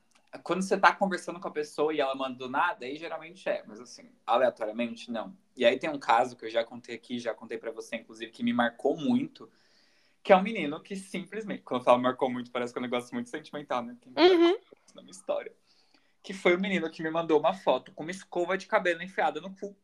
quando 0.44 0.62
você 0.62 0.78
tá 0.78 0.94
conversando 0.94 1.40
com 1.40 1.48
a 1.48 1.52
pessoa 1.52 1.94
e 1.94 2.00
ela 2.00 2.16
manda 2.16 2.38
do 2.38 2.50
nada, 2.50 2.86
aí 2.86 2.98
geralmente 2.98 3.48
é, 3.48 3.64
mas 3.68 3.80
assim, 3.80 4.10
aleatoriamente 4.26 5.12
não. 5.12 5.36
E 5.56 5.66
aí 5.66 5.78
tem 5.78 5.90
um 5.90 6.00
caso 6.00 6.36
que 6.36 6.46
eu 6.46 6.50
já 6.50 6.64
contei 6.64 6.96
aqui, 6.96 7.20
já 7.20 7.34
contei 7.34 7.58
pra 7.58 7.72
você, 7.72 7.98
inclusive, 7.98 8.32
que 8.32 8.44
me 8.44 8.54
marcou 8.54 8.98
muito, 8.98 9.50
Que 10.24 10.34
é 10.34 10.38
um 10.38 10.44
menino 10.44 10.80
que 10.82 10.96
simplesmente, 10.96 11.64
quando 11.64 11.82
eu 11.82 11.86
falo 11.86 12.02
marcou 12.02 12.30
muito, 12.30 12.52
parece 12.52 12.74
que 12.74 12.80
é 12.80 12.82
um 12.82 12.84
negócio 12.84 13.14
muito 13.14 13.30
sentimental, 13.30 13.84
né? 13.84 13.98
Tem 14.02 14.14
Uhum. 14.16 14.56
na 14.94 15.02
minha 15.02 15.12
história. 15.12 15.52
Que 16.24 16.34
foi 16.34 16.56
o 16.56 16.60
menino 16.60 16.90
que 16.90 17.02
me 17.02 17.10
mandou 17.10 17.40
uma 17.40 17.54
foto 17.54 17.92
com 17.94 18.04
uma 18.04 18.12
escova 18.12 18.58
de 18.58 18.68
cabelo 18.68 19.02
enfiada 19.02 19.42
no 19.42 19.54
cu. 19.56 19.76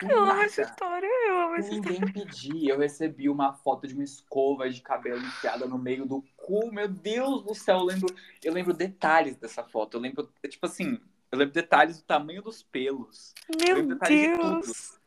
Do 0.00 0.08
Eu 0.10 0.18
amo 0.18 0.26
nada. 0.26 0.44
essa 0.44 0.62
história, 0.62 1.08
eu 1.26 1.40
amo 1.42 1.54
essa 1.56 1.74
história. 1.74 1.98
Ninguém 1.98 2.12
pedia. 2.12 2.72
Eu 2.74 2.78
recebi 2.78 3.28
uma 3.28 3.52
foto 3.52 3.86
de 3.86 3.94
uma 3.94 4.04
escova 4.04 4.68
de 4.68 4.80
cabelo 4.82 5.18
enfiada 5.18 5.66
no 5.66 5.78
meio 5.78 6.06
do 6.06 6.22
cu. 6.36 6.70
Meu 6.72 6.86
Deus 6.86 7.42
do 7.44 7.54
céu, 7.54 7.78
eu 7.78 7.84
lembro, 7.84 8.14
eu 8.44 8.52
lembro 8.52 8.74
detalhes 8.74 9.36
dessa 9.36 9.64
foto. 9.64 9.96
Eu 9.96 10.00
lembro, 10.00 10.30
tipo 10.48 10.66
assim, 10.66 11.00
eu 11.32 11.38
lembro 11.38 11.54
detalhes 11.54 11.98
do 11.98 12.04
tamanho 12.04 12.42
dos 12.42 12.62
pelos. 12.62 13.34
Meu 13.48 13.86
detalhes 13.86 14.20
de. 14.20 14.36
Deus. 14.36 15.00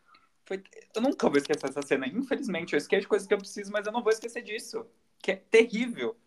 Foi- 0.45 0.63
eu 0.95 1.01
nunca 1.01 1.29
vou 1.29 1.37
esquecer 1.37 1.69
essa 1.69 1.81
cena. 1.81 2.07
Infelizmente, 2.07 2.73
eu 2.73 2.77
esqueço 2.77 3.07
coisas 3.07 3.27
que 3.27 3.33
eu 3.33 3.37
preciso, 3.37 3.71
mas 3.71 3.85
eu 3.85 3.93
não 3.93 4.03
vou 4.03 4.11
esquecer 4.11 4.41
disso. 4.41 4.85
Que 5.19 5.31
é 5.31 5.35
terrível. 5.35 6.17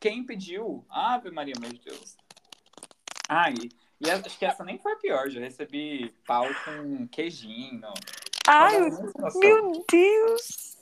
Quem 0.00 0.24
pediu? 0.24 0.86
Ave 0.88 1.30
Maria, 1.30 1.54
meu 1.60 1.70
Deus. 1.72 2.16
Ah, 3.28 3.50
e, 3.50 3.70
e 4.00 4.10
acho 4.10 4.38
que 4.38 4.46
essa 4.46 4.64
nem 4.64 4.78
foi 4.78 4.92
a 4.92 4.96
pior. 4.96 5.28
Já 5.28 5.40
recebi 5.40 6.14
pau 6.26 6.46
com 6.64 7.06
queijinho. 7.08 7.92
Ai, 8.46 8.80
meu 8.80 9.84
Deus. 9.90 10.78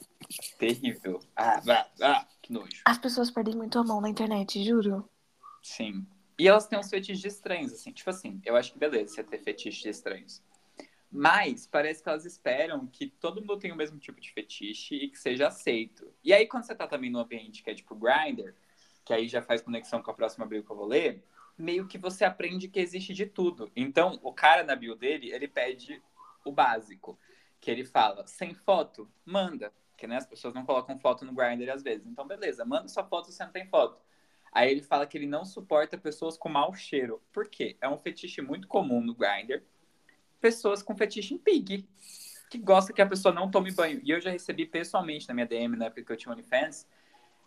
Terrível. 0.58 1.20
Ah, 1.34 1.60
vá, 1.60 1.88
vá, 1.98 2.28
que 2.40 2.52
nojo. 2.52 2.82
As 2.84 2.98
pessoas 2.98 3.30
perdem 3.30 3.56
muito 3.56 3.78
a 3.78 3.84
mão 3.84 4.00
na 4.00 4.08
internet, 4.08 4.62
juro. 4.64 5.08
Sim. 5.62 6.06
E 6.38 6.46
elas 6.46 6.66
têm 6.66 6.78
uns 6.78 6.88
fetiches 6.90 7.24
estranhos, 7.24 7.72
assim. 7.72 7.92
Tipo 7.92 8.10
assim, 8.10 8.40
eu 8.44 8.56
acho 8.56 8.72
que 8.72 8.78
beleza 8.78 9.14
você 9.14 9.24
ter 9.24 9.38
fetiches 9.38 9.84
estranhos. 9.84 10.42
Mas 11.10 11.66
parece 11.66 12.02
que 12.02 12.08
elas 12.08 12.24
esperam 12.24 12.86
que 12.86 13.06
todo 13.06 13.40
mundo 13.40 13.58
tenha 13.58 13.74
o 13.74 13.76
mesmo 13.76 13.98
tipo 13.98 14.20
de 14.20 14.32
fetiche 14.32 14.94
e 14.94 15.08
que 15.08 15.18
seja 15.18 15.48
aceito. 15.48 16.12
E 16.22 16.32
aí, 16.32 16.46
quando 16.46 16.64
você 16.64 16.74
tá 16.74 16.86
também 16.86 17.10
no 17.10 17.18
ambiente 17.18 17.62
que 17.62 17.70
é 17.70 17.74
tipo 17.74 17.94
Grindr, 17.94 18.54
que 19.04 19.12
aí 19.12 19.28
já 19.28 19.40
faz 19.40 19.62
conexão 19.62 20.02
com 20.02 20.10
a 20.10 20.14
próxima 20.14 20.46
bio 20.46 20.62
que 20.62 20.70
eu 20.70 20.76
vou 20.76 20.86
ler, 20.86 21.24
meio 21.56 21.86
que 21.86 21.98
você 21.98 22.24
aprende 22.24 22.68
que 22.68 22.80
existe 22.80 23.12
de 23.14 23.26
tudo. 23.26 23.70
Então, 23.74 24.18
o 24.22 24.32
cara 24.32 24.62
na 24.62 24.76
bio 24.76 24.94
dele, 24.94 25.32
ele 25.32 25.48
pede 25.48 26.02
o 26.44 26.52
básico. 26.52 27.18
Que 27.60 27.70
ele 27.70 27.84
fala, 27.84 28.26
sem 28.26 28.54
foto, 28.54 29.10
manda. 29.24 29.72
Porque 29.90 30.06
né, 30.06 30.16
as 30.16 30.26
pessoas 30.26 30.52
não 30.52 30.64
colocam 30.64 30.98
foto 30.98 31.24
no 31.24 31.32
Grindr 31.32 31.70
às 31.70 31.82
vezes. 31.82 32.06
Então, 32.06 32.26
beleza, 32.26 32.64
manda 32.64 32.88
sua 32.88 33.04
foto 33.04 33.32
se 33.32 33.42
não 33.42 33.50
tem 33.50 33.66
foto. 33.66 33.98
Aí 34.52 34.70
ele 34.70 34.82
fala 34.82 35.06
que 35.06 35.16
ele 35.16 35.26
não 35.26 35.44
suporta 35.44 35.96
pessoas 35.96 36.36
com 36.36 36.48
mau 36.48 36.74
cheiro. 36.74 37.22
Por 37.32 37.48
quê? 37.48 37.76
É 37.80 37.88
um 37.88 37.98
fetiche 37.98 38.42
muito 38.42 38.68
comum 38.68 39.00
no 39.00 39.14
Grindr. 39.14 39.62
Pessoas 40.40 40.82
com 40.82 40.94
fetiche 40.94 41.34
em 41.34 41.38
pig. 41.38 41.88
Que 42.50 42.58
gosta 42.58 42.92
que 42.92 43.02
a 43.02 43.06
pessoa 43.06 43.34
não 43.34 43.50
tome 43.50 43.72
banho. 43.72 44.00
E 44.04 44.10
eu 44.10 44.20
já 44.20 44.30
recebi 44.30 44.66
pessoalmente 44.66 45.26
na 45.26 45.34
minha 45.34 45.46
DM, 45.46 45.76
na 45.76 45.86
época 45.86 46.04
que 46.04 46.12
eu 46.12 46.16
tinha 46.16 46.32
OnlyFans, 46.32 46.86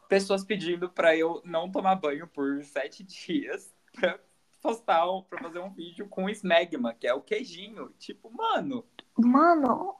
pessoas 0.09 0.43
pedindo 0.43 0.89
pra 0.89 1.15
eu 1.15 1.41
não 1.45 1.71
tomar 1.71 1.95
banho 1.95 2.27
por 2.27 2.63
sete 2.63 3.03
dias 3.05 3.71
pra 3.99 4.19
postar, 4.61 5.09
um- 5.09 5.23
pra 5.23 5.39
fazer 5.41 5.59
um 5.59 5.71
vídeo 5.73 6.07
com 6.07 6.29
smegma, 6.29 6.93
que 6.93 7.07
é 7.07 7.13
o 7.13 7.21
queijinho. 7.21 7.89
Tipo, 7.97 8.29
mano, 8.31 8.85
Mano, 9.17 9.95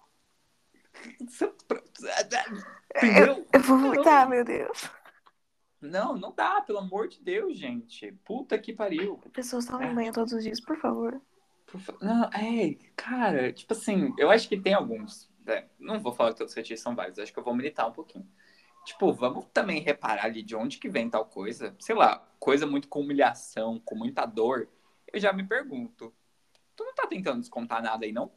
você- 1.27 1.53
entendeu? 2.95 3.45
eu 3.53 3.59
vou 3.61 3.77
vomitar, 3.77 4.27
meu 4.29 4.43
Deus. 4.43 4.89
Não, 5.81 6.17
não 6.17 6.33
dá, 6.33 6.59
pelo 6.61 6.79
amor 6.79 7.07
de 7.07 7.21
Deus, 7.21 7.57
gente. 7.57 8.11
Puta 8.25 8.57
que 8.59 8.73
pariu. 8.73 9.17
Pessoas 9.31 9.65
tomem 9.65 9.89
É. 9.89 9.93
banho 9.93 10.13
todos 10.13 10.33
os 10.33 10.43
dias, 10.43 10.59
por 10.59 10.77
favor. 10.77 11.21
Por 11.65 11.79
fa- 11.79 11.95
Não, 12.01 12.25
é, 12.33 12.75
cara, 12.97 13.53
tipo 13.53 13.71
assim, 13.73 14.13
eu 14.17 14.29
acho 14.29 14.49
que 14.49 14.59
tem 14.59 14.73
alguns. 14.73 15.29
né, 15.45 15.67
Não 15.79 15.99
vou 15.99 16.11
falar 16.13 16.31
que 16.31 16.37
todos 16.37 16.51
os 16.51 16.55
fetiches 16.55 16.81
são 16.81 16.95
válidos, 16.95 17.19
acho 17.19 17.31
que 17.33 17.39
eu 17.39 17.43
vou 17.43 17.55
militar 17.55 17.87
um 17.87 17.93
pouquinho. 17.93 18.29
Tipo, 18.85 19.13
vamos 19.13 19.45
também 19.53 19.81
reparar 19.81 20.25
ali 20.25 20.41
de 20.41 20.55
onde 20.55 20.77
que 20.77 20.89
vem 20.89 21.09
tal 21.09 21.25
coisa. 21.25 21.75
Sei 21.79 21.95
lá, 21.95 22.17
coisa 22.39 22.65
muito 22.65 22.87
com 22.87 23.01
humilhação, 23.01 23.79
com 23.85 23.95
muita 23.95 24.25
dor. 24.25 24.67
Eu 25.11 25.19
já 25.19 25.31
me 25.33 25.43
pergunto, 25.43 26.13
tu 26.75 26.83
não 26.83 26.93
tá 26.93 27.07
tentando 27.07 27.39
descontar 27.39 27.81
nada 27.81 28.05
aí, 28.05 28.11
não? 28.11 28.31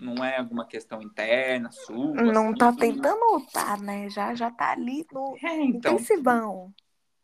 Não 0.00 0.22
é 0.24 0.36
alguma 0.36 0.66
questão 0.66 1.00
interna, 1.00 1.70
sua? 1.70 2.14
Não 2.14 2.48
assim? 2.48 2.58
tá 2.58 2.72
tentando 2.72 3.24
lutar, 3.32 3.80
né? 3.80 4.10
Já, 4.10 4.34
já 4.34 4.50
tá 4.50 4.72
ali 4.72 5.06
no 5.10 5.36
É, 5.42 5.54
então. 5.54 5.94
intensivão. 5.94 6.74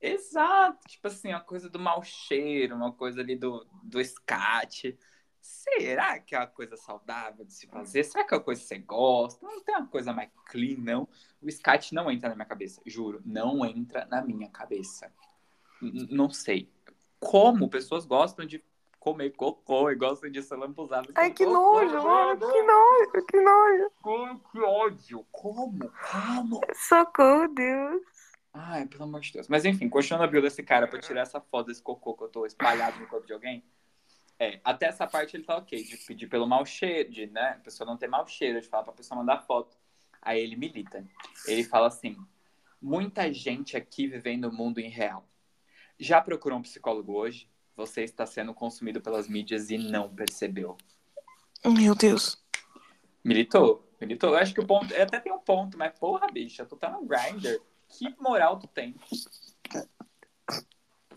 Exato, 0.00 0.80
tipo 0.88 1.06
assim, 1.06 1.28
uma 1.28 1.40
coisa 1.40 1.70
do 1.70 1.78
mau 1.78 2.02
cheiro, 2.02 2.74
uma 2.74 2.92
coisa 2.92 3.20
ali 3.20 3.36
do, 3.36 3.64
do 3.84 4.00
escate. 4.00 4.98
Será 5.42 6.20
que 6.20 6.36
é 6.36 6.38
uma 6.38 6.46
coisa 6.46 6.76
saudável 6.76 7.44
de 7.44 7.52
se 7.52 7.66
fazer? 7.66 8.04
Será 8.04 8.24
que 8.24 8.32
é 8.32 8.36
uma 8.36 8.44
coisa 8.44 8.60
que 8.60 8.68
você 8.68 8.78
gosta? 8.78 9.44
Não 9.44 9.60
tem 9.60 9.74
uma 9.74 9.88
coisa 9.88 10.12
mais 10.12 10.30
clean, 10.46 10.76
não. 10.78 11.08
O 11.42 11.48
escate 11.48 11.94
não 11.94 12.08
entra 12.08 12.28
na 12.28 12.36
minha 12.36 12.46
cabeça, 12.46 12.80
juro, 12.86 13.20
não 13.24 13.64
entra 13.66 14.06
na 14.06 14.22
minha 14.22 14.48
cabeça. 14.48 15.12
N- 15.82 16.06
não 16.10 16.30
sei. 16.30 16.70
Como 17.18 17.68
pessoas 17.68 18.04
gostam 18.06 18.46
de 18.46 18.64
comer 19.00 19.30
cocô 19.30 19.90
e 19.90 19.96
gostam 19.96 20.30
de 20.30 20.40
ser 20.42 20.54
lambuzadas 20.54 21.10
Ai, 21.16 21.32
que 21.32 21.44
nojo, 21.44 22.02
mano. 22.02 22.38
Que 22.38 22.62
nojo, 22.62 23.26
que 23.26 23.40
nojo. 23.40 23.90
Como? 24.00 24.38
Que 24.52 24.60
ódio. 24.60 25.26
Como? 25.32 25.92
Como? 26.10 26.60
Socorro, 26.72 27.48
Deus. 27.48 28.02
Ai, 28.54 28.86
pelo 28.86 29.04
amor 29.04 29.20
de 29.20 29.32
Deus. 29.32 29.48
Mas 29.48 29.64
enfim, 29.64 29.88
continuando 29.88 30.24
a 30.24 30.28
bio 30.28 30.40
desse 30.40 30.62
cara 30.62 30.86
pra 30.86 31.00
tirar 31.00 31.22
essa 31.22 31.40
foto 31.40 31.66
desse 31.66 31.82
cocô 31.82 32.14
que 32.14 32.22
eu 32.22 32.28
tô 32.28 32.46
espalhado 32.46 33.00
no 33.00 33.08
corpo 33.08 33.26
de 33.26 33.32
alguém. 33.32 33.64
É, 34.42 34.60
até 34.64 34.86
essa 34.86 35.06
parte 35.06 35.36
ele 35.36 35.44
tá 35.44 35.56
ok, 35.56 35.84
de 35.84 35.96
pedir 35.98 36.26
pelo 36.26 36.48
mau 36.48 36.66
cheiro, 36.66 37.12
de, 37.12 37.28
né, 37.28 37.50
a 37.50 37.60
pessoa 37.62 37.88
não 37.88 37.96
ter 37.96 38.08
mau 38.08 38.26
cheiro, 38.26 38.60
de 38.60 38.66
falar 38.66 38.82
pra 38.82 38.92
pessoa 38.92 39.16
mandar 39.16 39.38
foto. 39.42 39.76
Aí 40.20 40.40
ele 40.40 40.56
milita. 40.56 41.06
Ele 41.46 41.62
fala 41.62 41.86
assim: 41.86 42.16
muita 42.80 43.32
gente 43.32 43.76
aqui 43.76 44.08
vivendo 44.08 44.46
o 44.46 44.52
mundo 44.52 44.80
irreal. 44.80 45.24
Já 45.96 46.20
procurou 46.20 46.58
um 46.58 46.62
psicólogo 46.62 47.12
hoje? 47.12 47.48
Você 47.76 48.02
está 48.02 48.26
sendo 48.26 48.52
consumido 48.52 49.00
pelas 49.00 49.28
mídias 49.28 49.70
e 49.70 49.78
não 49.78 50.12
percebeu. 50.12 50.76
Meu 51.64 51.94
Deus. 51.94 52.44
Militou, 53.22 53.88
militou. 54.00 54.30
Eu 54.30 54.38
acho 54.38 54.52
que 54.52 54.60
o 54.60 54.66
ponto. 54.66 54.92
Até 55.00 55.20
tem 55.20 55.32
um 55.32 55.38
ponto, 55.38 55.78
mas 55.78 55.96
porra, 55.96 56.26
bicha, 56.26 56.66
tu 56.66 56.74
tá 56.74 56.90
no 56.90 57.06
grinder. 57.06 57.62
Que 57.88 58.12
moral 58.20 58.58
tu 58.58 58.66
tem? 58.66 58.96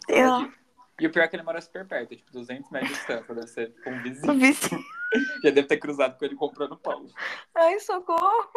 Eu 0.08 0.54
E 1.00 1.08
o 1.08 1.12
pior 1.12 1.24
é 1.24 1.28
que 1.28 1.36
ele 1.36 1.44
mora 1.44 1.60
super 1.60 1.86
perto, 1.86 2.16
tipo 2.16 2.32
200 2.32 2.72
metros 2.72 2.92
de 2.92 2.98
distância, 2.98 3.36
deve 3.36 3.48
ser 3.48 3.72
tipo, 3.72 3.90
um 3.90 4.02
vizinho. 4.02 4.34
vi. 4.40 4.54
Já 5.44 5.50
deve 5.52 5.64
ter 5.64 5.78
cruzado 5.78 6.18
com 6.18 6.26
ele 6.26 6.36
comprando 6.36 6.78
pão. 6.78 7.06
Ai, 7.54 7.80
socorro. 7.80 8.50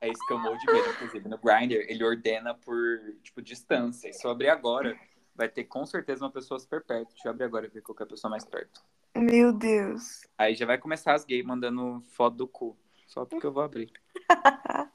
É 0.00 0.08
isso 0.08 0.24
que 0.26 0.32
eu 0.32 0.38
morro 0.38 0.58
de 0.58 0.66
medo, 0.66 0.88
inclusive. 0.90 1.28
No 1.28 1.38
Grindr, 1.38 1.84
ele 1.88 2.04
ordena 2.04 2.54
por, 2.54 3.00
tipo, 3.22 3.42
distância. 3.42 4.08
E 4.08 4.12
se 4.12 4.24
eu 4.26 4.30
abrir 4.30 4.48
agora, 4.48 4.96
vai 5.34 5.48
ter 5.48 5.64
com 5.64 5.84
certeza 5.84 6.24
uma 6.24 6.30
pessoa 6.30 6.60
super 6.60 6.82
perto. 6.82 7.08
Deixa 7.10 7.28
eu 7.28 7.32
abrir 7.32 7.44
agora 7.44 7.66
e 7.66 7.70
ver 7.70 7.82
qual 7.82 7.94
que 7.94 8.02
é 8.02 8.06
a 8.06 8.08
pessoa 8.08 8.30
mais 8.30 8.44
perto. 8.44 8.80
Meu 9.16 9.52
Deus. 9.52 10.26
Aí 10.36 10.54
já 10.54 10.66
vai 10.66 10.78
começar 10.78 11.14
as 11.14 11.24
gays 11.24 11.44
mandando 11.44 12.02
foto 12.12 12.36
do 12.36 12.46
cu. 12.46 12.76
Só 13.06 13.24
porque 13.24 13.46
eu 13.46 13.52
vou 13.52 13.62
abrir. 13.62 13.90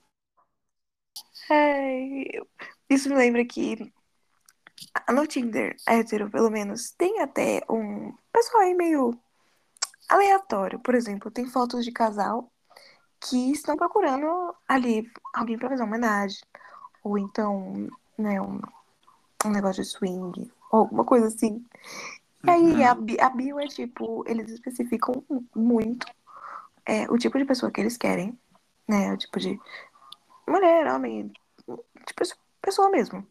Ai, 1.49 2.25
isso 2.89 3.09
me 3.09 3.15
lembra 3.15 3.43
que 3.43 3.91
no 5.09 5.27
Tinder, 5.27 5.75
hétero, 5.87 6.29
pelo 6.29 6.49
menos, 6.49 6.91
tem 6.91 7.19
até 7.19 7.63
um 7.69 8.13
pessoal 8.31 8.63
aí 8.63 8.73
meio 8.73 9.17
aleatório. 10.09 10.79
Por 10.79 10.95
exemplo, 10.95 11.31
tem 11.31 11.45
fotos 11.45 11.85
de 11.85 11.91
casal 11.91 12.51
que 13.19 13.51
estão 13.51 13.77
procurando 13.77 14.55
ali 14.67 15.09
alguém 15.33 15.57
pra 15.57 15.69
fazer 15.69 15.83
uma 15.83 15.89
homenagem. 15.89 16.41
Ou 17.03 17.17
então, 17.17 17.87
né, 18.17 18.41
um, 18.41 18.59
um 19.45 19.49
negócio 19.49 19.83
de 19.83 19.89
swing, 19.89 20.51
ou 20.71 20.79
alguma 20.79 21.05
coisa 21.05 21.27
assim. 21.27 21.65
E 22.43 22.49
aí 22.49 22.83
Uhum. 22.83 23.15
a, 23.19 23.25
a 23.25 23.29
bio 23.29 23.59
é 23.59 23.67
tipo, 23.67 24.23
eles 24.27 24.49
especificam 24.51 25.23
muito 25.55 26.07
é, 26.85 27.09
o 27.09 27.17
tipo 27.17 27.37
de 27.37 27.45
pessoa 27.45 27.71
que 27.71 27.79
eles 27.79 27.97
querem, 27.97 28.37
né? 28.87 29.13
O 29.13 29.17
tipo 29.17 29.39
de 29.39 29.59
mulher, 30.47 30.87
homem, 30.87 31.31
tipo, 32.05 32.23
pessoa 32.61 32.89
mesmo. 32.89 33.25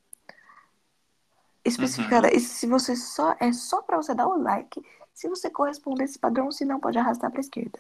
Especificada. 1.65 2.35
E 2.35 2.41
se 2.41 2.67
você 2.67 2.97
só. 2.97 3.37
É 3.39 3.53
só 3.53 3.83
pra 3.83 3.97
você 3.97 4.15
dar 4.15 4.27
o 4.27 4.43
like 4.43 4.83
se 5.21 5.29
você 5.29 5.51
corresponder 5.51 6.03
a 6.03 6.05
esse 6.07 6.19
padrão, 6.19 6.51
se 6.51 6.65
não 6.65 6.81
pode 6.81 6.99
arrastar 6.99 7.31
pra 7.31 7.41
esquerda. 7.41 7.79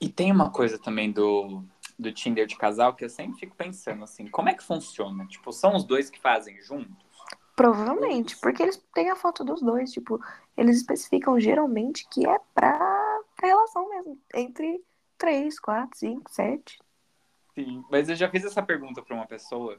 E 0.00 0.08
tem 0.08 0.32
uma 0.32 0.50
coisa 0.50 0.76
também 0.76 1.12
do, 1.12 1.62
do 1.96 2.12
Tinder 2.12 2.44
de 2.44 2.56
casal 2.56 2.94
que 2.94 3.04
eu 3.04 3.08
sempre 3.08 3.38
fico 3.38 3.54
pensando 3.54 4.02
assim, 4.02 4.26
como 4.26 4.48
é 4.48 4.54
que 4.54 4.64
funciona? 4.64 5.24
Tipo, 5.26 5.52
são 5.52 5.76
os 5.76 5.84
dois 5.84 6.10
que 6.10 6.20
fazem 6.20 6.60
juntos? 6.60 6.96
Provavelmente, 7.54 8.36
porque 8.38 8.64
eles 8.64 8.82
têm 8.92 9.10
a 9.10 9.16
foto 9.16 9.44
dos 9.44 9.62
dois, 9.62 9.92
tipo, 9.92 10.20
eles 10.56 10.78
especificam 10.78 11.38
geralmente 11.38 12.08
que 12.10 12.26
é 12.26 12.36
pra, 12.52 13.20
relação 13.40 13.88
mesmo, 13.88 14.18
entre 14.34 14.82
3, 15.16 15.60
4, 15.60 15.98
5, 15.98 16.30
7. 16.32 16.80
Sim, 17.54 17.84
mas 17.88 18.08
eu 18.08 18.16
já 18.16 18.28
fiz 18.28 18.44
essa 18.44 18.62
pergunta 18.62 19.02
pra 19.02 19.14
uma 19.14 19.26
pessoa, 19.26 19.78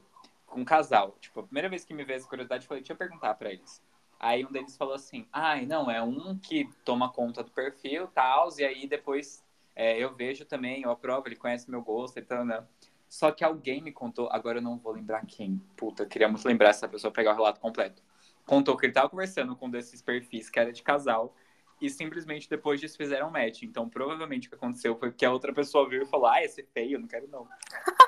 um 0.54 0.64
casal. 0.64 1.16
Tipo, 1.20 1.40
a 1.40 1.42
primeira 1.44 1.68
vez 1.68 1.84
que 1.84 1.94
me 1.94 2.04
veio 2.04 2.16
essa 2.16 2.28
curiosidade, 2.28 2.64
eu 2.64 2.68
falei, 2.68 2.82
deixa 2.82 2.92
eu 2.92 2.96
perguntar 2.96 3.34
pra 3.34 3.52
eles. 3.52 3.82
Aí 4.18 4.44
um 4.44 4.50
deles 4.50 4.76
falou 4.76 4.94
assim, 4.94 5.26
ai, 5.32 5.66
não, 5.66 5.90
é 5.90 6.02
um 6.02 6.38
que 6.38 6.68
toma 6.84 7.10
conta 7.10 7.42
do 7.42 7.50
perfil, 7.50 8.06
tal, 8.08 8.48
e 8.58 8.64
aí 8.64 8.86
depois 8.86 9.44
é, 9.76 9.98
eu 9.98 10.14
vejo 10.14 10.44
também, 10.44 10.82
eu 10.82 10.90
aprovo, 10.90 11.28
ele 11.28 11.36
conhece 11.36 11.70
meu 11.70 11.82
gosto, 11.82 12.18
então, 12.18 12.44
né? 12.44 12.64
Só 13.08 13.30
que 13.30 13.44
alguém 13.44 13.82
me 13.82 13.92
contou, 13.92 14.28
agora 14.32 14.58
eu 14.58 14.62
não 14.62 14.78
vou 14.78 14.92
lembrar 14.92 15.24
quem. 15.26 15.60
Puta, 15.76 16.04
eu 16.04 16.08
queria 16.08 16.28
muito 16.28 16.46
lembrar 16.46 16.70
essa 16.70 16.88
pessoa 16.88 17.12
pegar 17.12 17.32
o 17.32 17.36
relato 17.36 17.60
completo. 17.60 18.02
Contou 18.46 18.76
que 18.76 18.86
ele 18.86 18.92
tava 18.92 19.08
conversando 19.08 19.54
com 19.56 19.66
um 19.66 19.70
desses 19.70 20.02
perfis 20.02 20.50
que 20.50 20.58
era 20.58 20.72
de 20.72 20.82
casal 20.82 21.34
e 21.80 21.88
simplesmente 21.88 22.48
depois 22.48 22.80
disso 22.80 22.96
fizeram 22.96 23.30
match. 23.30 23.62
Então, 23.62 23.88
provavelmente 23.88 24.46
o 24.46 24.50
que 24.50 24.56
aconteceu 24.56 24.96
foi 24.96 25.12
que 25.12 25.24
a 25.24 25.32
outra 25.32 25.52
pessoa 25.52 25.88
viu 25.88 26.02
e 26.02 26.06
falou: 26.06 26.26
Ah, 26.26 26.42
esse 26.42 26.62
é 26.62 26.64
feio, 26.64 26.98
não 26.98 27.06
quero 27.06 27.28
não. 27.28 27.46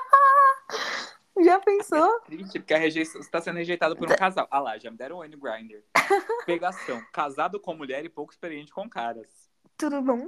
Já 1.43 1.59
pensou? 1.59 2.17
É 2.17 2.19
triste, 2.25 2.59
porque 2.59 2.73
a 2.73 2.77
rejeição 2.77 3.21
está 3.21 3.39
sendo 3.41 3.57
rejeitada 3.57 3.95
por 3.95 4.11
um 4.11 4.15
casal. 4.15 4.47
Ah 4.49 4.59
lá, 4.59 4.77
já 4.77 4.89
me 4.91 4.97
deram 4.97 5.19
um 5.19 5.23
N 5.23 5.35
Grinder. 5.35 5.83
Pegação. 6.45 7.01
Casado 7.13 7.59
com 7.59 7.73
mulher 7.75 8.03
e 8.05 8.09
pouco 8.09 8.31
experiente 8.31 8.71
com 8.71 8.89
caras. 8.89 9.49
Tudo 9.77 10.01
bom? 10.01 10.27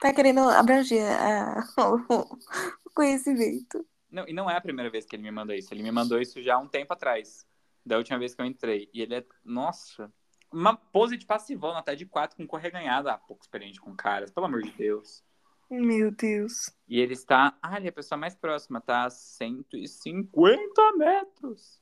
Tá 0.00 0.12
querendo 0.12 0.40
abranger 0.40 1.04
a- 1.04 1.64
o 2.84 2.90
conhecimento. 2.94 3.86
Não, 4.10 4.26
e 4.26 4.32
não 4.32 4.50
é 4.50 4.56
a 4.56 4.60
primeira 4.60 4.90
vez 4.90 5.04
que 5.04 5.14
ele 5.16 5.22
me 5.22 5.30
mandou 5.30 5.54
isso. 5.54 5.72
Ele 5.72 5.82
me 5.82 5.90
mandou 5.92 6.20
isso 6.20 6.42
já 6.42 6.54
há 6.54 6.58
um 6.58 6.68
tempo 6.68 6.92
atrás. 6.92 7.46
Da 7.84 7.96
última 7.96 8.18
vez 8.18 8.34
que 8.34 8.40
eu 8.40 8.46
entrei. 8.46 8.88
E 8.92 9.00
ele 9.02 9.14
é. 9.16 9.24
Nossa. 9.44 10.12
Uma 10.50 10.74
pose 10.76 11.16
de 11.18 11.26
passivona, 11.26 11.82
tá 11.82 11.94
de 11.94 12.06
quatro 12.06 12.36
com 12.36 12.46
correganhada. 12.46 13.12
Ah, 13.12 13.18
pouco 13.18 13.42
experiente 13.42 13.80
com 13.80 13.94
caras, 13.94 14.30
pelo 14.30 14.46
amor 14.46 14.62
de 14.62 14.70
Deus. 14.72 15.22
Meu 15.70 16.10
Deus. 16.10 16.70
E 16.88 16.98
ele 16.98 17.12
está. 17.12 17.56
Ah, 17.62 17.76
ele 17.76 17.86
é 17.86 17.90
a 17.90 17.92
pessoa 17.92 18.18
mais 18.18 18.34
próxima, 18.34 18.80
tá 18.80 19.04
a 19.04 19.10
150 19.10 20.92
metros. 20.96 21.80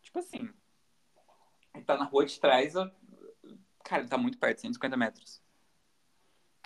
Tipo 0.00 0.18
assim. 0.18 0.50
Ele 1.74 1.84
tá 1.84 1.96
na 1.98 2.04
rua 2.04 2.24
de 2.24 2.40
trás. 2.40 2.72
Cara, 3.84 4.02
ele 4.02 4.08
tá 4.08 4.16
muito 4.16 4.38
perto, 4.38 4.60
150 4.62 4.96
metros. 4.96 5.42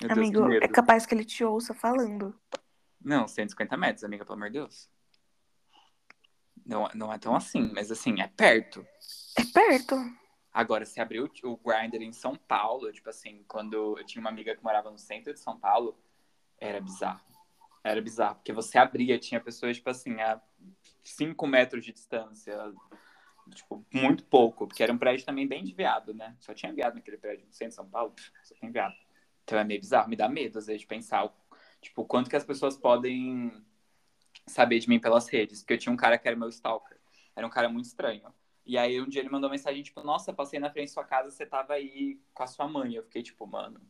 Meu 0.00 0.14
Deus, 0.14 0.18
Amigo, 0.18 0.46
medo. 0.46 0.64
é 0.64 0.68
capaz 0.68 1.04
que 1.04 1.14
ele 1.14 1.24
te 1.24 1.42
ouça 1.44 1.74
falando. 1.74 2.38
Não, 3.00 3.26
150 3.26 3.76
metros, 3.76 4.04
amiga, 4.04 4.24
pelo 4.24 4.36
amor 4.36 4.50
de 4.50 4.58
Deus. 4.58 4.88
Não, 6.64 6.88
não 6.94 7.12
é 7.12 7.18
tão 7.18 7.34
assim, 7.34 7.72
mas 7.74 7.90
assim, 7.90 8.20
é 8.20 8.28
perto. 8.28 8.86
É 9.36 9.44
perto. 9.44 9.96
Agora, 10.58 10.84
se 10.84 11.00
abriu 11.00 11.30
o 11.44 11.56
Grindr 11.56 12.02
em 12.02 12.12
São 12.12 12.34
Paulo, 12.34 12.90
tipo 12.92 13.08
assim, 13.08 13.44
quando 13.46 13.96
eu 13.96 14.04
tinha 14.04 14.20
uma 14.20 14.28
amiga 14.28 14.56
que 14.56 14.64
morava 14.64 14.90
no 14.90 14.98
centro 14.98 15.32
de 15.32 15.38
São 15.38 15.56
Paulo, 15.56 15.96
era 16.58 16.80
bizarro. 16.80 17.20
Era 17.84 18.02
bizarro, 18.02 18.34
porque 18.34 18.52
você 18.52 18.76
abria, 18.76 19.20
tinha 19.20 19.40
pessoas, 19.40 19.76
tipo 19.76 19.88
assim, 19.88 20.20
a 20.20 20.42
5 21.04 21.46
metros 21.46 21.84
de 21.84 21.92
distância, 21.92 22.58
tipo, 23.54 23.86
muito 23.92 24.24
pouco, 24.24 24.66
porque 24.66 24.82
era 24.82 24.92
um 24.92 24.98
prédio 24.98 25.24
também 25.24 25.46
bem 25.46 25.62
de 25.62 25.72
viado, 25.72 26.12
né? 26.12 26.36
Só 26.40 26.52
tinha 26.52 26.72
viado 26.72 26.96
naquele 26.96 27.18
prédio 27.18 27.46
no 27.46 27.52
centro 27.52 27.68
de 27.68 27.76
São 27.76 27.88
Paulo, 27.88 28.12
só 28.42 28.52
tem 28.56 28.72
viado. 28.72 28.96
Então 29.44 29.56
é 29.60 29.62
meio 29.62 29.78
bizarro, 29.78 30.08
me 30.08 30.16
dá 30.16 30.28
medo, 30.28 30.58
às 30.58 30.66
vezes, 30.66 30.80
de 30.80 30.88
pensar, 30.88 31.32
tipo, 31.80 32.04
quanto 32.04 32.28
que 32.28 32.34
as 32.34 32.44
pessoas 32.44 32.76
podem 32.76 33.64
saber 34.44 34.80
de 34.80 34.88
mim 34.88 34.98
pelas 34.98 35.28
redes, 35.28 35.60
porque 35.60 35.74
eu 35.74 35.78
tinha 35.78 35.92
um 35.92 35.96
cara 35.96 36.18
que 36.18 36.26
era 36.26 36.36
meu 36.36 36.48
stalker, 36.48 36.98
era 37.36 37.46
um 37.46 37.50
cara 37.50 37.68
muito 37.68 37.84
estranho. 37.84 38.34
E 38.68 38.76
aí 38.76 39.00
um 39.00 39.08
dia 39.08 39.22
ele 39.22 39.30
mandou 39.30 39.48
mensagem, 39.48 39.82
tipo, 39.82 40.02
nossa, 40.02 40.30
passei 40.30 40.60
na 40.60 40.70
frente 40.70 40.88
da 40.88 40.92
sua 40.92 41.04
casa, 41.04 41.30
você 41.30 41.46
tava 41.46 41.72
aí 41.72 42.20
com 42.34 42.42
a 42.42 42.46
sua 42.46 42.68
mãe. 42.68 42.92
Eu 42.92 43.02
fiquei, 43.02 43.22
tipo, 43.22 43.46
mano. 43.46 43.80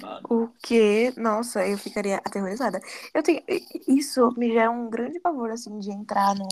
Mano. 0.00 0.20
O 0.30 0.48
que? 0.62 1.12
Nossa, 1.18 1.66
eu 1.66 1.76
ficaria 1.76 2.18
aterrorizada. 2.18 2.80
Eu 3.12 3.22
tenho. 3.24 3.42
Isso 3.88 4.32
me 4.36 4.52
gera 4.52 4.70
um 4.70 4.88
grande 4.88 5.18
pavor, 5.18 5.50
assim, 5.50 5.76
de 5.80 5.90
entrar 5.90 6.36
no, 6.36 6.46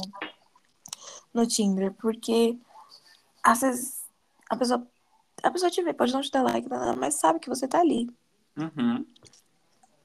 no 1.33 1.47
Tinder, 1.47 1.95
porque 1.95 2.59
às 3.45 3.61
vezes 3.61 4.05
a 4.51 4.57
pessoa. 4.57 4.85
A 5.41 5.53
pessoa 5.53 5.71
te 5.71 5.81
vê, 5.81 5.95
pode 5.95 6.13
não 6.13 6.21
te 6.21 6.33
dar 6.33 6.43
like, 6.43 6.69
mas 6.99 7.15
sabe 7.15 7.39
que 7.39 7.49
você 7.49 7.69
tá 7.69 7.79
ali. 7.79 8.11
Uhum. 8.57 9.07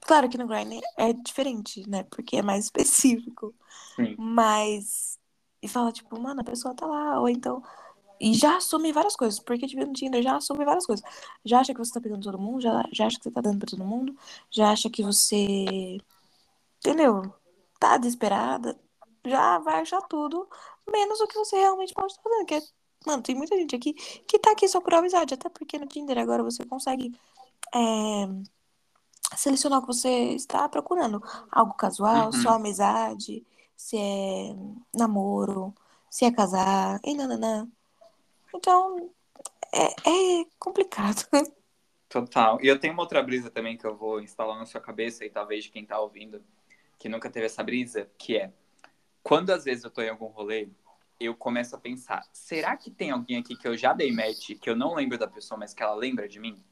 Claro 0.02 0.28
que 0.28 0.38
no 0.38 0.46
Grindr 0.46 0.80
é 0.96 1.12
diferente, 1.12 1.88
né? 1.90 2.04
Porque 2.04 2.36
é 2.36 2.42
mais 2.42 2.66
específico. 2.66 3.52
Sim. 3.96 4.14
Mas. 4.16 5.18
E 5.64 5.68
fala, 5.68 5.92
tipo, 5.92 6.18
mano, 6.20 6.40
a 6.42 6.44
pessoa 6.44 6.74
tá 6.74 6.86
lá, 6.86 7.20
ou 7.20 7.28
então. 7.28 7.62
E 8.20 8.34
já 8.34 8.56
assume 8.58 8.92
várias 8.92 9.16
coisas, 9.16 9.40
porque 9.40 9.66
tipo, 9.66 9.84
no 9.86 9.92
Tinder 9.94 10.22
já 10.22 10.36
assume 10.36 10.64
várias 10.64 10.86
coisas. 10.86 11.04
Já 11.44 11.60
acha 11.60 11.74
que 11.74 11.78
você 11.80 11.92
tá 11.94 12.00
pegando 12.00 12.22
todo 12.24 12.38
mundo, 12.38 12.60
já, 12.62 12.84
já 12.92 13.06
acha 13.06 13.18
que 13.18 13.24
você 13.24 13.30
tá 13.32 13.40
dando 13.40 13.58
pra 13.60 13.68
todo 13.70 13.84
mundo, 13.84 14.16
já 14.50 14.70
acha 14.72 14.90
que 14.90 15.02
você. 15.02 15.98
Entendeu? 16.78 17.34
Tá 17.80 17.96
desesperada, 17.98 18.78
já 19.24 19.58
vai 19.58 19.80
achar 19.82 20.02
tudo, 20.02 20.48
menos 20.90 21.20
o 21.20 21.26
que 21.26 21.34
você 21.38 21.56
realmente 21.56 21.94
pode 21.94 22.12
estar 22.12 22.22
fazendo. 22.22 22.46
Que 22.46 22.54
é, 22.56 22.62
mano, 23.06 23.22
tem 23.22 23.34
muita 23.34 23.56
gente 23.56 23.74
aqui 23.76 23.94
que 23.94 24.38
tá 24.38 24.52
aqui 24.52 24.68
só 24.68 24.80
por 24.80 24.94
amizade, 24.94 25.34
até 25.34 25.48
porque 25.48 25.78
no 25.78 25.86
Tinder 25.86 26.18
agora 26.18 26.42
você 26.42 26.64
consegue. 26.66 27.12
é, 27.74 28.28
selecionar 29.36 29.78
o 29.80 29.82
que 29.82 29.88
você 29.88 30.08
está 30.34 30.68
procurando. 30.68 31.22
Algo 31.50 31.74
casual, 31.74 32.26
Uhum. 32.26 32.32
só 32.32 32.50
amizade, 32.50 33.44
se 33.76 33.96
é 33.96 34.54
namoro, 34.94 35.74
se 36.10 36.24
é 36.24 36.32
casar, 36.32 37.00
e 37.04 37.14
nananã. 37.14 37.68
Então, 38.54 39.10
é, 39.72 39.86
é 39.86 40.46
complicado. 40.58 41.26
Total. 42.08 42.58
E 42.62 42.68
eu 42.68 42.78
tenho 42.78 42.92
uma 42.92 43.02
outra 43.02 43.22
brisa 43.22 43.50
também 43.50 43.76
que 43.76 43.84
eu 43.84 43.96
vou 43.96 44.20
instalar 44.20 44.56
na 44.56 44.66
sua 44.66 44.80
cabeça 44.80 45.24
e 45.24 45.30
talvez 45.30 45.64
de 45.64 45.70
quem 45.70 45.84
tá 45.84 45.98
ouvindo 45.98 46.42
que 46.98 47.08
nunca 47.08 47.28
teve 47.28 47.46
essa 47.46 47.62
brisa, 47.62 48.08
que 48.16 48.36
é 48.36 48.52
quando 49.22 49.50
às 49.50 49.64
vezes 49.64 49.82
eu 49.82 49.90
tô 49.90 50.02
em 50.02 50.10
algum 50.10 50.26
rolê, 50.26 50.68
eu 51.18 51.34
começo 51.34 51.74
a 51.74 51.78
pensar, 51.78 52.22
será 52.32 52.76
que 52.76 52.90
tem 52.90 53.10
alguém 53.10 53.38
aqui 53.38 53.56
que 53.56 53.66
eu 53.66 53.76
já 53.76 53.92
dei 53.92 54.12
match, 54.12 54.50
que 54.60 54.68
eu 54.68 54.76
não 54.76 54.94
lembro 54.94 55.16
da 55.16 55.26
pessoa, 55.26 55.58
mas 55.58 55.72
que 55.72 55.82
ela 55.82 55.94
lembra 55.94 56.28
de 56.28 56.38
mim? 56.38 56.62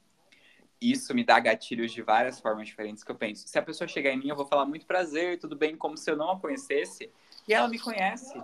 Isso 0.91 1.15
me 1.15 1.23
dá 1.25 1.39
gatilhos 1.39 1.93
de 1.93 2.03
várias 2.03 2.41
formas 2.41 2.67
diferentes 2.67 3.05
que 3.05 3.11
eu 3.11 3.15
penso. 3.15 3.47
Se 3.47 3.59
a 3.59 3.63
pessoa 3.63 3.87
chegar 3.87 4.11
em 4.11 4.19
mim, 4.19 4.29
eu 4.29 4.37
vou 4.37 4.47
falar 4.47 4.67
muito 4.67 4.85
prazer, 4.85 5.39
tudo 5.39 5.55
bem, 5.55 5.77
como 5.77 5.97
se 5.97 6.11
eu 6.11 6.17
não 6.17 6.31
a 6.31 6.41
conhecesse, 6.41 7.11
e 7.47 7.55
ela 7.55 7.69
me 7.69 7.79
conhece. 7.79 8.35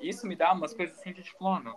Isso 0.00 0.26
me 0.26 0.34
dá 0.34 0.52
umas 0.52 0.74
coisas 0.74 0.98
assim 0.98 1.12
de 1.12 1.22
tipo, 1.22 1.44
mano, 1.44 1.76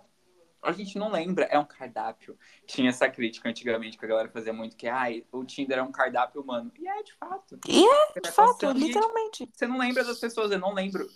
a 0.62 0.72
gente 0.72 0.98
não 0.98 1.12
lembra, 1.12 1.46
é 1.46 1.58
um 1.58 1.66
cardápio. 1.66 2.38
Tinha 2.66 2.90
essa 2.90 3.10
crítica 3.10 3.50
antigamente 3.50 3.98
que 3.98 4.06
a 4.06 4.08
galera 4.08 4.30
fazia 4.30 4.52
muito, 4.52 4.76
que 4.76 4.88
ai, 4.88 5.24
o 5.32 5.44
Tinder 5.44 5.78
é 5.78 5.84
um 5.84 5.92
cardápio 5.92 6.42
humano. 6.42 6.72
E 6.78 6.88
é 6.88 7.04
de 7.04 7.14
fato. 7.14 7.60
E 7.68 7.86
é, 7.86 8.20
de 8.22 8.32
fato, 8.32 8.66
e, 8.66 8.74
literalmente. 8.74 9.50
Você 9.54 9.68
não 9.68 9.78
lembra 9.78 10.04
das 10.04 10.20
pessoas, 10.20 10.52
eu 10.52 10.60
não 10.60 10.74
lembro 10.74 11.08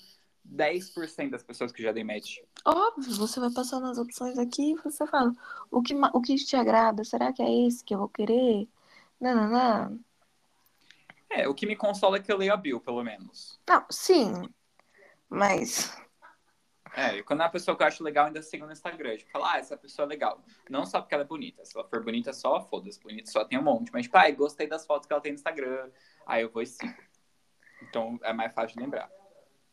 10% 0.45 1.29
das 1.29 1.43
pessoas 1.43 1.71
que 1.71 1.83
já 1.83 1.91
dei 1.91 2.03
match. 2.03 2.37
Óbvio, 2.65 3.15
você 3.15 3.39
vai 3.39 3.51
passando 3.51 3.87
as 3.87 3.97
opções 3.97 4.37
aqui 4.37 4.71
e 4.71 4.75
você 4.75 5.05
fala, 5.07 5.33
o 5.69 5.81
que, 5.81 5.93
o 5.93 6.21
que 6.21 6.35
te 6.35 6.55
agrada? 6.55 7.03
Será 7.03 7.33
que 7.33 7.41
é 7.41 7.67
esse 7.67 7.83
que 7.83 7.93
eu 7.93 7.99
vou 7.99 8.09
querer? 8.09 8.67
Nananã. 9.23 9.97
É, 11.29 11.47
o 11.47 11.53
que 11.55 11.65
me 11.65 11.75
consola 11.75 12.17
é 12.17 12.19
que 12.19 12.31
eu 12.31 12.37
leio 12.37 12.53
a 12.53 12.57
Bill, 12.57 12.79
pelo 12.79 13.03
menos. 13.03 13.59
Não, 13.67 13.85
sim, 13.89 14.47
mas 15.29 15.91
É, 16.95 17.17
e 17.17 17.23
quando 17.23 17.41
é 17.41 17.43
uma 17.45 17.49
pessoa 17.49 17.75
que 17.75 17.81
eu 17.81 17.87
acho 17.87 18.03
legal, 18.03 18.27
ainda 18.27 18.41
sigo 18.43 18.67
no 18.67 18.71
Instagram. 18.71 19.17
Tipo, 19.17 19.31
falar, 19.31 19.53
ah, 19.53 19.57
essa 19.57 19.75
pessoa 19.75 20.05
é 20.05 20.09
legal. 20.09 20.43
Não 20.69 20.85
só 20.85 21.01
porque 21.01 21.15
ela 21.15 21.23
é 21.23 21.27
bonita. 21.27 21.65
Se 21.65 21.75
ela 21.75 21.87
for 21.87 22.03
bonita 22.03 22.31
só, 22.33 22.61
foda-se. 22.67 22.99
Bonita 23.01 23.31
só 23.31 23.43
tem 23.43 23.57
um 23.57 23.63
monte. 23.63 23.91
Mas, 23.91 24.03
tipo, 24.03 24.15
ai, 24.17 24.31
gostei 24.33 24.67
das 24.67 24.85
fotos 24.85 25.07
que 25.07 25.13
ela 25.13 25.21
tem 25.21 25.31
no 25.31 25.37
Instagram. 25.37 25.89
Aí 26.27 26.43
eu 26.43 26.51
vou 26.51 26.61
e 26.61 26.67
sigo. 26.67 26.93
Então 27.81 28.19
é 28.21 28.31
mais 28.31 28.53
fácil 28.53 28.77
de 28.77 28.83
lembrar. 28.83 29.09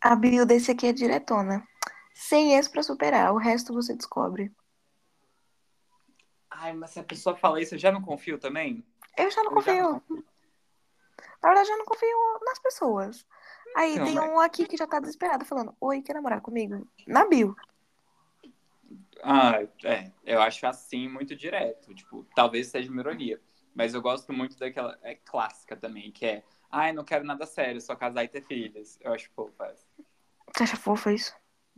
a 0.01 0.17
bio 0.17 0.47
desse 0.47 0.71
aqui 0.71 0.87
é 0.87 0.93
diretona. 0.95 1.63
Sem 2.15 2.55
esse 2.55 2.71
pra 2.71 2.83
superar, 2.83 3.33
o 3.35 3.39
resto 3.39 3.75
você 3.75 3.95
descobre. 3.95 4.51
Ai, 6.63 6.75
mas 6.75 6.91
se 6.91 7.01
a 7.01 7.05
pessoa 7.05 7.35
fala 7.35 7.59
isso, 7.61 7.75
eu 7.75 7.79
já 7.79 7.91
não 7.91 8.03
confio 8.03 8.39
também? 8.39 8.85
Eu 9.17 9.31
já 9.31 9.43
não 9.43 9.53
Eu 9.53 9.63
já 9.63 9.73
confio. 9.73 9.83
não 9.93 10.01
confio. 10.01 10.25
Na 11.43 11.49
verdade, 11.49 11.71
eu 11.71 11.79
não 11.79 11.85
confio 11.87 12.39
nas 12.45 12.59
pessoas. 12.59 13.27
Aí 13.75 13.97
Não, 13.99 14.05
tem 14.05 14.15
mas- 14.17 14.31
um 14.31 14.39
aqui 14.41 14.67
que 14.67 14.77
já 14.77 14.87
tá 14.87 15.01
desesperado 15.01 15.45
falando: 15.47 15.75
Oi, 15.81 16.03
quer 16.03 16.13
namorar 16.15 16.43
comigo? 16.43 16.87
Na 17.07 17.27
bio. 17.27 17.57
Ah, 19.23 19.61
é. 19.85 20.11
Eu 20.25 20.41
acho 20.43 20.67
assim 20.67 21.09
muito 21.09 21.35
direto. 21.35 21.95
Tipo, 21.95 22.27
talvez 22.35 22.69
seja 22.69 22.91
uma 22.91 23.01
ironia. 23.01 23.41
Mas 23.75 23.95
eu 23.95 24.03
gosto 24.03 24.31
muito 24.33 24.59
daquela. 24.59 24.99
É 25.03 25.15
clássica 25.15 25.77
também, 25.77 26.11
que 26.13 26.27
é. 26.27 26.43
Ai, 26.71 26.93
não 26.93 27.05
quero 27.05 27.25
nada 27.25 27.47
sério, 27.47 27.81
só 27.81 27.97
casar 27.97 28.25
e 28.25 28.29
ter 28.29 28.43
filhos. 28.43 28.99
Eu 29.01 29.15
acho 29.15 29.31
fofa 29.31 29.67
essa. 29.67 29.87
Você 30.55 30.63
acha 30.65 30.77
fofa 30.77 31.13
isso? 31.13 31.35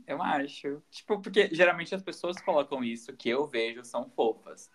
Eu 0.07 0.23
acho. 0.23 0.83
Tipo, 0.91 1.21
porque 1.21 1.49
geralmente 1.53 1.95
as 1.95 2.03
pessoas 2.03 2.41
colocam 2.41 2.83
isso, 2.83 3.13
que 3.17 3.29
eu 3.29 3.47
vejo, 3.47 3.85
são 3.85 4.09
fofas. 4.11 4.71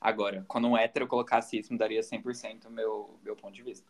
Agora, 0.00 0.44
quando 0.48 0.68
um 0.68 0.76
hétero 0.76 1.06
colocasse 1.06 1.58
isso, 1.58 1.72
mudaria 1.72 2.00
100% 2.00 2.66
o 2.66 2.70
meu, 2.70 3.18
meu 3.22 3.36
ponto 3.36 3.54
de 3.54 3.62
vista. 3.62 3.88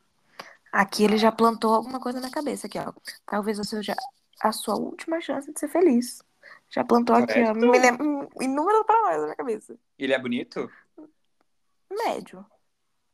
Aqui 0.70 1.04
ele 1.04 1.16
já 1.16 1.32
plantou 1.32 1.74
alguma 1.74 2.00
coisa 2.00 2.20
na 2.20 2.30
cabeça 2.30 2.66
aqui, 2.66 2.78
ó. 2.78 2.92
Talvez 3.26 3.58
você 3.58 3.76
seja 3.76 3.94
a 4.40 4.52
sua 4.52 4.76
última 4.76 5.20
chance 5.20 5.52
de 5.52 5.58
ser 5.58 5.68
feliz. 5.68 6.22
Já 6.68 6.84
plantou 6.84 7.16
aqui, 7.16 7.40
ó, 7.42 7.52
hum, 7.52 8.28
inúmeras 8.40 8.86
palavras 8.86 9.28
na 9.28 9.36
cabeça. 9.36 9.78
Ele 9.98 10.12
é 10.12 10.18
bonito? 10.18 10.70
Médio. 11.90 12.44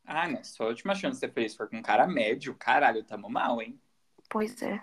Ah, 0.05 0.27
não. 0.27 0.43
Sua 0.43 0.67
última 0.67 0.95
chance 0.95 1.15
de 1.15 1.19
ser 1.19 1.33
feliz 1.33 1.55
for 1.55 1.69
com 1.69 1.77
um 1.77 1.81
cara 1.81 2.07
médio, 2.07 2.55
caralho, 2.55 3.03
tamo 3.03 3.29
mal, 3.29 3.61
hein? 3.61 3.79
Pois 4.29 4.61
é. 4.61 4.81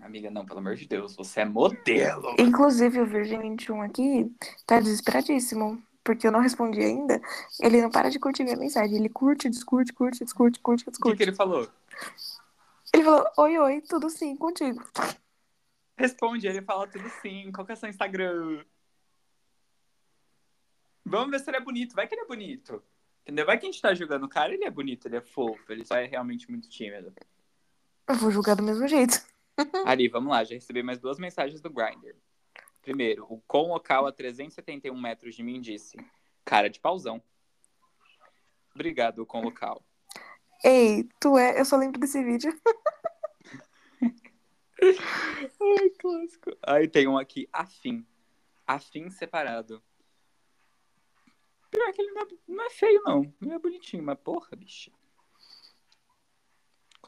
Amiga, 0.00 0.30
não, 0.30 0.46
pelo 0.46 0.60
amor 0.60 0.76
de 0.76 0.86
Deus, 0.86 1.14
você 1.16 1.40
é 1.40 1.44
modelo. 1.44 2.34
Inclusive, 2.38 3.00
o 3.00 3.06
Virgem 3.06 3.40
21 3.40 3.82
aqui 3.82 4.32
tá 4.66 4.80
desesperadíssimo. 4.80 5.82
Porque 6.04 6.26
eu 6.26 6.32
não 6.32 6.40
respondi 6.40 6.80
ainda. 6.80 7.20
Ele 7.60 7.82
não 7.82 7.90
para 7.90 8.08
de 8.08 8.18
curtir 8.18 8.42
minha 8.42 8.56
mensagem. 8.56 8.96
Ele 8.96 9.10
curte, 9.10 9.50
descurte, 9.50 9.92
curte, 9.92 10.24
descurte, 10.24 10.58
curte, 10.58 10.88
O 10.88 10.92
que, 10.92 11.16
que 11.16 11.22
ele 11.22 11.34
falou? 11.34 11.68
Ele 12.94 13.04
falou, 13.04 13.26
oi, 13.36 13.58
oi, 13.58 13.80
tudo 13.82 14.08
sim, 14.08 14.34
contigo. 14.34 14.82
Responde, 15.98 16.46
ele 16.46 16.62
fala 16.62 16.86
tudo 16.86 17.10
sim. 17.20 17.52
Qual 17.52 17.66
que 17.66 17.72
é 17.72 17.76
seu 17.76 17.90
Instagram? 17.90 18.64
Vamos 21.04 21.30
ver 21.30 21.40
se 21.40 21.50
ele 21.50 21.58
é 21.58 21.60
bonito. 21.60 21.94
Vai 21.94 22.06
que 22.06 22.14
ele 22.14 22.22
é 22.22 22.26
bonito. 22.26 22.82
Entendeu? 23.22 23.44
Vai 23.44 23.58
que 23.58 23.66
a 23.66 23.70
gente 23.70 23.82
tá 23.82 23.92
julgando 23.92 24.24
o 24.24 24.28
cara, 24.30 24.54
ele 24.54 24.64
é 24.64 24.70
bonito, 24.70 25.06
ele 25.06 25.16
é 25.16 25.20
fofo, 25.20 25.70
ele 25.70 25.84
só 25.84 25.96
é 25.96 26.06
realmente 26.06 26.50
muito 26.50 26.66
tímido. 26.66 27.12
Eu 28.08 28.14
vou 28.14 28.30
julgar 28.30 28.56
do 28.56 28.62
mesmo 28.62 28.88
jeito. 28.88 29.22
Ari, 29.86 30.08
vamos 30.08 30.30
lá, 30.30 30.44
já 30.44 30.54
recebi 30.54 30.82
mais 30.82 30.98
duas 30.98 31.18
mensagens 31.18 31.60
do 31.60 31.70
Grindr. 31.70 32.16
Primeiro, 32.80 33.26
o 33.28 33.40
com 33.46 33.68
local 33.68 34.06
a 34.06 34.12
371 34.12 34.98
metros 34.98 35.34
de 35.34 35.42
mim 35.42 35.60
disse: 35.60 35.96
Cara 36.44 36.70
de 36.70 36.80
pauzão. 36.80 37.22
Obrigado, 38.74 39.26
com 39.26 39.40
local. 39.40 39.84
Ei, 40.64 41.08
tu 41.20 41.36
é. 41.36 41.60
Eu 41.60 41.64
só 41.64 41.76
lembro 41.76 42.00
desse 42.00 42.22
vídeo. 42.22 42.52
Ai, 44.80 45.90
clássico. 45.98 46.56
Aí 46.62 46.88
tem 46.88 47.08
um 47.08 47.18
aqui, 47.18 47.48
afim. 47.52 48.06
Afim 48.66 49.10
separado. 49.10 49.82
Pior 51.70 51.92
que 51.92 52.00
ele 52.00 52.12
não 52.12 52.22
é, 52.22 52.26
não 52.46 52.64
é 52.64 52.70
feio, 52.70 53.02
não. 53.04 53.34
Não 53.40 53.54
é 53.54 53.58
bonitinho, 53.58 54.02
mas 54.02 54.18
porra, 54.20 54.56
bicho. 54.56 54.90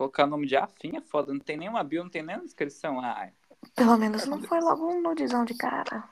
Colocar 0.00 0.24
o 0.24 0.28
nome 0.28 0.46
de 0.46 0.56
afim 0.56 0.96
é 0.96 1.00
foda. 1.02 1.30
Não 1.30 1.40
tem 1.40 1.58
nenhuma 1.58 1.84
bio, 1.84 2.02
não 2.02 2.08
tem 2.08 2.22
nenhuma 2.22 2.46
descrição. 2.46 3.00
Ah, 3.00 3.28
Pelo 3.76 3.98
menos 3.98 4.24
não 4.24 4.40
foi 4.40 4.58
logo 4.58 4.90
um 4.90 5.02
nudizão 5.02 5.44
de 5.44 5.52
cara. 5.52 6.08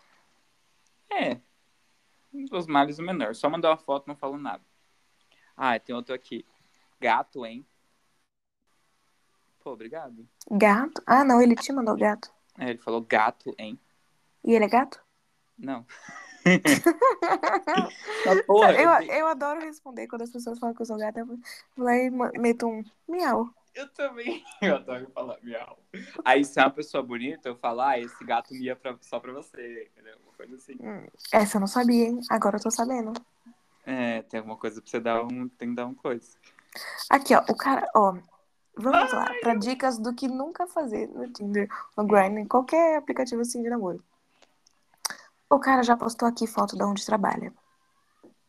é. 1.10 1.40
Um 2.30 2.44
dos 2.44 2.66
males 2.66 2.98
o 2.98 3.02
menor. 3.02 3.34
Só 3.34 3.48
mandou 3.48 3.70
uma 3.70 3.78
foto, 3.78 4.06
não 4.06 4.14
falou 4.14 4.36
nada. 4.36 4.62
Ah, 5.56 5.80
tem 5.80 5.96
outro 5.96 6.14
aqui. 6.14 6.44
Gato, 7.00 7.46
hein? 7.46 7.66
Pô, 9.60 9.72
obrigado. 9.72 10.28
Gato? 10.50 11.02
Ah, 11.06 11.24
não, 11.24 11.40
ele 11.40 11.56
te 11.56 11.72
mandou 11.72 11.96
gato. 11.96 12.30
É, 12.58 12.68
ele 12.68 12.78
falou 12.78 13.00
gato, 13.00 13.54
hein? 13.56 13.80
E 14.44 14.52
ele 14.52 14.66
é 14.66 14.68
gato? 14.68 15.02
Não. 15.56 15.86
Porra, 18.46 18.74
eu, 18.74 18.90
eu, 18.90 19.02
eu 19.20 19.26
adoro 19.26 19.60
responder 19.60 20.06
quando 20.08 20.22
as 20.22 20.30
pessoas 20.30 20.58
falam 20.58 20.74
que 20.74 20.82
eu 20.82 20.86
sou 20.86 20.98
gata. 20.98 21.20
Eu 21.20 21.26
vou 21.26 21.38
lá 21.78 21.96
e 21.96 22.10
meto 22.10 22.68
um 22.68 22.84
miau. 23.08 23.48
Eu 23.78 23.88
também. 23.88 24.44
Eu 24.60 24.76
adoro 24.76 25.10
falar 25.14 25.38
miau. 25.42 25.78
Aí, 26.24 26.44
se 26.44 26.58
é 26.58 26.62
uma 26.64 26.70
pessoa 26.70 27.02
bonita, 27.02 27.48
eu 27.48 27.56
falo, 27.56 27.80
ah, 27.80 27.98
esse 27.98 28.24
gato 28.24 28.52
mia 28.54 28.74
pra- 28.74 28.96
só 29.00 29.20
pra 29.20 29.32
você. 29.32 29.90
Entendeu? 29.92 30.16
Uma 30.24 30.32
coisa 30.32 30.54
assim. 30.56 30.76
Essa 31.32 31.56
eu 31.56 31.60
não 31.60 31.66
sabia, 31.66 32.06
hein? 32.06 32.20
Agora 32.30 32.56
eu 32.56 32.62
tô 32.62 32.70
sabendo. 32.70 33.12
É, 33.86 34.22
tem 34.22 34.38
alguma 34.38 34.56
coisa 34.56 34.80
pra 34.82 34.90
você 34.90 35.00
dar 35.00 35.22
um. 35.24 35.48
Tem 35.48 35.70
que 35.70 35.74
dar 35.76 35.86
um 35.86 35.94
coisa. 35.94 36.36
Aqui, 37.08 37.34
ó, 37.34 37.42
o 37.48 37.56
cara, 37.56 37.88
ó. 37.94 38.16
Vamos 38.80 39.12
lá, 39.12 39.26
pra 39.40 39.54
dicas 39.56 39.98
do 39.98 40.14
que 40.14 40.28
nunca 40.28 40.64
fazer 40.68 41.08
no 41.08 41.28
Tinder, 41.32 41.68
no 41.96 42.06
Grindr, 42.06 42.38
em 42.38 42.46
qualquer 42.46 42.96
aplicativo 42.98 43.40
assim 43.40 43.60
de 43.60 43.68
namoro. 43.68 44.04
O 45.50 45.58
cara 45.58 45.82
já 45.82 45.96
postou 45.96 46.28
aqui 46.28 46.46
foto 46.46 46.76
de 46.76 46.84
onde 46.84 47.04
trabalha. 47.04 47.52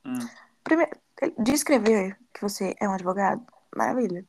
Hum. 0.06 0.20
Primeiro, 0.64 0.92
ele- 1.22 1.34
de 1.40 1.52
escrever 1.54 2.16
que 2.32 2.42
você 2.42 2.76
é 2.80 2.88
um 2.88 2.94
advogado, 2.94 3.44
maravilha. 3.76 4.26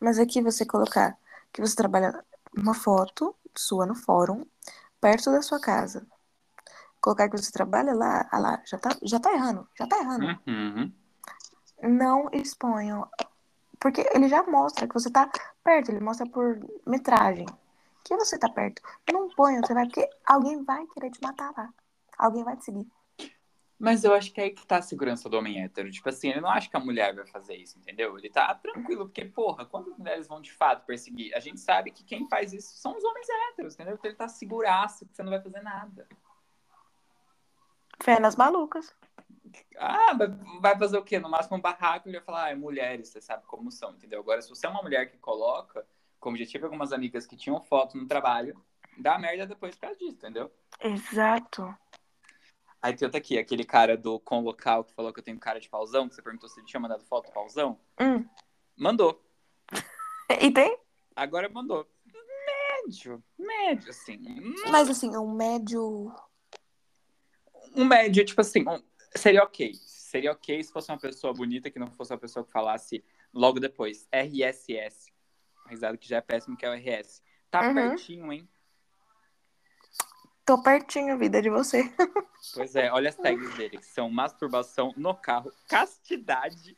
Mas 0.00 0.18
aqui 0.18 0.42
você 0.42 0.64
colocar 0.64 1.16
que 1.52 1.60
você 1.60 1.74
trabalha 1.76 2.24
uma 2.56 2.74
foto 2.74 3.34
sua 3.54 3.86
no 3.86 3.94
fórum, 3.94 4.44
perto 5.00 5.30
da 5.30 5.42
sua 5.42 5.60
casa. 5.60 6.06
Colocar 7.00 7.28
que 7.28 7.36
você 7.36 7.50
trabalha 7.50 7.94
lá, 7.94 8.28
ah 8.30 8.38
lá, 8.38 8.62
já 8.64 8.78
tá, 8.78 8.90
já 9.02 9.18
tá 9.18 9.32
errando, 9.32 9.68
já 9.76 9.86
tá 9.86 9.98
errando. 9.98 10.26
Uhum. 10.46 10.92
Não 11.82 12.28
exponham. 12.32 13.08
Porque 13.80 14.08
ele 14.14 14.28
já 14.28 14.44
mostra 14.44 14.86
que 14.86 14.94
você 14.94 15.10
tá 15.10 15.28
perto, 15.64 15.90
ele 15.90 16.00
mostra 16.00 16.26
por 16.26 16.60
metragem. 16.86 17.46
Que 18.04 18.16
você 18.16 18.38
tá 18.38 18.48
perto. 18.48 18.80
Não 19.12 19.28
ponha, 19.30 19.60
você 19.60 19.74
vai, 19.74 19.86
porque 19.86 20.08
alguém 20.24 20.62
vai 20.62 20.86
querer 20.86 21.10
te 21.10 21.20
matar 21.20 21.52
lá. 21.56 21.68
Alguém 22.16 22.44
vai 22.44 22.56
te 22.56 22.64
seguir. 22.64 22.86
Mas 23.82 24.04
eu 24.04 24.14
acho 24.14 24.32
que 24.32 24.40
é 24.40 24.44
aí 24.44 24.50
que 24.52 24.64
tá 24.64 24.76
a 24.76 24.82
segurança 24.82 25.28
do 25.28 25.36
homem 25.36 25.60
hétero. 25.60 25.90
Tipo 25.90 26.08
assim, 26.08 26.28
ele 26.28 26.40
não 26.40 26.48
acha 26.48 26.70
que 26.70 26.76
a 26.76 26.80
mulher 26.80 27.12
vai 27.16 27.26
fazer 27.26 27.56
isso, 27.56 27.76
entendeu? 27.80 28.16
Ele 28.16 28.30
tá 28.30 28.54
tranquilo, 28.54 29.06
porque, 29.06 29.24
porra, 29.24 29.66
quantas 29.66 29.98
mulheres 29.98 30.28
vão 30.28 30.40
de 30.40 30.52
fato 30.52 30.86
perseguir? 30.86 31.34
A 31.34 31.40
gente 31.40 31.58
sabe 31.58 31.90
que 31.90 32.04
quem 32.04 32.28
faz 32.28 32.52
isso 32.52 32.76
são 32.76 32.96
os 32.96 33.02
homens 33.02 33.26
héteros, 33.28 33.74
entendeu? 33.74 33.94
Então 33.94 34.08
ele 34.08 34.16
tá 34.16 34.28
seguraço 34.28 35.04
que 35.04 35.16
você 35.16 35.24
não 35.24 35.30
vai 35.30 35.42
fazer 35.42 35.62
nada. 35.62 36.06
Fé 38.00 38.20
nas 38.20 38.36
malucas. 38.36 38.94
Ah, 39.76 40.14
vai- 40.14 40.28
vai 40.60 40.78
fazer 40.78 40.96
o 40.98 41.02
quê? 41.02 41.18
No 41.18 41.28
máximo 41.28 41.56
um 41.56 41.60
barraco, 41.60 42.08
ele 42.08 42.18
vai 42.18 42.24
falar, 42.24 42.44
ah, 42.44 42.50
é 42.50 42.54
mulheres, 42.54 43.08
você 43.08 43.20
sabe 43.20 43.44
como 43.46 43.72
são, 43.72 43.90
entendeu? 43.94 44.20
Agora, 44.20 44.40
se 44.40 44.48
você 44.48 44.64
é 44.64 44.70
uma 44.70 44.82
mulher 44.82 45.10
que 45.10 45.18
coloca, 45.18 45.84
como 46.20 46.36
já 46.36 46.46
tive 46.46 46.64
algumas 46.66 46.92
amigas 46.92 47.26
que 47.26 47.36
tinham 47.36 47.60
foto 47.60 47.98
no 47.98 48.06
trabalho, 48.06 48.64
dá 48.96 49.18
merda 49.18 49.44
depois 49.44 49.74
por 49.74 49.80
causa 49.80 49.98
disso, 49.98 50.14
entendeu? 50.18 50.52
Exato. 50.80 51.76
Aí 52.82 52.94
tem 52.94 53.06
outro 53.06 53.18
aqui, 53.18 53.38
aquele 53.38 53.64
cara 53.64 53.96
do 53.96 54.18
com 54.18 54.40
local 54.40 54.82
que 54.84 54.92
falou 54.92 55.12
que 55.12 55.20
eu 55.20 55.24
tenho 55.24 55.38
cara 55.38 55.60
de 55.60 55.68
pauzão, 55.68 56.08
que 56.08 56.14
você 56.16 56.20
perguntou 56.22 56.48
se 56.48 56.58
ele 56.58 56.66
tinha 56.66 56.80
mandado 56.80 57.04
foto 57.04 57.26
do 57.26 57.32
pauzão. 57.32 57.78
Hum. 58.00 58.26
Mandou. 58.76 59.22
E 60.40 60.50
tem? 60.50 60.78
Agora 61.14 61.46
mandou. 61.48 61.86
Médio, 62.86 63.22
médio, 63.38 63.90
assim. 63.90 64.18
Mas 64.70 64.88
assim, 64.88 65.14
um 65.16 65.30
médio. 65.32 66.10
Um 67.76 67.84
médio, 67.84 68.24
tipo 68.24 68.40
assim, 68.40 68.64
um- 68.66 68.82
seria 69.14 69.42
ok. 69.44 69.72
Seria 69.74 70.32
ok 70.32 70.64
se 70.64 70.72
fosse 70.72 70.90
uma 70.90 70.98
pessoa 70.98 71.32
bonita, 71.34 71.70
que 71.70 71.78
não 71.78 71.90
fosse 71.90 72.12
uma 72.12 72.18
pessoa 72.18 72.44
que 72.44 72.50
falasse 72.50 73.04
logo 73.32 73.60
depois, 73.60 74.08
RSS. 74.10 75.12
Risado 75.68 75.98
que 75.98 76.08
já 76.08 76.16
é 76.16 76.20
péssimo, 76.22 76.56
que 76.56 76.64
é 76.64 76.70
o 76.70 76.74
RS. 76.74 77.22
Tá 77.50 77.68
Uhum. 77.68 77.74
pertinho, 77.74 78.32
hein? 78.32 78.48
Tô 80.44 80.60
pertinho, 80.62 81.18
vida 81.18 81.40
de 81.40 81.48
você. 81.48 81.92
Pois 82.54 82.74
é, 82.74 82.90
olha 82.92 83.08
as 83.08 83.14
tags 83.16 83.54
dele, 83.54 83.78
que 83.78 83.86
são 83.86 84.10
masturbação 84.10 84.92
no 84.96 85.14
carro, 85.14 85.52
castidade. 85.68 86.76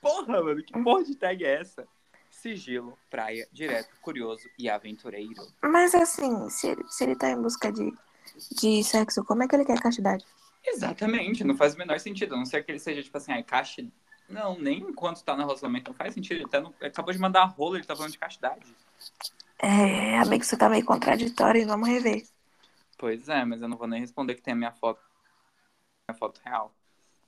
Porra, 0.00 0.42
mano, 0.42 0.62
que 0.62 0.72
porra 0.82 1.04
de 1.04 1.16
tag 1.16 1.44
é 1.44 1.60
essa? 1.60 1.86
Sigilo, 2.30 2.96
praia, 3.10 3.48
direto, 3.52 3.88
curioso 4.00 4.48
e 4.58 4.68
aventureiro. 4.70 5.42
Mas 5.62 5.94
assim, 5.94 6.48
se 6.48 6.68
ele, 6.68 6.84
se 6.88 7.02
ele 7.04 7.16
tá 7.16 7.30
em 7.30 7.40
busca 7.40 7.72
de, 7.72 7.92
de 8.52 8.84
sexo, 8.84 9.24
como 9.24 9.42
é 9.42 9.48
que 9.48 9.56
ele 9.56 9.64
quer 9.64 9.80
castidade? 9.80 10.24
Exatamente, 10.64 11.42
não 11.42 11.56
faz 11.56 11.74
o 11.74 11.78
menor 11.78 11.98
sentido. 11.98 12.34
A 12.34 12.38
não 12.38 12.44
ser 12.46 12.62
que 12.64 12.70
ele 12.70 12.78
seja, 12.78 13.02
tipo 13.02 13.16
assim, 13.16 13.32
ai, 13.32 13.42
caixa. 13.42 13.84
Não, 14.28 14.58
nem 14.58 14.78
enquanto 14.80 15.22
tá 15.22 15.34
no 15.34 15.40
relacionamento, 15.44 15.90
não 15.90 15.96
faz 15.96 16.12
sentido. 16.14 16.40
Ele, 16.40 16.48
tá 16.48 16.60
no- 16.60 16.74
ele 16.80 16.88
acabou 16.88 17.12
de 17.12 17.18
mandar 17.18 17.42
a 17.42 17.46
rola, 17.46 17.76
ele 17.78 17.86
tá 17.86 17.94
falando 17.96 18.12
de 18.12 18.18
castidade. 18.18 18.66
É, 19.58 20.18
amigo, 20.18 20.44
você 20.44 20.56
tá 20.56 20.68
meio 20.68 20.84
contraditório 20.84 21.62
e 21.62 21.64
vamos 21.64 21.88
rever. 21.88 22.22
Pois 22.96 23.28
é, 23.28 23.44
mas 23.44 23.60
eu 23.60 23.68
não 23.68 23.76
vou 23.76 23.86
nem 23.86 24.00
responder 24.00 24.34
que 24.34 24.42
tem 24.42 24.52
a 24.52 24.56
minha 24.56 24.72
foto. 24.72 25.00
Minha 26.08 26.18
foto 26.18 26.40
real. 26.44 26.74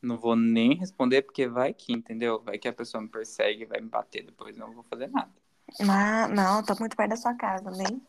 Não 0.00 0.16
vou 0.16 0.36
nem 0.36 0.74
responder 0.74 1.22
porque 1.22 1.48
vai 1.48 1.74
que, 1.74 1.92
entendeu? 1.92 2.40
Vai 2.40 2.58
que 2.58 2.68
a 2.68 2.72
pessoa 2.72 3.02
me 3.02 3.08
persegue, 3.08 3.66
vai 3.66 3.80
me 3.80 3.88
bater 3.88 4.24
depois, 4.24 4.56
não 4.56 4.72
vou 4.72 4.84
fazer 4.84 5.08
nada. 5.08 5.32
Mas, 5.80 6.30
não, 6.30 6.62
tô 6.62 6.74
muito 6.78 6.96
perto 6.96 7.10
da 7.10 7.16
sua 7.16 7.34
casa, 7.34 7.70
nem, 7.70 8.00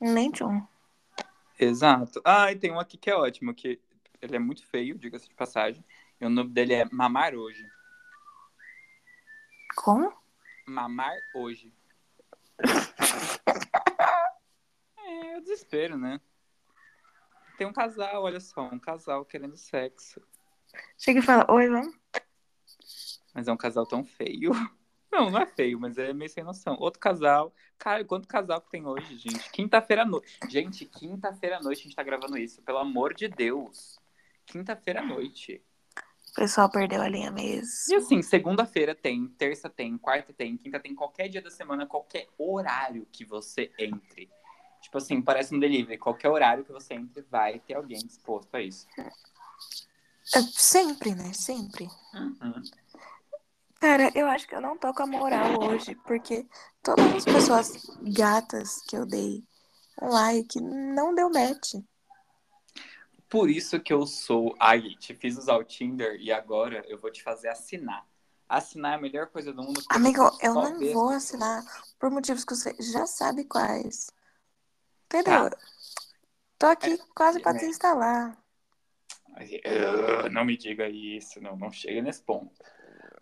nem 0.00 0.30
tchum. 0.30 0.62
Exato. 1.58 2.20
Ah, 2.24 2.52
e 2.52 2.56
tem 2.56 2.70
um 2.70 2.78
aqui 2.78 2.96
que 2.98 3.10
é 3.10 3.16
ótimo, 3.16 3.54
que 3.54 3.80
ele 4.20 4.36
é 4.36 4.38
muito 4.38 4.64
feio, 4.66 4.98
diga-se 4.98 5.28
de 5.28 5.34
passagem. 5.34 5.84
E 6.20 6.26
o 6.26 6.30
nome 6.30 6.50
dele 6.50 6.74
é 6.74 6.84
Mamar 6.92 7.34
Hoje. 7.34 7.66
Como? 9.76 10.12
Mamar 10.66 11.16
Hoje. 11.34 11.72
É, 15.08 15.38
o 15.38 15.40
desespero, 15.40 15.96
né? 15.96 16.20
Tem 17.56 17.66
um 17.66 17.72
casal, 17.72 18.22
olha 18.22 18.40
só, 18.40 18.62
um 18.62 18.78
casal 18.78 19.24
querendo 19.24 19.56
sexo. 19.56 20.20
Chega 20.98 21.20
e 21.20 21.22
fala, 21.22 21.46
oi, 21.50 21.68
vamos? 21.68 21.94
Mas 23.34 23.48
é 23.48 23.52
um 23.52 23.56
casal 23.56 23.86
tão 23.86 24.04
feio. 24.04 24.50
Não, 25.12 25.30
não 25.30 25.40
é 25.40 25.46
feio, 25.46 25.80
mas 25.80 25.96
é 25.96 26.12
meio 26.12 26.28
sem 26.28 26.44
noção. 26.44 26.76
Outro 26.78 27.00
casal. 27.00 27.54
Cara, 27.78 28.04
quanto 28.04 28.28
casal 28.28 28.60
que 28.60 28.68
tem 28.68 28.84
hoje, 28.86 29.16
gente? 29.16 29.50
Quinta-feira 29.50 30.02
à 30.02 30.04
noite. 30.04 30.38
Gente, 30.46 30.84
quinta-feira 30.84 31.56
à 31.56 31.60
noite 31.62 31.80
a 31.80 31.82
gente 31.84 31.96
tá 31.96 32.02
gravando 32.02 32.36
isso. 32.36 32.60
Pelo 32.60 32.76
amor 32.76 33.14
de 33.14 33.26
Deus. 33.26 33.98
Quinta-feira 34.44 35.00
à 35.00 35.06
noite. 35.06 35.62
O 36.32 36.34
pessoal 36.34 36.68
perdeu 36.70 37.00
a 37.00 37.08
linha 37.08 37.28
E 37.28 37.32
mesmo. 37.32 37.96
assim, 37.96 38.20
segunda-feira 38.20 38.94
tem, 38.94 39.26
terça 39.38 39.70
tem, 39.70 39.96
quarta 39.96 40.34
tem, 40.34 40.54
quinta 40.58 40.78
tem, 40.78 40.94
qualquer 40.94 41.28
dia 41.28 41.40
da 41.40 41.50
semana, 41.50 41.86
qualquer 41.86 42.28
horário 42.36 43.06
que 43.10 43.24
você 43.24 43.72
entre. 43.78 44.28
Tipo 44.86 44.98
assim, 44.98 45.20
parece 45.20 45.52
um 45.52 45.58
delivery. 45.58 45.98
Qualquer 45.98 46.28
horário 46.28 46.64
que 46.64 46.70
você 46.70 46.94
entre, 46.94 47.20
vai 47.22 47.58
ter 47.58 47.74
alguém 47.74 47.98
disposto 47.98 48.54
a 48.54 48.62
isso. 48.62 48.86
É, 50.32 50.40
sempre, 50.52 51.12
né? 51.12 51.32
Sempre. 51.32 51.88
Uhum. 52.14 52.62
Cara, 53.80 54.12
eu 54.14 54.28
acho 54.28 54.46
que 54.46 54.54
eu 54.54 54.60
não 54.60 54.78
tô 54.78 54.94
com 54.94 55.02
a 55.02 55.06
moral 55.06 55.60
hoje, 55.60 55.96
porque 56.06 56.46
todas 56.84 57.04
as 57.16 57.24
pessoas 57.24 57.72
gatas 58.00 58.80
que 58.82 58.96
eu 58.96 59.04
dei 59.04 59.42
um 60.00 60.08
like 60.08 60.60
não 60.60 61.12
deu 61.12 61.30
match. 61.30 61.74
Por 63.28 63.50
isso 63.50 63.80
que 63.80 63.92
eu 63.92 64.06
sou. 64.06 64.54
Ai, 64.60 64.94
te 65.00 65.16
fiz 65.16 65.36
usar 65.36 65.56
o 65.56 65.64
Tinder 65.64 66.14
e 66.20 66.30
agora 66.30 66.84
eu 66.86 66.96
vou 66.96 67.10
te 67.10 67.24
fazer 67.24 67.48
assinar. 67.48 68.06
Assinar 68.48 68.92
é 68.92 68.94
a 68.94 69.00
melhor 69.00 69.26
coisa 69.26 69.52
do 69.52 69.64
mundo. 69.64 69.82
Amigo, 69.88 70.30
eu 70.40 70.54
não 70.54 70.78
vou 70.92 71.08
assinar 71.08 71.64
por 71.98 72.08
motivos 72.08 72.44
que 72.44 72.54
você 72.54 72.72
já 72.78 73.04
sabe 73.04 73.42
quais. 73.42 74.14
Entendeu? 75.06 75.50
Tá. 75.50 75.58
Tô 76.58 76.66
aqui 76.66 76.92
É, 76.92 76.98
quase 77.14 77.40
pra 77.40 77.52
é. 77.52 77.54
desinstalar. 77.54 78.36
"Ah, 79.34 80.28
Não 80.30 80.44
me 80.44 80.56
diga 80.56 80.88
isso, 80.88 81.40
não, 81.40 81.56
não 81.56 81.70
chega 81.70 82.00
nesse 82.02 82.22
ponto. 82.22 82.52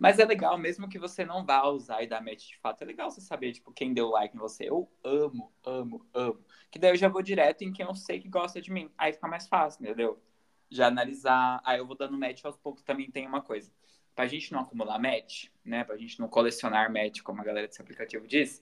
Mas 0.01 0.19
é 0.19 0.25
legal, 0.25 0.59
mesmo 0.59 0.89
que 0.89 0.99
você 0.99 1.25
não 1.25 1.45
vá 1.45 1.65
usar 1.69 2.03
e 2.03 2.07
dar 2.07 2.21
match 2.21 2.49
de 2.49 2.59
fato, 2.59 2.83
é 2.83 2.85
legal 2.85 3.11
você 3.11 3.21
saber, 3.21 3.53
tipo, 3.53 3.73
quem 3.73 3.95
deu 3.95 4.09
like 4.11 4.35
em 4.37 4.41
você. 4.41 4.69
Eu 4.69 4.89
amo, 5.05 5.53
amo, 5.65 6.05
amo. 6.13 6.45
Que 6.71 6.79
daí 6.79 6.91
eu 6.91 6.97
já 6.97 7.09
vou 7.09 7.23
direto 7.23 7.63
em 7.63 7.73
quem 7.73 7.87
eu 7.87 7.95
sei 7.95 8.19
que 8.21 8.29
gosta 8.29 8.61
de 8.61 8.73
mim. 8.73 8.91
Aí 8.99 9.13
fica 9.13 9.29
mais 9.29 9.47
fácil, 9.47 9.83
entendeu? 9.85 10.21
Já 10.69 10.89
analisar. 10.89 11.61
Aí 11.65 11.79
eu 11.79 11.87
vou 11.87 11.97
dando 11.97 12.19
match 12.19 12.45
aos 12.45 12.57
poucos 12.57 12.83
também 12.83 13.11
tem 13.11 13.27
uma 13.27 13.41
coisa. 13.41 13.71
Pra 14.17 14.27
gente 14.27 14.53
não 14.53 14.61
acumular 14.61 14.99
match, 14.99 15.47
né? 15.65 15.85
Pra 15.85 15.97
gente 15.97 16.19
não 16.21 16.29
colecionar 16.29 16.93
match, 16.93 17.21
como 17.23 17.41
a 17.41 17.45
galera 17.45 17.67
desse 17.69 17.81
aplicativo 17.81 18.27
diz, 18.27 18.61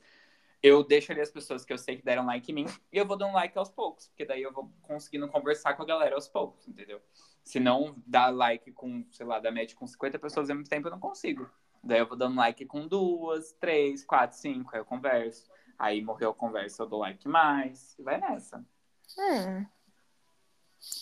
eu 0.63 0.85
deixo 0.85 1.11
ali 1.11 1.21
as 1.21 1.31
pessoas 1.31 1.65
que 1.65 1.73
eu 1.73 1.79
sei 1.79 1.97
que 1.97 2.05
deram 2.05 2.25
like 2.25 2.51
em 2.51 2.55
mim 2.55 2.67
e 2.93 2.97
eu 2.99 3.05
vou 3.07 3.17
dando 3.17 3.33
like 3.35 3.57
aos 3.59 3.69
poucos. 3.71 4.07
Porque 4.09 4.25
daí 4.25 4.43
eu 4.43 4.53
vou 4.53 4.71
conseguindo 4.83 5.27
conversar 5.29 5.75
com 5.75 5.83
a 5.83 5.87
galera 5.87 6.15
aos 6.15 6.29
poucos, 6.29 6.67
entendeu? 6.69 7.01
Se 7.43 7.59
não 7.59 7.97
dar 8.07 8.29
like 8.31 8.71
com, 8.73 9.05
sei 9.11 9.27
lá, 9.27 9.41
dar 9.41 9.51
match 9.51 9.75
com 9.75 9.87
50 9.87 10.19
pessoas 10.19 10.49
ao 10.49 10.57
mesmo 10.57 10.69
tempo, 10.69 10.87
eu 10.87 10.93
não 10.93 11.01
consigo. 11.01 11.51
Daí 11.83 11.99
eu 11.99 12.07
vou 12.07 12.17
dando 12.17 12.37
like 12.37 12.65
com 12.67 12.87
duas, 12.87 13.53
três, 13.55 14.05
quatro, 14.05 14.39
cinco, 14.39 14.71
aí 14.73 14.81
eu 14.81 14.85
converso. 14.85 15.51
Aí 15.77 16.01
morreu 16.01 16.31
a 16.31 16.35
conversa, 16.35 16.83
eu 16.83 16.87
dou 16.87 17.01
like 17.01 17.27
mais. 17.27 17.99
E 17.99 18.03
vai 18.03 18.21
nessa. 18.21 18.65
Hum. 19.19 19.67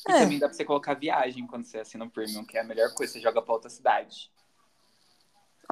E 0.08 0.12
É. 0.12 0.18
também 0.20 0.38
dá 0.38 0.46
pra 0.48 0.56
você 0.56 0.64
colocar 0.64 0.94
viagem 0.94 1.46
quando 1.46 1.64
você 1.64 1.78
assina 1.78 2.04
o 2.06 2.10
Premium, 2.10 2.44
que 2.44 2.56
é 2.56 2.60
a 2.60 2.64
melhor 2.64 2.94
coisa, 2.94 3.12
você 3.12 3.20
joga 3.20 3.42
pra 3.42 3.52
outra 3.52 3.68
cidade. 3.70 4.32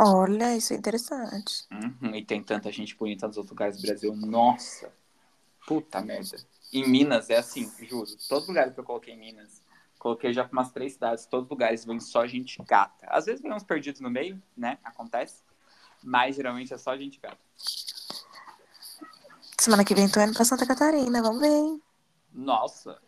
Olha, 0.01 0.57
isso 0.57 0.73
é 0.73 0.77
interessante. 0.77 1.67
Uhum, 1.73 2.15
e 2.15 2.25
tem 2.25 2.41
tanta 2.41 2.71
gente 2.71 2.95
bonita 2.97 3.27
nos 3.27 3.37
outros 3.37 3.51
lugares 3.51 3.77
do 3.77 3.83
Brasil. 3.83 4.15
Nossa! 4.15 4.93
Puta 5.67 6.01
merda. 6.01 6.39
Em 6.73 6.89
Minas 6.89 7.31
é 7.31 7.37
assim, 7.39 7.71
juro. 7.81 8.09
Todos 8.29 8.45
os 8.45 8.49
lugares 8.49 8.73
que 8.73 8.79
eu 8.79 8.85
coloquei 8.85 9.15
em 9.15 9.19
Minas, 9.19 9.61
coloquei 9.99 10.33
já 10.33 10.45
pra 10.45 10.53
umas 10.53 10.71
três 10.71 10.93
cidades, 10.93 11.27
todos 11.27 11.47
os 11.47 11.51
lugares 11.51 11.85
vem 11.85 11.99
só 11.99 12.27
gente 12.29 12.63
gata. 12.63 13.07
Às 13.09 13.27
vezes 13.27 13.43
vem 13.43 13.53
uns 13.53 13.65
perdidos 13.65 14.01
no 14.01 14.09
meio, 14.09 14.41
né? 14.57 14.79
Acontece. 14.85 15.43
Mas 16.03 16.37
geralmente 16.37 16.73
é 16.73 16.79
só 16.79 16.97
gente 16.97 17.19
gata. 17.19 17.39
Semana 19.59 19.85
que 19.85 19.95
vem 19.97 20.09
tô 20.09 20.21
indo 20.21 20.33
pra 20.33 20.45
Santa 20.45 20.65
Catarina, 20.65 21.21
vamos 21.21 21.41
ver. 21.41 21.49
hein? 21.49 21.83
Nossa! 22.33 23.01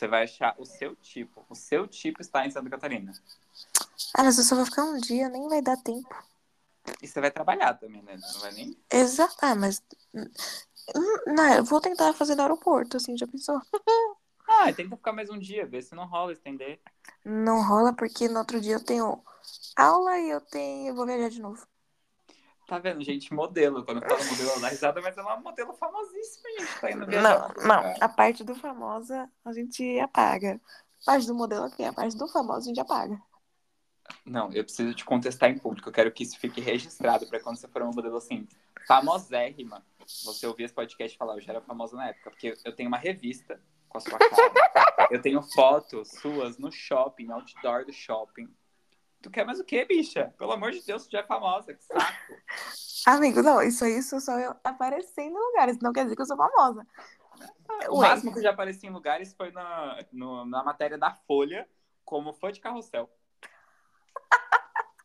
Você 0.00 0.08
vai 0.08 0.22
achar 0.22 0.54
o 0.56 0.64
seu 0.64 0.96
tipo. 0.96 1.44
O 1.46 1.54
seu 1.54 1.86
tipo 1.86 2.22
está 2.22 2.46
em 2.46 2.50
Santa 2.50 2.70
Catarina. 2.70 3.12
Ah, 4.16 4.24
mas 4.24 4.38
eu 4.38 4.44
só 4.44 4.56
vou 4.56 4.64
ficar 4.64 4.84
um 4.84 4.96
dia, 4.98 5.28
nem 5.28 5.46
vai 5.46 5.60
dar 5.60 5.76
tempo. 5.76 6.08
E 7.02 7.06
você 7.06 7.20
vai 7.20 7.30
trabalhar 7.30 7.74
também, 7.74 8.00
né? 8.00 8.16
Não 8.16 8.40
vai 8.40 8.50
nem. 8.52 8.78
Exato. 8.90 9.36
Ah, 9.42 9.54
mas. 9.54 9.82
Hum, 10.14 10.24
Não, 11.26 11.52
eu 11.52 11.64
vou 11.64 11.82
tentar 11.82 12.14
fazer 12.14 12.34
no 12.34 12.40
aeroporto, 12.40 12.96
assim, 12.96 13.14
já 13.14 13.26
pensou? 13.26 13.60
Ah, 14.52 14.72
tenta 14.72 14.96
ficar 14.96 15.12
mais 15.12 15.30
um 15.30 15.38
dia, 15.38 15.64
ver 15.64 15.80
se 15.80 15.94
não 15.94 16.06
rola, 16.06 16.32
estender. 16.32 16.80
Não 17.24 17.62
rola 17.62 17.94
porque 17.94 18.28
no 18.28 18.40
outro 18.40 18.60
dia 18.60 18.74
eu 18.74 18.84
tenho 18.84 19.22
aula 19.76 20.18
e 20.18 20.28
eu 20.30 20.40
tenho. 20.40 20.88
Eu 20.88 20.94
vou 20.94 21.06
viajar 21.06 21.28
de 21.28 21.40
novo. 21.40 21.64
Tá 22.70 22.78
vendo, 22.78 23.02
gente? 23.02 23.34
Modelo. 23.34 23.84
Quando 23.84 24.00
eu 24.00 24.08
falo 24.08 24.24
modelo, 24.26 24.50
ela 24.50 24.60
dá 24.60 24.68
risada, 24.68 25.00
mas 25.02 25.18
ela 25.18 25.32
é 25.32 25.34
uma 25.34 25.42
modelo 25.42 25.74
famosíssima, 25.74 26.48
gente. 26.56 26.80
Tá 26.80 26.90
indo 26.92 27.00
Não, 27.00 27.08
viajar. 27.08 27.54
não. 27.66 27.94
A 28.00 28.08
parte 28.08 28.44
do 28.44 28.54
famosa 28.54 29.28
a 29.44 29.52
gente 29.52 29.98
apaga. 29.98 30.60
A 31.02 31.04
parte 31.04 31.26
do 31.26 31.34
modelo 31.34 31.64
aqui, 31.64 31.82
a 31.82 31.92
parte 31.92 32.16
do 32.16 32.28
famoso 32.28 32.60
a 32.60 32.68
gente 32.68 32.78
apaga. 32.78 33.20
Não, 34.24 34.52
eu 34.52 34.62
preciso 34.62 34.94
te 34.94 35.04
contestar 35.04 35.50
em 35.50 35.58
público. 35.58 35.88
Eu 35.88 35.92
quero 35.92 36.12
que 36.12 36.22
isso 36.22 36.38
fique 36.38 36.60
registrado 36.60 37.26
pra 37.26 37.40
quando 37.40 37.56
você 37.56 37.66
for 37.66 37.82
uma 37.82 37.90
modelo 37.90 38.16
assim, 38.18 38.46
famosérrima, 38.86 39.84
você 40.24 40.46
ouvir 40.46 40.62
esse 40.62 40.74
podcast 40.74 41.16
e 41.16 41.18
falar, 41.18 41.34
eu 41.34 41.40
já 41.40 41.54
era 41.54 41.60
famosa 41.60 41.96
na 41.96 42.10
época. 42.10 42.30
Porque 42.30 42.56
eu 42.64 42.72
tenho 42.72 42.86
uma 42.86 42.98
revista 42.98 43.60
com 43.88 43.98
a 43.98 44.00
sua 44.00 44.16
cara. 44.16 45.08
eu 45.10 45.20
tenho 45.20 45.42
fotos 45.42 46.08
suas 46.20 46.56
no 46.56 46.70
shopping, 46.70 47.32
outdoor 47.32 47.84
do 47.84 47.92
shopping. 47.92 48.48
Tu 49.22 49.30
quer 49.30 49.44
mais 49.44 49.60
o 49.60 49.64
quê, 49.64 49.84
bicha? 49.84 50.34
Pelo 50.38 50.52
amor 50.52 50.70
de 50.72 50.82
Deus, 50.84 51.06
tu 51.06 51.10
já 51.12 51.20
é 51.20 51.26
famosa, 51.26 51.74
que 51.74 51.84
saco. 51.84 52.02
Amigo, 53.06 53.42
não, 53.42 53.62
isso 53.62 53.84
aí 53.84 53.98
isso 53.98 54.18
só 54.20 54.38
eu 54.38 54.54
aparecendo 54.64 55.36
em 55.36 55.38
lugares. 55.38 55.78
Não 55.80 55.92
quer 55.92 56.04
dizer 56.04 56.16
que 56.16 56.22
eu 56.22 56.26
sou 56.26 56.36
famosa. 56.36 56.86
O 57.88 57.98
Ué. 57.98 58.08
máximo 58.08 58.32
que 58.32 58.38
eu 58.38 58.42
já 58.42 58.50
apareci 58.50 58.86
em 58.86 58.90
lugares 58.90 59.32
foi 59.34 59.50
na, 59.52 59.98
no- 60.12 60.44
na 60.46 60.62
matéria 60.64 60.98
da 60.98 61.12
Folha, 61.14 61.68
como 62.04 62.32
fã 62.32 62.50
de 62.50 62.60
carrossel. 62.60 63.10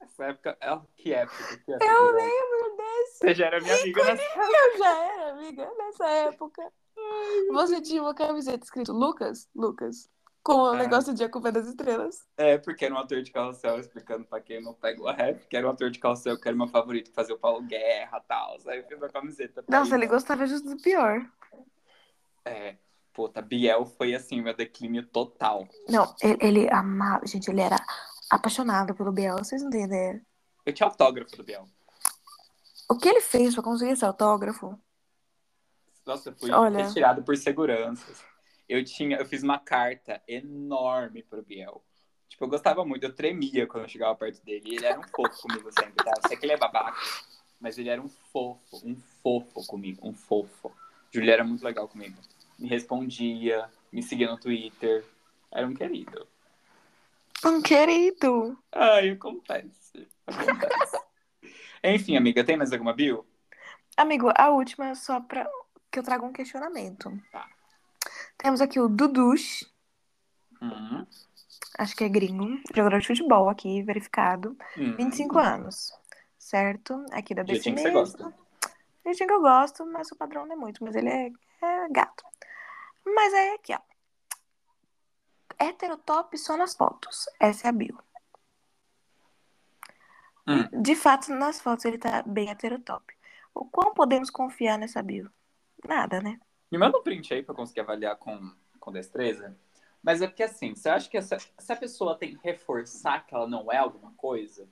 Essa 0.02 0.26
época, 0.26 0.58
é, 0.62 0.80
que 0.96 1.14
época, 1.14 1.44
que 1.58 1.72
época. 1.74 1.86
Eu 1.86 2.12
lembro 2.12 2.78
desse. 2.78 3.18
Você 3.20 3.34
já 3.34 3.46
era 3.48 3.60
minha 3.62 3.76
amiga 3.76 4.04
nessa 4.04 4.24
Eu 4.24 4.78
já 4.78 4.98
era 5.04 5.32
amiga 5.32 5.72
nessa 5.78 6.10
época. 6.10 6.74
Você 7.52 7.82
tinha 7.82 8.02
uma 8.02 8.14
camiseta 8.16 8.64
escrito 8.64 8.94
Lucas? 8.94 9.50
Lucas. 9.54 10.10
Com 10.46 10.54
o 10.58 10.66
Ah. 10.68 10.76
negócio 10.76 11.12
de 11.12 11.24
A 11.24 11.28
Culpa 11.30 11.50
é 11.50 11.52
das 11.52 11.66
Estrelas. 11.66 12.24
É, 12.38 12.56
porque 12.60 12.86
era 12.86 12.94
um 12.94 13.00
ator 13.00 13.20
de 13.24 13.32
carrossel, 13.32 13.80
explicando 13.80 14.26
pra 14.26 14.40
quem 14.40 14.62
não 14.62 14.76
pegou 14.76 15.08
a 15.08 15.12
rap, 15.12 15.44
que 15.48 15.58
era 15.58 15.66
um 15.66 15.72
ator 15.72 15.90
de 15.90 15.98
carrossel, 15.98 16.40
que 16.40 16.48
era 16.48 16.56
meu 16.56 16.68
favorito, 16.68 17.10
que 17.10 17.16
fazia 17.16 17.34
o 17.34 17.40
Paulo 17.40 17.64
Guerra 17.64 18.20
e 18.24 18.28
tal. 18.28 18.58
Aí 18.68 18.78
eu 18.78 18.84
fiz 18.88 19.02
a 19.02 19.10
camiseta. 19.10 19.64
Nossa, 19.68 19.96
ele 19.96 20.06
né? 20.06 20.12
gostava 20.12 20.46
justo 20.46 20.70
do 20.70 20.78
pior. 20.84 21.26
É, 22.46 22.76
puta, 23.12 23.42
Biel 23.42 23.88
foi 23.88 24.14
assim, 24.14 24.40
meu 24.40 24.54
declínio 24.56 25.04
total. 25.08 25.68
Não, 25.90 26.14
ele, 26.22 26.38
ele 26.40 26.70
amava. 26.72 27.26
Gente, 27.26 27.50
ele 27.50 27.62
era 27.62 27.78
apaixonado 28.30 28.94
pelo 28.94 29.12
Biel. 29.12 29.40
Vocês 29.40 29.64
não 29.64 29.72
têm 29.72 29.86
ideia. 29.86 30.22
Eu 30.64 30.74
tinha 30.74 30.88
autógrafo 30.88 31.36
do 31.36 31.44
Biel. 31.44 31.66
O 32.88 32.96
que 33.00 33.10
ele 33.10 33.22
fez 33.22 33.56
pra 33.56 33.64
conseguir 33.64 33.94
esse 33.94 34.06
autógrafo? 34.06 34.80
Nossa, 36.06 36.30
eu 36.30 36.36
fui 36.36 36.52
Olha. 36.52 36.86
retirado 36.86 37.24
por 37.24 37.36
seguranças. 37.36 38.24
Eu 38.68 38.84
tinha, 38.84 39.18
eu 39.18 39.26
fiz 39.26 39.44
uma 39.44 39.60
carta 39.60 40.22
enorme 40.28 41.24
pro 41.24 41.44
Biel. 41.44 41.84
Tipo, 42.28 42.46
eu 42.46 42.50
gostava 42.50 42.84
muito, 42.84 43.04
eu 43.04 43.14
tremia 43.14 43.68
quando 43.68 43.84
eu 43.84 43.90
chegava 43.90 44.16
perto 44.16 44.44
dele. 44.44 44.76
Ele 44.76 44.86
era 44.86 45.00
um 45.00 45.04
fofo 45.04 45.42
comigo 45.44 45.70
sempre, 45.72 46.04
tá? 46.04 46.12
Eu 46.18 46.28
sei 46.28 46.38
que 46.38 46.46
ele 46.46 46.54
é 46.54 46.58
babaca, 46.58 46.98
mas 47.60 47.78
ele 47.78 47.90
era 47.90 48.02
um 48.02 48.10
fofo, 48.10 48.82
um 48.84 48.96
fofo 49.22 49.66
comigo, 49.68 50.08
um 50.08 50.14
fofo. 50.14 50.72
Júlia 51.12 51.34
era 51.34 51.44
muito 51.44 51.64
legal 51.64 51.88
comigo. 51.88 52.18
Me 52.60 52.68
respondia, 52.68 53.70
me 53.92 54.02
seguia 54.04 54.30
no 54.30 54.38
Twitter. 54.38 55.06
Era 55.52 55.66
um 55.66 55.74
querido. 55.74 56.28
Um 57.46 57.62
querido. 57.62 58.58
Ai, 58.72 59.12
acontece. 59.12 60.08
Acontece. 60.26 60.98
Enfim, 61.84 62.18
amiga, 62.18 62.44
tem 62.44 62.58
mais 62.58 62.74
alguma 62.74 62.94
bio? 62.94 63.26
Amigo, 63.96 64.30
a 64.36 64.50
última 64.50 64.90
é 64.90 64.96
só 64.96 65.22
pra 65.22 65.50
que 65.90 66.00
eu 66.00 66.04
traga 66.04 66.26
um 66.26 66.34
questionamento. 66.34 67.18
Tá. 67.32 67.48
Temos 68.38 68.62
aqui 68.62 68.80
o 68.80 68.88
Dudush, 68.88 69.66
Hum, 70.62 71.06
acho 71.78 71.96
que 71.96 72.04
é 72.04 72.10
gringo, 72.10 72.60
jogador 72.74 73.00
de 73.00 73.08
futebol 73.08 73.50
aqui, 73.50 73.84
verificado. 73.84 74.58
hum. 74.78 74.96
25 74.96 75.38
anos, 75.38 75.92
certo? 76.38 77.06
Aqui 77.12 77.36
da 77.36 77.44
BC 77.44 77.56
Jeitinho 77.56 77.76
que 77.76 77.82
você 77.82 77.92
gosta. 77.92 78.34
Jeitinho 79.06 79.28
que 79.28 79.34
eu 79.34 79.42
gosto, 79.42 79.86
mas 79.86 80.12
o 80.12 80.16
padrão 80.16 80.46
não 80.46 80.54
é 80.54 80.56
muito, 80.56 80.84
mas 80.84 80.96
ele 80.96 81.10
é, 81.10 81.32
é 81.62 81.90
gato. 81.90 82.24
Mas 83.06 83.34
aí 83.34 83.50
aqui, 83.56 83.74
ó. 83.74 83.80
Heterotop 85.60 86.38
só 86.38 86.58
nas 86.58 86.76
fotos. 86.76 87.26
Essa 87.40 87.68
é 87.68 87.70
a 87.70 87.72
bio. 87.72 87.98
Hum. 90.48 90.82
De 90.82 90.96
fato, 90.96 91.34
nas 91.34 91.60
fotos 91.62 91.86
ele 91.86 91.98
tá 91.98 92.22
bem 92.24 92.50
heterotop. 92.50 93.14
O 93.54 93.66
quão 93.66 93.94
podemos 93.94 94.30
confiar 94.30 94.78
nessa 94.78 95.02
bio? 95.02 95.30
Nada, 95.88 96.22
né? 96.22 96.40
Me 96.72 96.78
manda 96.78 96.98
um 96.98 97.04
print 97.04 97.34
aí 97.34 97.44
pra 97.44 97.54
eu 97.54 97.58
conseguir 97.58 97.82
avaliar 97.82 98.16
com, 98.18 98.54
com 98.80 98.92
destreza. 98.92 99.56
Mas 100.02 100.22
é 100.22 100.28
porque 100.28 100.44
assim, 100.44 100.76
você 100.76 100.90
acha 100.90 101.10
que 101.10 101.18
essa, 101.18 101.38
se 101.40 101.74
a 101.74 101.76
pessoa 101.76 102.18
tem 102.18 102.36
que 102.36 102.44
reforçar 102.44 103.26
que 103.26 103.34
ela 103.34 103.48
não 103.48 103.72
é 103.72 103.78
alguma 103.78 104.12
coisa? 104.14 104.68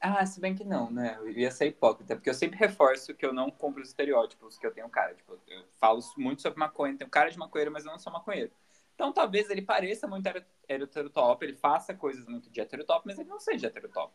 Ah, 0.00 0.24
se 0.24 0.40
bem 0.40 0.54
que 0.54 0.62
não, 0.62 0.90
né? 0.90 1.16
Eu 1.18 1.30
ia 1.30 1.50
ser 1.50 1.66
hipócrita, 1.66 2.14
porque 2.14 2.30
eu 2.30 2.34
sempre 2.34 2.58
reforço 2.58 3.14
que 3.14 3.26
eu 3.26 3.32
não 3.32 3.50
compro 3.50 3.82
os 3.82 3.88
estereótipos 3.88 4.56
que 4.56 4.66
eu 4.66 4.72
tenho 4.72 4.88
cara. 4.88 5.14
Tipo, 5.14 5.38
eu 5.48 5.64
falo 5.80 6.00
muito 6.16 6.42
sobre 6.42 6.58
maconha, 6.58 6.96
tenho 6.96 7.10
cara 7.10 7.30
de 7.30 7.38
maconheiro, 7.38 7.72
mas 7.72 7.84
eu 7.84 7.90
não 7.90 7.98
sou 7.98 8.12
maconheiro. 8.12 8.52
Então 8.94 9.12
talvez 9.12 9.50
ele 9.50 9.62
pareça 9.62 10.06
muito 10.06 10.26
heterotop, 10.68 11.44
ele 11.44 11.56
faça 11.56 11.94
coisas 11.94 12.26
muito 12.26 12.48
de 12.50 12.60
heterotop, 12.60 13.04
mas 13.06 13.18
ele 13.18 13.28
não 13.28 13.40
seja 13.40 13.66
heterotop. 13.66 14.12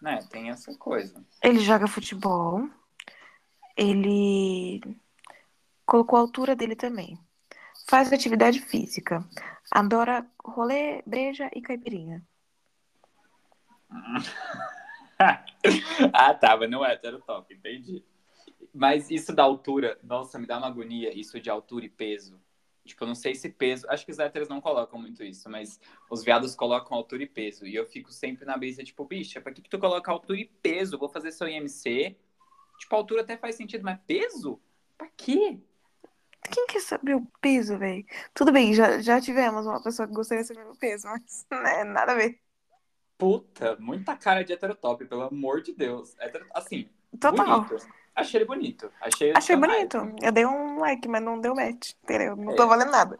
Né? 0.00 0.20
Tem 0.30 0.48
essa 0.48 0.74
coisa. 0.78 1.22
Ele 1.42 1.58
joga 1.58 1.86
futebol. 1.86 2.68
Ele 3.76 4.80
colocou 5.88 6.18
a 6.18 6.20
altura 6.20 6.54
dele 6.54 6.76
também. 6.76 7.18
Faz 7.88 8.12
atividade 8.12 8.60
física. 8.60 9.26
Adora 9.70 10.26
rolê, 10.44 11.02
breja 11.06 11.50
e 11.54 11.62
caipirinha. 11.62 12.22
ah, 16.12 16.34
tá, 16.34 16.58
mas 16.58 16.70
não 16.70 16.84
é 16.84 16.92
heterotop, 16.92 17.54
entendi. 17.54 18.04
Mas 18.74 19.10
isso 19.10 19.34
da 19.34 19.42
altura, 19.42 19.98
nossa, 20.02 20.38
me 20.38 20.46
dá 20.46 20.58
uma 20.58 20.66
agonia, 20.66 21.18
isso 21.18 21.40
de 21.40 21.48
altura 21.48 21.86
e 21.86 21.88
peso. 21.88 22.38
Tipo, 22.84 23.04
eu 23.04 23.08
não 23.08 23.14
sei 23.14 23.34
se 23.34 23.48
peso. 23.48 23.88
Acho 23.88 24.04
que 24.04 24.12
os 24.12 24.18
héteros 24.18 24.48
não 24.48 24.60
colocam 24.60 25.00
muito 25.00 25.24
isso, 25.24 25.48
mas 25.48 25.80
os 26.10 26.22
viados 26.22 26.54
colocam 26.54 26.98
altura 26.98 27.22
e 27.22 27.26
peso. 27.26 27.66
E 27.66 27.74
eu 27.74 27.86
fico 27.86 28.12
sempre 28.12 28.44
na 28.44 28.58
brisa, 28.58 28.84
tipo, 28.84 29.06
bicha, 29.06 29.40
pra 29.40 29.52
que, 29.52 29.62
que 29.62 29.70
tu 29.70 29.78
coloca 29.78 30.12
altura 30.12 30.38
e 30.38 30.44
peso? 30.44 30.98
Vou 30.98 31.08
fazer 31.08 31.32
seu 31.32 31.48
IMC. 31.48 32.14
Tipo, 32.78 32.94
altura 32.94 33.22
até 33.22 33.38
faz 33.38 33.54
sentido, 33.54 33.84
mas 33.84 33.98
peso? 34.06 34.60
Pra 34.98 35.08
quê? 35.16 35.58
Quem 36.42 36.66
quer 36.66 36.80
saber 36.80 37.14
o 37.16 37.26
peso, 37.40 37.78
velho? 37.78 38.04
Tudo 38.34 38.52
bem, 38.52 38.74
já, 38.74 39.00
já 39.00 39.20
tivemos 39.20 39.66
uma 39.66 39.82
pessoa 39.82 40.08
que 40.08 40.14
gostaria 40.14 40.42
de 40.42 40.48
saber 40.48 40.66
o 40.66 40.76
peso, 40.76 41.06
mas 41.08 41.46
né, 41.50 41.84
nada 41.84 42.12
a 42.12 42.14
ver. 42.14 42.40
Puta, 43.16 43.76
muita 43.80 44.16
cara 44.16 44.44
de 44.44 44.52
heterotop, 44.52 45.04
pelo 45.06 45.22
amor 45.22 45.60
de 45.62 45.72
Deus. 45.74 46.14
Hetero... 46.20 46.46
Assim, 46.54 46.88
Total. 47.20 47.44
bonito. 47.44 47.76
Achei 48.14 48.38
ele 48.38 48.44
bonito. 48.46 48.92
Achei, 49.00 49.32
Achei 49.32 49.56
ele 49.56 49.66
bonito. 49.66 49.98
Eu 50.22 50.32
dei 50.32 50.46
um 50.46 50.78
like, 50.78 51.08
mas 51.08 51.22
não 51.22 51.40
deu 51.40 51.54
match, 51.54 51.92
entendeu? 52.02 52.36
Não 52.36 52.52
É. 52.52 52.56
tô 52.56 52.66
valendo 52.66 52.90
nada. 52.90 53.18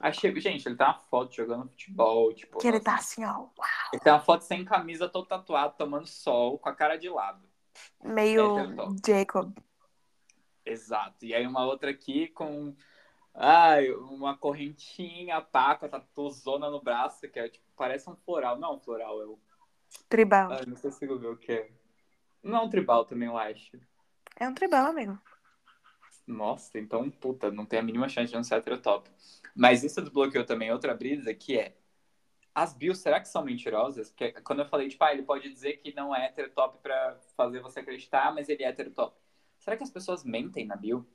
Achei, 0.00 0.34
gente, 0.40 0.66
ele 0.66 0.76
tem 0.76 0.86
uma 0.86 0.94
foto 0.98 1.34
jogando 1.34 1.68
futebol, 1.68 2.32
tipo. 2.32 2.58
Que 2.58 2.68
ele 2.68 2.78
nossa. 2.78 2.84
tá 2.84 2.94
assim, 2.96 3.24
ó, 3.24 3.48
Ele 3.92 4.00
tem 4.02 4.12
uma 4.12 4.20
foto 4.20 4.42
sem 4.44 4.64
camisa, 4.64 5.08
todo 5.08 5.26
tatuado, 5.26 5.74
tomando 5.76 6.06
sol, 6.06 6.58
com 6.58 6.68
a 6.68 6.74
cara 6.74 6.96
de 6.96 7.08
lado. 7.08 7.48
meio 8.02 8.58
É. 8.58 8.74
Jacob. 9.06 9.52
Exato. 10.68 11.24
E 11.24 11.34
aí 11.34 11.46
uma 11.46 11.64
outra 11.64 11.90
aqui 11.90 12.28
com. 12.28 12.74
Ai, 13.34 13.90
uma 13.90 14.36
correntinha, 14.36 15.40
pá, 15.40 15.74
com 15.76 15.86
a 15.86 15.88
tatuzona 15.88 16.68
no 16.70 16.82
braço, 16.82 17.28
que 17.28 17.38
é 17.38 17.48
tipo, 17.48 17.64
parece 17.76 18.10
um 18.10 18.16
floral. 18.16 18.58
Não, 18.58 18.74
um 18.74 18.80
floral, 18.80 19.22
é 19.22 19.26
o. 19.26 19.38
Tribal. 20.08 20.52
Ai, 20.52 20.66
não 20.66 20.76
consigo 20.76 21.18
ver 21.18 21.28
o 21.28 21.36
que 21.36 21.52
é. 21.52 21.70
Não 22.42 22.58
é 22.58 22.60
um 22.62 22.68
tribal 22.68 23.04
também, 23.04 23.28
eu 23.28 23.38
acho. 23.38 23.78
É 24.36 24.48
um 24.48 24.54
tribal, 24.54 24.86
amigo. 24.86 25.18
Nossa, 26.26 26.78
então, 26.78 27.10
puta, 27.10 27.50
não 27.50 27.64
tem 27.64 27.78
a 27.78 27.82
mínima 27.82 28.08
chance 28.08 28.28
de 28.28 28.36
não 28.36 28.44
ser 28.44 28.56
heterotop. 28.56 29.10
Mas 29.54 29.82
isso 29.82 30.02
desbloqueou 30.02 30.44
também 30.44 30.70
outra 30.70 30.94
brisa, 30.94 31.32
que 31.32 31.58
é 31.58 31.74
as 32.54 32.74
bios, 32.74 32.98
será 32.98 33.20
que 33.20 33.28
são 33.28 33.44
mentirosas? 33.44 34.10
Porque 34.10 34.32
quando 34.42 34.60
eu 34.60 34.66
falei, 34.66 34.88
tipo, 34.88 35.02
ah, 35.04 35.12
ele 35.12 35.22
pode 35.22 35.48
dizer 35.48 35.78
que 35.78 35.94
não 35.94 36.14
é 36.14 36.26
heterotop 36.26 36.78
pra 36.82 37.18
fazer 37.36 37.60
você 37.60 37.80
acreditar, 37.80 38.34
mas 38.34 38.48
ele 38.48 38.64
é 38.64 38.68
heterotop. 38.68 39.16
Será 39.68 39.76
que 39.76 39.84
as 39.84 39.90
pessoas 39.90 40.24
mentem 40.24 40.64
na 40.64 40.76
bio? 40.76 41.06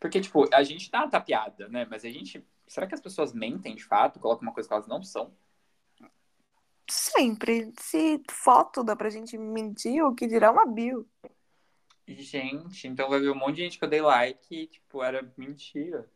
Porque, 0.00 0.20
tipo, 0.20 0.52
a 0.52 0.64
gente 0.64 0.90
dá 0.90 1.02
uma 1.02 1.08
tapeada, 1.08 1.68
né? 1.68 1.86
Mas 1.88 2.04
a 2.04 2.10
gente. 2.10 2.44
Será 2.66 2.84
que 2.84 2.96
as 2.96 3.00
pessoas 3.00 3.32
mentem 3.32 3.76
de 3.76 3.84
fato? 3.84 4.18
Colocam 4.18 4.42
uma 4.42 4.52
coisa 4.52 4.68
que 4.68 4.74
elas 4.74 4.88
não 4.88 5.04
são? 5.04 5.32
Sempre. 6.90 7.72
Se 7.78 8.20
foto 8.28 8.82
dá 8.82 8.96
pra 8.96 9.08
gente 9.08 9.38
mentir, 9.38 10.02
o 10.02 10.16
que 10.16 10.26
dirá 10.26 10.50
uma 10.50 10.66
bio. 10.66 11.08
Gente, 12.08 12.88
então 12.88 13.08
vai 13.08 13.20
ver 13.20 13.30
um 13.30 13.36
monte 13.36 13.54
de 13.54 13.62
gente 13.62 13.78
que 13.78 13.84
eu 13.84 13.88
dei 13.88 14.00
like 14.00 14.52
e, 14.52 14.66
tipo, 14.66 15.00
era 15.00 15.32
mentira. 15.36 16.10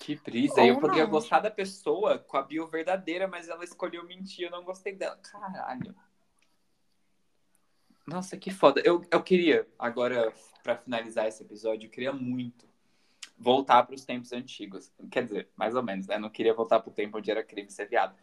Que 0.00 0.16
brisa. 0.16 0.62
Ou 0.62 0.66
eu 0.66 0.80
poderia 0.80 1.04
não. 1.04 1.10
gostar 1.10 1.40
da 1.40 1.50
pessoa 1.50 2.18
com 2.18 2.38
a 2.38 2.42
bio 2.42 2.66
verdadeira, 2.66 3.28
mas 3.28 3.50
ela 3.50 3.64
escolheu 3.64 4.06
mentir, 4.06 4.46
eu 4.46 4.50
não 4.50 4.64
gostei 4.64 4.94
dela. 4.94 5.18
Caralho. 5.18 5.94
Nossa, 8.10 8.36
que 8.36 8.50
foda. 8.50 8.82
Eu, 8.84 9.04
eu 9.08 9.22
queria, 9.22 9.68
agora, 9.78 10.32
pra 10.64 10.76
finalizar 10.76 11.28
esse 11.28 11.44
episódio, 11.44 11.86
eu 11.86 11.90
queria 11.90 12.12
muito 12.12 12.68
voltar 13.38 13.84
pros 13.84 14.04
tempos 14.04 14.32
antigos. 14.32 14.92
Quer 15.12 15.22
dizer, 15.22 15.48
mais 15.54 15.76
ou 15.76 15.82
menos, 15.82 16.08
né? 16.08 16.16
Eu 16.16 16.20
não 16.20 16.28
queria 16.28 16.52
voltar 16.52 16.80
pro 16.80 16.90
tempo 16.90 17.18
onde 17.18 17.30
era 17.30 17.44
crime 17.44 17.70
ser 17.70 17.88
viado. 17.88 18.16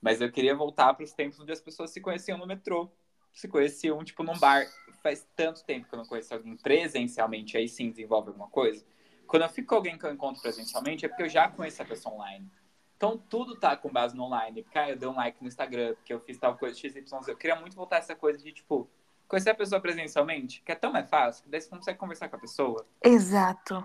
Mas 0.00 0.22
eu 0.22 0.32
queria 0.32 0.56
voltar 0.56 0.94
pros 0.94 1.12
tempos 1.12 1.38
onde 1.38 1.52
as 1.52 1.60
pessoas 1.60 1.90
se 1.90 2.00
conheciam 2.00 2.38
no 2.38 2.46
metrô. 2.46 2.90
Se 3.34 3.46
conheciam, 3.46 4.02
tipo, 4.02 4.22
num 4.22 4.38
bar. 4.38 4.64
Faz 5.02 5.28
tanto 5.36 5.62
tempo 5.62 5.86
que 5.86 5.94
eu 5.94 5.98
não 5.98 6.06
conheço 6.06 6.32
alguém 6.32 6.56
presencialmente, 6.56 7.58
aí 7.58 7.68
sim 7.68 7.90
desenvolve 7.90 8.28
alguma 8.28 8.48
coisa. 8.48 8.82
Quando 9.26 9.42
eu 9.42 9.50
fico 9.50 9.68
com 9.68 9.74
alguém 9.74 9.98
que 9.98 10.06
eu 10.06 10.12
encontro 10.12 10.40
presencialmente, 10.40 11.04
é 11.04 11.08
porque 11.08 11.24
eu 11.24 11.28
já 11.28 11.50
conheço 11.50 11.82
a 11.82 11.84
pessoa 11.84 12.14
online. 12.14 12.50
Então 12.96 13.18
tudo 13.28 13.56
tá 13.56 13.76
com 13.76 13.92
base 13.92 14.16
no 14.16 14.22
online. 14.22 14.62
Porque 14.62 14.78
ah, 14.78 14.88
eu 14.88 14.96
dei 14.96 15.06
um 15.06 15.14
like 15.14 15.42
no 15.42 15.48
Instagram, 15.48 15.94
porque 15.96 16.14
eu 16.14 16.20
fiz 16.20 16.38
tal 16.38 16.56
coisa 16.56 16.74
XYZ. 16.78 17.28
Eu 17.28 17.36
queria 17.36 17.56
muito 17.56 17.76
voltar 17.76 17.96
a 17.96 17.98
essa 17.98 18.16
coisa 18.16 18.42
de, 18.42 18.50
tipo, 18.50 18.88
conhecer 19.34 19.50
a 19.50 19.54
pessoa 19.54 19.80
presencialmente, 19.80 20.62
que 20.62 20.70
é 20.70 20.76
tão 20.76 20.92
mais 20.92 21.10
fácil, 21.10 21.42
que 21.42 21.50
daí 21.50 21.60
você 21.60 21.68
consegue 21.68 21.98
conversar 21.98 22.28
com 22.28 22.36
a 22.36 22.38
pessoa. 22.38 22.86
Exato. 23.02 23.84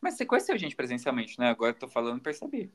Mas 0.00 0.14
você 0.14 0.24
conheceu 0.24 0.56
gente 0.56 0.76
presencialmente, 0.76 1.40
né? 1.40 1.50
Agora 1.50 1.72
eu 1.72 1.78
tô 1.78 1.88
falando, 1.88 2.22
percebi. 2.22 2.72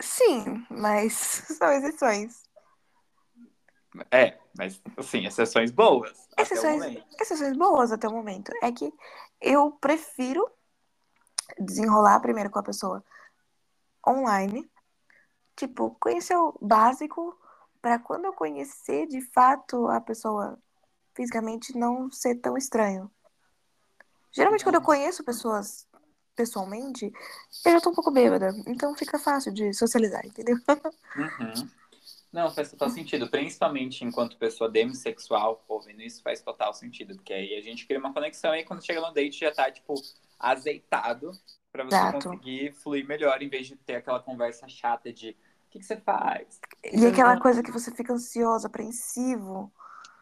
Sim, 0.00 0.66
mas 0.68 1.12
são 1.56 1.70
exceções. 1.70 2.42
É, 4.10 4.36
mas, 4.58 4.82
assim, 4.96 5.24
exceções 5.24 5.70
boas. 5.70 6.28
Exceções, 6.36 7.00
exceções 7.20 7.56
boas 7.56 7.92
até 7.92 8.08
o 8.08 8.12
momento. 8.12 8.50
É 8.60 8.72
que 8.72 8.92
eu 9.40 9.70
prefiro 9.70 10.50
desenrolar 11.56 12.18
primeiro 12.18 12.50
com 12.50 12.58
a 12.58 12.64
pessoa 12.64 13.04
online. 14.04 14.68
Tipo, 15.54 15.96
conhecer 16.00 16.36
o 16.36 16.52
básico 16.60 17.38
para 17.84 17.98
quando 17.98 18.24
eu 18.24 18.32
conhecer 18.32 19.06
de 19.06 19.20
fato 19.20 19.88
a 19.88 20.00
pessoa 20.00 20.58
fisicamente 21.14 21.76
não 21.76 22.10
ser 22.10 22.36
tão 22.36 22.56
estranho. 22.56 23.10
Geralmente 24.32 24.64
quando 24.64 24.76
eu 24.76 24.82
conheço 24.82 25.22
pessoas 25.22 25.86
pessoalmente, 26.34 27.12
eu 27.62 27.72
já 27.72 27.80
tô 27.82 27.90
um 27.90 27.94
pouco 27.94 28.10
bêbada. 28.10 28.54
Então 28.66 28.96
fica 28.96 29.18
fácil 29.18 29.52
de 29.52 29.74
socializar, 29.74 30.24
entendeu? 30.24 30.56
Uhum. 31.14 31.68
Não, 32.32 32.50
faz 32.50 32.70
total 32.70 32.88
sentido. 32.88 33.28
Principalmente 33.28 34.02
enquanto 34.02 34.38
pessoa 34.38 34.70
demissexual, 34.70 35.62
ouvindo 35.68 36.00
isso 36.00 36.22
faz 36.22 36.40
total 36.40 36.72
sentido. 36.72 37.14
Porque 37.16 37.34
aí 37.34 37.54
a 37.54 37.60
gente 37.60 37.86
cria 37.86 37.98
uma 37.98 38.14
conexão 38.14 38.54
e 38.54 38.64
quando 38.64 38.82
chega 38.82 39.02
no 39.02 39.12
date 39.12 39.40
já 39.40 39.52
tá, 39.52 39.70
tipo, 39.70 39.92
azeitado 40.38 41.32
pra 41.70 41.84
você 41.84 41.96
Exato. 41.96 42.30
conseguir 42.30 42.72
fluir 42.72 43.06
melhor, 43.06 43.42
em 43.42 43.48
vez 43.50 43.66
de 43.66 43.76
ter 43.76 43.96
aquela 43.96 44.20
conversa 44.20 44.66
chata 44.68 45.12
de 45.12 45.36
que, 45.74 45.80
que 45.80 45.84
você 45.84 45.96
faz? 45.96 46.60
E 46.92 47.04
aquela 47.06 47.38
coisa 47.38 47.62
que 47.62 47.70
você 47.70 47.90
fica 47.90 48.12
ansioso, 48.12 48.66
apreensivo. 48.66 49.72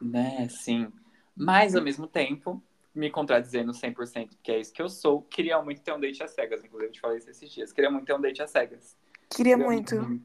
Né, 0.00 0.48
sim. 0.48 0.90
Mas, 1.36 1.76
ao 1.76 1.82
mesmo 1.82 2.06
tempo, 2.06 2.62
me 2.94 3.10
contradizendo 3.10 3.72
100%, 3.72 4.30
porque 4.36 4.52
é 4.52 4.60
isso 4.60 4.72
que 4.72 4.82
eu 4.82 4.88
sou, 4.88 5.22
queria 5.22 5.60
muito 5.62 5.82
ter 5.82 5.92
um 5.92 6.00
date 6.00 6.22
às 6.22 6.32
cegas. 6.32 6.64
Inclusive, 6.64 6.88
eu 6.88 6.92
te 6.92 7.00
falei 7.00 7.18
isso 7.18 7.30
esses 7.30 7.50
dias. 7.50 7.72
Queria 7.72 7.90
muito 7.90 8.06
ter 8.06 8.14
um 8.14 8.20
date 8.20 8.42
às 8.42 8.50
cegas. 8.50 8.96
Queria 9.28 9.56
Queria 9.56 9.58
muito. 9.58 10.22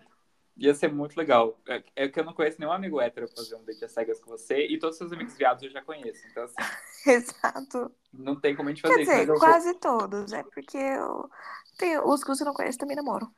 Ia 0.56 0.74
ser 0.74 0.92
muito 0.92 1.16
legal. 1.16 1.60
É, 1.68 1.84
é 1.96 2.08
que 2.08 2.20
eu 2.20 2.24
não 2.24 2.34
conheço 2.34 2.58
nenhum 2.60 2.72
amigo 2.72 3.00
hétero 3.00 3.28
fazer 3.28 3.56
um 3.56 3.64
date 3.64 3.86
às 3.86 3.92
cegas 3.92 4.20
com 4.20 4.32
você, 4.32 4.66
e 4.66 4.80
todos 4.80 4.96
os 4.96 4.98
seus 4.98 5.12
amigos 5.12 5.38
viados 5.38 5.62
eu 5.64 5.70
já 5.70 5.82
conheço. 5.84 6.26
Então, 6.32 6.44
assim, 6.46 6.56
Exato. 7.06 7.92
não 8.12 8.40
tem 8.40 8.56
como 8.56 8.70
a 8.70 8.72
gente 8.72 8.82
Quer 8.82 8.90
fazer 8.90 9.02
isso. 9.02 9.12
dizer, 9.12 9.28
mas 9.28 9.30
eu 9.30 9.36
vou- 9.36 9.48
quase 9.48 9.74
todos. 9.76 10.34
É 10.34 10.44
porque 10.44 10.78
eu... 10.78 11.30
tem, 11.78 12.00
os 12.00 12.24
que 12.24 12.30
você 12.30 12.44
não 12.44 12.54
conhece 12.54 12.78
também 12.78 12.96
namoram. 12.96 13.32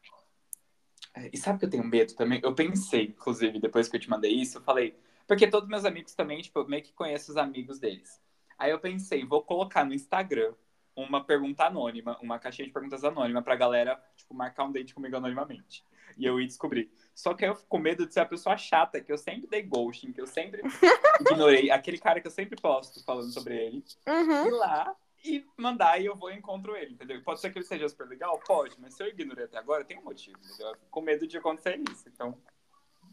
É, 1.13 1.29
E 1.33 1.37
sabe 1.37 1.59
que 1.59 1.65
eu 1.65 1.69
tenho 1.69 1.83
medo 1.83 2.13
também? 2.15 2.39
Eu 2.43 2.53
pensei, 2.53 3.03
inclusive, 3.05 3.59
depois 3.59 3.87
que 3.87 3.95
eu 3.95 3.99
te 3.99 4.09
mandei 4.09 4.31
isso, 4.31 4.57
eu 4.57 4.61
falei. 4.61 4.95
Porque 5.27 5.47
todos 5.47 5.69
meus 5.69 5.85
amigos 5.85 6.13
também, 6.15 6.41
tipo, 6.41 6.59
eu 6.59 6.67
meio 6.67 6.83
que 6.83 6.93
conheço 6.93 7.31
os 7.31 7.37
amigos 7.37 7.79
deles. 7.79 8.21
Aí 8.57 8.71
eu 8.71 8.79
pensei, 8.79 9.23
vou 9.23 9.41
colocar 9.43 9.85
no 9.85 9.93
Instagram 9.93 10.53
uma 10.95 11.23
pergunta 11.23 11.63
anônima, 11.63 12.17
uma 12.21 12.39
caixinha 12.39 12.67
de 12.67 12.73
perguntas 12.73 13.03
anônima 13.03 13.41
pra 13.41 13.55
galera, 13.55 14.01
tipo, 14.17 14.33
marcar 14.33 14.65
um 14.65 14.71
date 14.71 14.93
comigo 14.93 15.15
anonimamente. 15.15 15.83
E 16.17 16.25
eu 16.25 16.39
ia 16.39 16.47
descobrir. 16.47 16.91
Só 17.15 17.33
que 17.33 17.45
eu 17.45 17.55
fico 17.55 17.69
com 17.69 17.77
medo 17.77 18.05
de 18.05 18.13
ser 18.13 18.21
a 18.21 18.25
pessoa 18.25 18.57
chata, 18.57 18.99
que 18.99 19.11
eu 19.11 19.17
sempre 19.17 19.47
dei 19.47 19.61
ghosting, 19.61 20.11
que 20.11 20.19
eu 20.19 20.27
sempre 20.27 20.61
ignorei. 21.21 21.71
Aquele 21.71 21.97
cara 21.97 22.19
que 22.19 22.27
eu 22.27 22.31
sempre 22.31 22.59
posto 22.59 23.03
falando 23.05 23.31
sobre 23.31 23.55
ele. 23.55 23.83
Uhum. 24.07 24.47
Ir 24.47 24.51
lá 24.51 24.95
e 25.23 25.45
mandar 25.57 25.99
e 26.01 26.05
eu 26.05 26.15
vou 26.15 26.31
e 26.31 26.35
encontro 26.35 26.75
ele, 26.75 26.93
entendeu? 26.93 27.21
Pode 27.23 27.39
ser 27.41 27.51
que 27.51 27.57
ele 27.59 27.65
seja 27.65 27.87
super 27.89 28.07
legal? 28.07 28.39
Pode, 28.45 28.79
mas 28.79 28.93
se 28.93 29.03
eu 29.03 29.07
ignorei 29.07 29.45
até 29.45 29.57
agora, 29.57 29.83
tem 29.83 29.97
um 29.97 30.03
motivo, 30.03 30.37
entendeu? 30.43 30.67
Eu 30.67 30.75
fico 30.75 30.87
com 30.89 31.01
medo 31.01 31.27
de 31.27 31.37
acontecer 31.37 31.81
isso, 31.91 32.07
então 32.07 32.37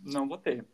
não 0.05 0.29
vou 0.29 0.39
ter. 0.39 0.65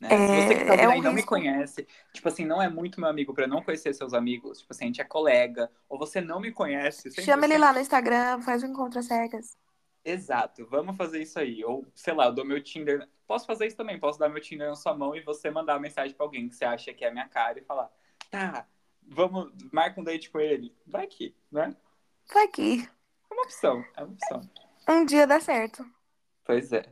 Né? 0.00 0.08
É- 0.10 0.48
você 0.48 0.54
que 0.54 0.64
tá 0.64 0.72
ouvindo 0.72 0.92
é 0.92 0.98
um 0.98 1.02
não 1.02 1.10
me 1.10 1.16
risco. 1.16 1.28
conhece, 1.28 1.86
tipo 2.12 2.28
assim, 2.28 2.46
não 2.46 2.62
é 2.62 2.68
muito 2.68 3.00
meu 3.00 3.08
amigo 3.10 3.34
pra 3.34 3.44
eu 3.44 3.48
não 3.48 3.62
conhecer 3.62 3.92
seus 3.92 4.14
amigos, 4.14 4.60
tipo 4.60 4.72
assim, 4.72 4.84
a 4.84 4.86
gente 4.86 5.00
é 5.00 5.04
colega, 5.04 5.70
ou 5.88 5.98
você 5.98 6.20
não 6.20 6.40
me 6.40 6.52
conhece. 6.52 7.10
Chama 7.10 7.44
ele 7.44 7.54
100%. 7.54 7.60
lá 7.60 7.72
no 7.72 7.80
Instagram, 7.80 8.40
faz 8.40 8.62
um 8.62 8.68
encontro 8.68 8.98
às 8.98 9.06
cegas. 9.06 9.58
Exato, 10.02 10.66
vamos 10.66 10.96
fazer 10.96 11.20
isso 11.20 11.38
aí. 11.38 11.62
Ou, 11.62 11.86
sei 11.94 12.14
lá, 12.14 12.26
eu 12.26 12.32
dou 12.32 12.44
meu 12.44 12.62
Tinder. 12.62 13.06
Posso 13.26 13.46
fazer 13.46 13.66
isso 13.66 13.76
também, 13.76 14.00
posso 14.00 14.18
dar 14.18 14.30
meu 14.30 14.40
Tinder 14.40 14.68
na 14.68 14.74
sua 14.74 14.94
mão 14.96 15.14
e 15.14 15.20
você 15.20 15.50
mandar 15.50 15.74
uma 15.74 15.80
mensagem 15.80 16.16
pra 16.16 16.24
alguém 16.24 16.48
que 16.48 16.54
você 16.54 16.64
acha 16.64 16.94
que 16.94 17.04
é 17.04 17.08
a 17.08 17.12
minha 17.12 17.28
cara 17.28 17.58
e 17.58 17.62
falar, 17.62 17.90
tá, 18.30 18.66
vamos, 19.10 19.52
marca 19.72 20.00
um 20.00 20.04
date 20.04 20.30
com 20.30 20.40
ele. 20.40 20.74
Vai 20.86 21.04
aqui, 21.04 21.34
né? 21.50 21.76
Vai 22.32 22.44
aqui. 22.44 22.88
É 23.30 23.34
uma 23.34 23.42
opção, 23.42 23.84
é 23.96 24.04
uma 24.04 24.12
opção. 24.12 24.40
Um 24.88 25.04
dia 25.04 25.26
dá 25.26 25.40
certo. 25.40 25.84
Pois 26.44 26.72
é. 26.72 26.84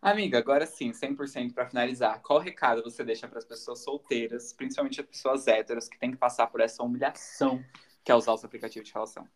Amiga, 0.00 0.38
agora 0.38 0.64
sim, 0.64 0.92
100% 0.92 1.52
pra 1.52 1.68
finalizar. 1.68 2.22
Qual 2.22 2.38
recado 2.38 2.82
você 2.82 3.04
deixa 3.04 3.28
pras 3.28 3.44
pessoas 3.44 3.80
solteiras, 3.80 4.52
principalmente 4.52 5.00
as 5.00 5.06
pessoas 5.06 5.46
héteras, 5.46 5.88
que 5.88 5.98
têm 5.98 6.10
que 6.10 6.16
passar 6.16 6.46
por 6.46 6.60
essa 6.60 6.82
humilhação 6.82 7.62
que 8.02 8.10
é 8.10 8.14
usar 8.14 8.32
os 8.32 8.42
aplicativos 8.42 8.88
de 8.88 8.94
relação? 8.94 9.28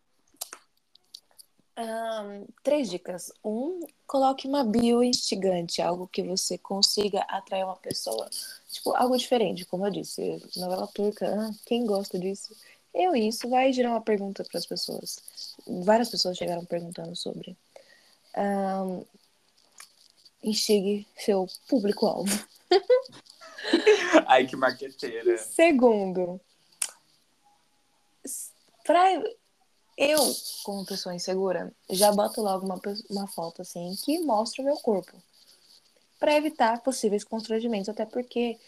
Ahn, 1.77 2.47
três 2.63 2.89
dicas. 2.89 3.33
Um, 3.45 3.81
coloque 4.07 4.49
uma 4.49 4.65
bio 4.65 5.03
instigante, 5.03 5.83
algo 5.83 6.09
que 6.09 6.23
você 6.23 6.57
consiga 6.57 7.21
atrair 7.29 7.65
uma 7.65 7.77
pessoa. 7.77 8.31
Tipo, 8.75 8.97
algo 8.97 9.17
diferente, 9.17 9.65
como 9.65 9.87
eu 9.87 9.91
disse. 9.91 10.43
Novela 10.57 10.89
turca, 10.89 11.33
ah, 11.33 11.51
quem 11.65 11.87
gosta 11.87 12.19
disso? 12.19 12.53
Eu 12.93 13.15
isso 13.15 13.49
vai 13.49 13.73
gerar 13.73 13.91
uma 13.91 14.01
pergunta 14.01 14.43
para 14.43 14.59
as 14.59 14.67
pessoas. 14.67 15.21
Várias 15.65 16.11
pessoas 16.11 16.37
chegaram 16.37 16.65
perguntando 16.65 17.15
sobre. 17.15 17.57
Um, 18.37 19.05
enxergue 20.43 21.07
seu 21.17 21.47
público-alvo. 21.69 22.33
Ai, 24.27 24.45
que 24.45 24.57
marqueteira. 24.57 25.39
Segundo, 25.39 26.41
pra 28.83 29.23
eu, 29.97 30.19
como 30.65 30.85
pessoa 30.85 31.15
insegura, 31.15 31.73
já 31.91 32.11
boto 32.11 32.43
logo 32.43 32.67
uma, 32.67 32.81
uma 33.09 33.29
foto 33.29 33.63
assim 33.63 33.95
que 34.05 34.19
mostra 34.19 34.63
o 34.63 34.65
meu 34.65 34.77
corpo. 34.79 35.17
Para 36.25 36.39
evitar 36.39 36.81
possíveis 36.81 37.23
constrangimentos, 37.23 37.91
até 37.91 38.07
porque 38.07 38.59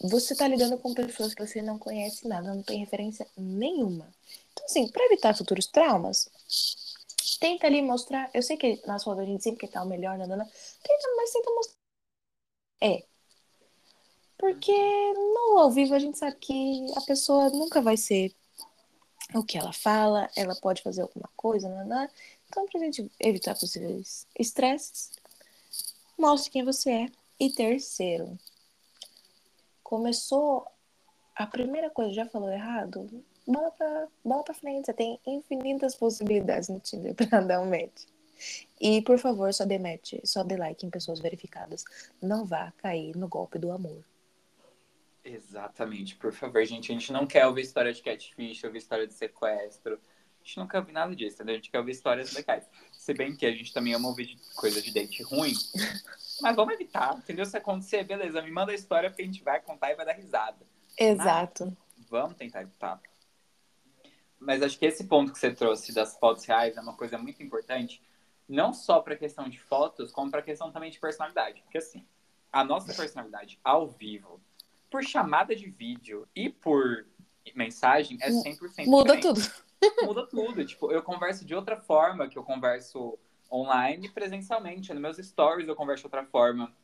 você 0.00 0.34
tá 0.34 0.48
lidando 0.48 0.76
com 0.78 0.92
pessoas 0.92 1.32
que 1.32 1.46
você 1.46 1.62
não 1.62 1.78
conhece 1.78 2.26
nada, 2.26 2.52
não 2.52 2.60
tem 2.60 2.80
referência 2.80 3.24
nenhuma. 3.36 4.12
Então, 4.52 4.66
assim, 4.66 4.88
para 4.88 5.04
evitar 5.04 5.36
futuros 5.36 5.68
traumas, 5.68 6.28
tenta 7.38 7.68
ali 7.68 7.82
mostrar. 7.82 8.28
Eu 8.34 8.42
sei 8.42 8.56
que 8.56 8.82
nas 8.84 9.04
fotos 9.04 9.22
a 9.22 9.26
gente 9.26 9.44
sempre 9.44 9.60
quer 9.60 9.66
estar 9.66 9.84
o 9.84 9.86
melhor, 9.86 10.18
nada, 10.18 10.36
tenta, 10.82 11.08
mas 11.16 11.30
tenta 11.30 11.50
mostrar. 11.52 11.76
É. 12.80 13.04
Porque 14.36 14.72
no 15.14 15.58
ao 15.60 15.70
vivo 15.70 15.94
a 15.94 16.00
gente 16.00 16.18
sabe 16.18 16.36
que 16.40 16.84
a 16.96 17.00
pessoa 17.02 17.48
nunca 17.50 17.80
vai 17.80 17.96
ser 17.96 18.34
o 19.36 19.44
que 19.44 19.56
ela 19.56 19.72
fala, 19.72 20.28
ela 20.34 20.56
pode 20.56 20.82
fazer 20.82 21.02
alguma 21.02 21.30
coisa, 21.36 21.68
nada. 21.68 22.10
Então, 22.48 22.66
pra 22.66 22.80
gente 22.80 23.08
evitar 23.20 23.54
possíveis 23.54 24.26
estresses, 24.36 25.12
mostre 26.18 26.50
quem 26.50 26.64
você 26.64 26.90
é. 26.90 27.06
E 27.40 27.50
terceiro, 27.52 28.36
começou 29.82 30.66
a 31.34 31.46
primeira 31.46 31.88
coisa, 31.88 32.12
já 32.12 32.26
falou 32.26 32.50
errado? 32.50 33.08
Bola 33.46 33.70
pra, 33.70 34.08
bola 34.24 34.42
pra 34.42 34.54
frente, 34.54 34.86
você 34.86 34.92
tem 34.92 35.20
infinitas 35.24 35.94
possibilidades 35.94 36.68
no 36.68 36.80
Tinder 36.80 37.14
pra 37.16 37.40
dar 37.40 37.60
um 37.60 37.70
match. 37.70 38.04
E, 38.80 39.02
por 39.02 39.18
favor, 39.18 39.52
só 39.54 39.64
dê 39.64 39.78
match, 39.78 40.14
só 40.24 40.42
dê 40.42 40.56
like 40.56 40.84
em 40.84 40.90
pessoas 40.90 41.20
verificadas. 41.20 41.84
Não 42.20 42.44
vá 42.44 42.72
cair 42.78 43.16
no 43.16 43.28
golpe 43.28 43.58
do 43.58 43.70
amor. 43.70 44.04
Exatamente, 45.24 46.16
por 46.16 46.32
favor, 46.32 46.64
gente. 46.64 46.90
A 46.90 46.94
gente 46.94 47.12
não 47.12 47.26
quer 47.26 47.46
ouvir 47.46 47.62
história 47.62 47.92
de 47.92 48.02
catfish, 48.02 48.64
ouvir 48.64 48.78
história 48.78 49.06
de 49.06 49.14
sequestro. 49.14 50.00
A 50.56 50.60
gente 50.60 50.70
quer 50.70 50.78
ouvir 50.78 50.92
nada 50.92 51.14
disso, 51.14 51.36
entendeu? 51.36 51.54
A 51.54 51.56
gente 51.56 51.70
quer 51.70 51.78
ouvir 51.78 51.92
histórias 51.92 52.32
legais. 52.32 52.64
Se 52.92 53.12
bem 53.12 53.36
que 53.36 53.44
a 53.44 53.52
gente 53.52 53.70
também 53.72 53.92
ama 53.92 54.08
ouvir 54.08 54.38
coisa 54.56 54.80
de 54.80 54.92
date 54.92 55.22
ruim. 55.22 55.52
Mas 56.40 56.56
vamos 56.56 56.72
evitar, 56.72 57.18
entendeu? 57.18 57.44
Se 57.44 57.56
acontecer, 57.56 58.02
beleza, 58.04 58.40
me 58.40 58.50
manda 58.50 58.72
a 58.72 58.74
história 58.74 59.10
porque 59.10 59.22
a 59.22 59.26
gente 59.26 59.42
vai 59.42 59.60
contar 59.60 59.90
e 59.90 59.94
vai 59.94 60.06
dar 60.06 60.14
risada. 60.14 60.66
Exato. 60.96 61.76
Vamos 62.08 62.36
tentar 62.36 62.62
evitar. 62.62 62.98
Mas 64.40 64.62
acho 64.62 64.78
que 64.78 64.86
esse 64.86 65.04
ponto 65.04 65.32
que 65.32 65.38
você 65.38 65.52
trouxe 65.52 65.92
das 65.92 66.16
fotos 66.16 66.46
reais 66.46 66.76
é 66.76 66.80
uma 66.80 66.94
coisa 66.94 67.18
muito 67.18 67.42
importante, 67.42 68.00
não 68.48 68.72
só 68.72 69.00
para 69.00 69.14
a 69.14 69.18
questão 69.18 69.48
de 69.50 69.58
fotos, 69.58 70.10
como 70.10 70.30
para 70.30 70.40
questão 70.40 70.72
também 70.72 70.90
de 70.90 70.98
personalidade. 70.98 71.60
Porque 71.62 71.78
assim, 71.78 72.06
a 72.50 72.64
nossa 72.64 72.94
personalidade 72.94 73.58
ao 73.62 73.86
vivo, 73.86 74.40
por 74.90 75.02
chamada 75.04 75.54
de 75.54 75.68
vídeo 75.68 76.26
e 76.34 76.48
por 76.48 77.06
mensagem, 77.54 78.16
é 78.22 78.30
100% 78.30 78.86
Muda 78.86 79.16
diferente. 79.16 79.22
tudo. 79.22 79.67
Muda 80.02 80.26
tudo. 80.26 80.64
Tipo, 80.64 80.90
eu 80.92 81.02
converso 81.02 81.44
de 81.44 81.54
outra 81.54 81.76
forma 81.76 82.28
que 82.28 82.38
eu 82.38 82.44
converso 82.44 83.18
online 83.50 84.06
e 84.06 84.10
presencialmente. 84.10 84.92
Nos 84.92 85.02
meus 85.02 85.16
stories 85.18 85.68
eu 85.68 85.76
converso 85.76 86.02
de 86.02 86.06
outra 86.06 86.24
forma. 86.24 86.74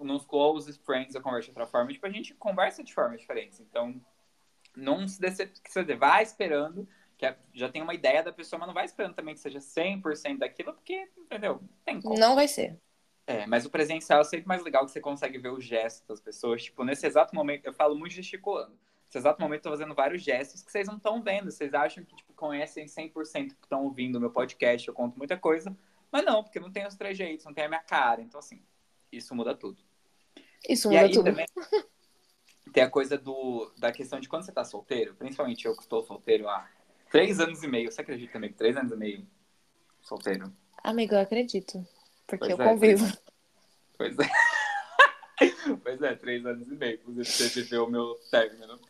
Nos 0.00 0.24
close 0.24 0.72
friends 0.80 1.14
eu 1.14 1.22
converso 1.22 1.46
de 1.46 1.50
outra 1.50 1.66
forma. 1.66 1.92
Tipo, 1.92 2.06
a 2.06 2.10
gente 2.10 2.34
conversa 2.34 2.82
de 2.82 2.92
formas 2.92 3.20
diferentes. 3.20 3.60
Então, 3.60 4.00
não 4.76 5.06
se 5.06 5.20
decepcione. 5.20 5.94
Vai 5.94 6.22
esperando 6.22 6.88
que 7.16 7.34
já 7.54 7.68
tem 7.68 7.82
uma 7.82 7.94
ideia 7.94 8.22
da 8.22 8.32
pessoa, 8.32 8.58
mas 8.58 8.66
não 8.66 8.74
vai 8.74 8.84
esperando 8.84 9.14
também 9.14 9.34
que 9.34 9.40
seja 9.40 9.60
100% 9.60 10.38
daquilo, 10.38 10.72
porque, 10.74 11.08
entendeu? 11.16 11.62
Tem 11.84 12.00
como. 12.00 12.18
Não 12.18 12.34
vai 12.34 12.48
ser. 12.48 12.78
É, 13.26 13.46
mas 13.46 13.64
o 13.64 13.70
presencial 13.70 14.20
é 14.20 14.24
sempre 14.24 14.48
mais 14.48 14.64
legal 14.64 14.84
que 14.84 14.90
você 14.90 15.00
consegue 15.00 15.38
ver 15.38 15.52
os 15.52 15.64
gestos 15.64 16.06
das 16.06 16.20
pessoas. 16.20 16.64
Tipo, 16.64 16.84
nesse 16.84 17.06
exato 17.06 17.34
momento, 17.34 17.66
eu 17.66 17.72
falo 17.72 17.94
muito 17.94 18.12
gesticulando. 18.12 18.76
Nesse 19.06 19.18
exato 19.18 19.40
momento, 19.40 19.60
eu 19.60 19.62
tô 19.62 19.70
fazendo 19.70 19.94
vários 19.94 20.22
gestos 20.22 20.62
que 20.62 20.72
vocês 20.72 20.88
não 20.88 20.96
estão 20.96 21.22
vendo. 21.22 21.50
Vocês 21.50 21.72
acham 21.72 22.04
que, 22.04 22.16
tipo, 22.16 22.31
conhecem 22.42 22.86
100% 22.86 23.50
que 23.50 23.54
estão 23.62 23.84
ouvindo 23.84 24.16
o 24.16 24.20
meu 24.20 24.30
podcast, 24.30 24.88
eu 24.88 24.92
conto 24.92 25.16
muita 25.16 25.36
coisa. 25.36 25.76
Mas 26.10 26.24
não, 26.24 26.42
porque 26.42 26.58
não 26.58 26.72
tem 26.72 26.84
os 26.84 26.96
trejeitos, 26.96 27.46
não 27.46 27.54
tem 27.54 27.66
a 27.66 27.68
minha 27.68 27.80
cara. 27.80 28.20
Então, 28.20 28.40
assim, 28.40 28.60
isso 29.12 29.32
muda 29.32 29.54
tudo. 29.54 29.80
Isso 30.68 30.88
e 30.88 30.90
muda 30.90 31.06
aí 31.06 31.12
tudo. 31.12 31.26
também 31.26 31.46
tem 32.72 32.82
a 32.82 32.90
coisa 32.90 33.16
do, 33.16 33.72
da 33.78 33.92
questão 33.92 34.18
de 34.18 34.28
quando 34.28 34.44
você 34.44 34.50
tá 34.50 34.64
solteiro, 34.64 35.14
principalmente 35.14 35.66
eu 35.66 35.76
que 35.76 35.82
estou 35.82 36.02
solteiro 36.02 36.48
há 36.48 36.68
três 37.12 37.38
anos 37.38 37.62
e 37.62 37.68
meio. 37.68 37.92
Você 37.92 38.00
acredita 38.00 38.40
que 38.40 38.48
três 38.54 38.76
anos 38.76 38.90
e 38.90 38.96
meio 38.96 39.24
solteiro? 40.02 40.52
Amigo, 40.82 41.14
eu 41.14 41.20
acredito. 41.20 41.86
Porque 42.26 42.48
Pois 42.48 42.58
eu 42.58 42.60
é, 42.60 42.68
convivo. 42.68 43.18
Pois 43.96 44.16
é. 44.18 44.28
pois 45.84 46.02
é, 46.02 46.16
três 46.16 46.44
anos 46.44 46.66
e 46.66 46.74
meio. 46.74 46.94
Inclusive, 46.94 47.24
você 47.24 47.60
viveu 47.60 47.84
o 47.84 47.90
meu 47.90 48.18
término. 48.32 48.80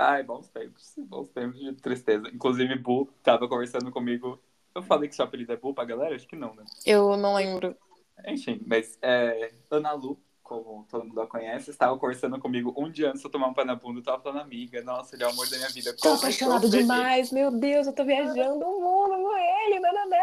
Ai, 0.00 0.22
bons 0.22 0.48
tempos. 0.48 0.92
Bons 0.96 1.28
tempos 1.30 1.58
de 1.58 1.72
tristeza. 1.72 2.28
Inclusive, 2.32 2.78
Bu 2.78 3.08
tava 3.20 3.48
conversando 3.48 3.90
comigo. 3.90 4.38
Eu 4.72 4.80
falei 4.80 5.08
que 5.08 5.16
seu 5.16 5.24
apelido 5.24 5.52
é 5.52 5.56
Bu 5.56 5.74
pra 5.74 5.84
galera? 5.84 6.14
Acho 6.14 6.28
que 6.28 6.36
não, 6.36 6.54
né? 6.54 6.64
Eu 6.86 7.16
não 7.16 7.34
lembro. 7.34 7.76
Enfim, 8.24 8.60
mas 8.64 8.96
é, 9.02 9.52
Ana 9.68 9.94
Lu, 9.94 10.16
como 10.40 10.86
todo 10.88 11.04
mundo 11.04 11.20
a 11.20 11.26
conhece, 11.26 11.70
estava 11.70 11.98
conversando 11.98 12.38
comigo 12.38 12.72
um 12.76 12.88
dia 12.88 13.08
antes 13.08 13.22
de 13.22 13.26
eu 13.26 13.30
tomar 13.30 13.48
um 13.48 13.54
pé 13.54 13.64
na 13.64 13.74
bunda. 13.74 13.98
Eu 13.98 14.04
tava 14.04 14.22
falando, 14.22 14.42
amiga, 14.42 14.80
nossa, 14.82 15.16
ele 15.16 15.24
é 15.24 15.26
o 15.26 15.30
amor 15.30 15.50
da 15.50 15.56
minha 15.56 15.70
vida. 15.70 15.92
Tô 16.00 16.10
apaixonado 16.10 16.70
feliz." 16.70 16.86
demais, 16.86 17.32
meu 17.32 17.50
Deus, 17.50 17.88
eu 17.88 17.92
tô 17.92 18.04
viajando 18.04 18.64
o 18.64 18.80
mundo 18.80 19.20
com 19.20 19.36
ele, 19.36 19.80
nananã. 19.80 20.16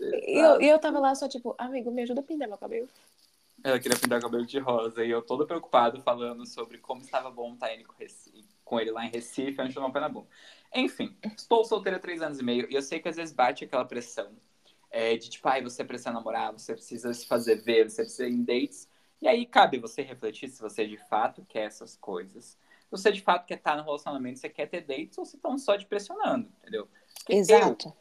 E 0.00 0.38
eu, 0.38 0.60
e 0.60 0.68
eu 0.68 0.78
tava 0.78 0.98
lá 0.98 1.14
só 1.14 1.26
tipo, 1.26 1.54
amigo, 1.56 1.90
me 1.90 2.02
ajuda 2.02 2.20
a 2.20 2.24
pintar 2.24 2.46
meu 2.46 2.58
cabelo. 2.58 2.88
Ela 3.62 3.78
queria 3.78 3.98
pintar 3.98 4.18
o 4.18 4.22
cabelo 4.22 4.46
de 4.46 4.58
rosa 4.58 5.04
e 5.04 5.10
eu 5.10 5.20
todo 5.20 5.46
preocupado 5.46 6.00
falando 6.02 6.46
sobre 6.46 6.78
como 6.78 7.00
estava 7.00 7.30
bom 7.30 7.54
estar 7.54 7.74
indo 7.74 7.86
com, 7.86 7.94
Recife- 7.94 8.44
com 8.64 8.78
ele 8.80 8.90
lá 8.92 9.04
em 9.04 9.10
Recife 9.10 9.60
antes 9.60 9.74
de 9.74 9.80
um 9.80 9.90
pé 9.90 10.00
na 10.00 10.08
bunda. 10.08 10.28
Enfim, 10.74 11.16
estou 11.36 11.64
solteira 11.64 11.96
há 11.96 12.00
três 12.00 12.22
anos 12.22 12.38
e 12.38 12.44
meio 12.44 12.70
e 12.70 12.74
eu 12.74 12.82
sei 12.82 13.00
que 13.00 13.08
às 13.08 13.16
vezes 13.16 13.34
bate 13.34 13.64
aquela 13.64 13.84
pressão 13.84 14.32
é, 14.90 15.16
de 15.16 15.28
tipo, 15.28 15.46
ai, 15.48 15.62
você 15.62 15.84
precisa 15.84 16.12
namorar, 16.12 16.52
você 16.52 16.72
precisa 16.72 17.12
se 17.12 17.26
fazer 17.26 17.56
ver, 17.56 17.90
você 17.90 18.02
precisa 18.02 18.26
ir 18.26 18.32
em 18.32 18.42
dates. 18.44 18.88
E 19.20 19.26
aí 19.26 19.44
cabe 19.44 19.78
você 19.78 20.02
refletir 20.02 20.48
se 20.48 20.60
você 20.62 20.86
de 20.86 20.96
fato 20.96 21.44
quer 21.48 21.66
essas 21.66 21.96
coisas. 21.96 22.56
Se 22.84 22.90
você 22.90 23.12
de 23.12 23.20
fato 23.20 23.44
quer 23.44 23.58
estar 23.58 23.76
no 23.76 23.82
relacionamento, 23.82 24.38
você 24.38 24.48
quer 24.48 24.66
ter 24.66 24.82
dates 24.82 25.18
ou 25.18 25.24
se 25.24 25.36
estão 25.36 25.58
só 25.58 25.76
te 25.76 25.84
pressionando, 25.84 26.48
entendeu? 26.62 26.88
Porque 27.16 27.34
Exato. 27.34 27.88
eu 27.88 27.94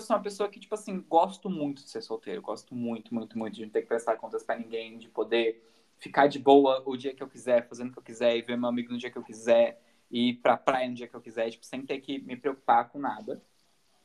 sou 0.00 0.16
uma 0.16 0.22
pessoa 0.22 0.48
que, 0.48 0.58
tipo 0.58 0.74
assim, 0.74 1.00
gosto 1.00 1.48
muito 1.48 1.82
de 1.82 1.90
ser 1.90 2.02
solteiro. 2.02 2.42
Gosto 2.42 2.74
muito, 2.74 3.14
muito, 3.14 3.38
muito 3.38 3.54
de 3.54 3.64
não 3.64 3.70
ter 3.70 3.82
que 3.82 3.88
prestar 3.88 4.16
contas 4.16 4.42
pra 4.42 4.56
ninguém, 4.56 4.98
de 4.98 5.08
poder 5.08 5.62
ficar 5.98 6.26
de 6.26 6.38
boa 6.38 6.82
o 6.84 6.96
dia 6.96 7.14
que 7.14 7.22
eu 7.22 7.28
quiser, 7.28 7.68
fazendo 7.68 7.90
o 7.90 7.92
que 7.92 7.98
eu 7.98 8.02
quiser, 8.02 8.36
e 8.36 8.42
ver 8.42 8.56
meu 8.56 8.68
amigo 8.68 8.92
no 8.92 8.98
dia 8.98 9.10
que 9.10 9.16
eu 9.16 9.22
quiser, 9.22 9.80
e 10.10 10.30
ir 10.30 10.34
pra 10.34 10.56
praia 10.56 10.88
no 10.88 10.94
dia 10.94 11.06
que 11.08 11.14
eu 11.14 11.20
quiser, 11.20 11.50
tipo, 11.50 11.64
sem 11.64 11.86
ter 11.86 12.00
que 12.00 12.18
me 12.18 12.36
preocupar 12.36 12.88
com 12.88 12.98
nada. 12.98 13.42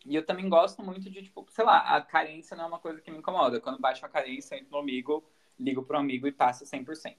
E 0.06 0.16
eu 0.16 0.26
também 0.26 0.48
gosto 0.50 0.84
muito 0.84 1.10
de, 1.10 1.24
tipo, 1.24 1.46
sei 1.50 1.66
lá, 1.66 1.96
a 1.96 2.02
carência 2.02 2.56
não 2.56 2.66
é 2.66 2.68
uma 2.68 2.80
coisa 2.80 3.02
que 3.02 3.12
me 3.12 3.18
incomoda. 3.18 3.60
Quando 3.60 3.80
bate 3.80 4.02
uma 4.04 4.10
carência, 4.10 4.56
eu 4.56 4.60
entro 4.60 4.72
no 4.72 4.80
amigo, 4.80 5.24
ligo 5.60 5.84
pro 5.84 5.98
amigo 5.98 6.28
e 6.28 6.32
passa 6.32 6.66
100%. 6.66 7.18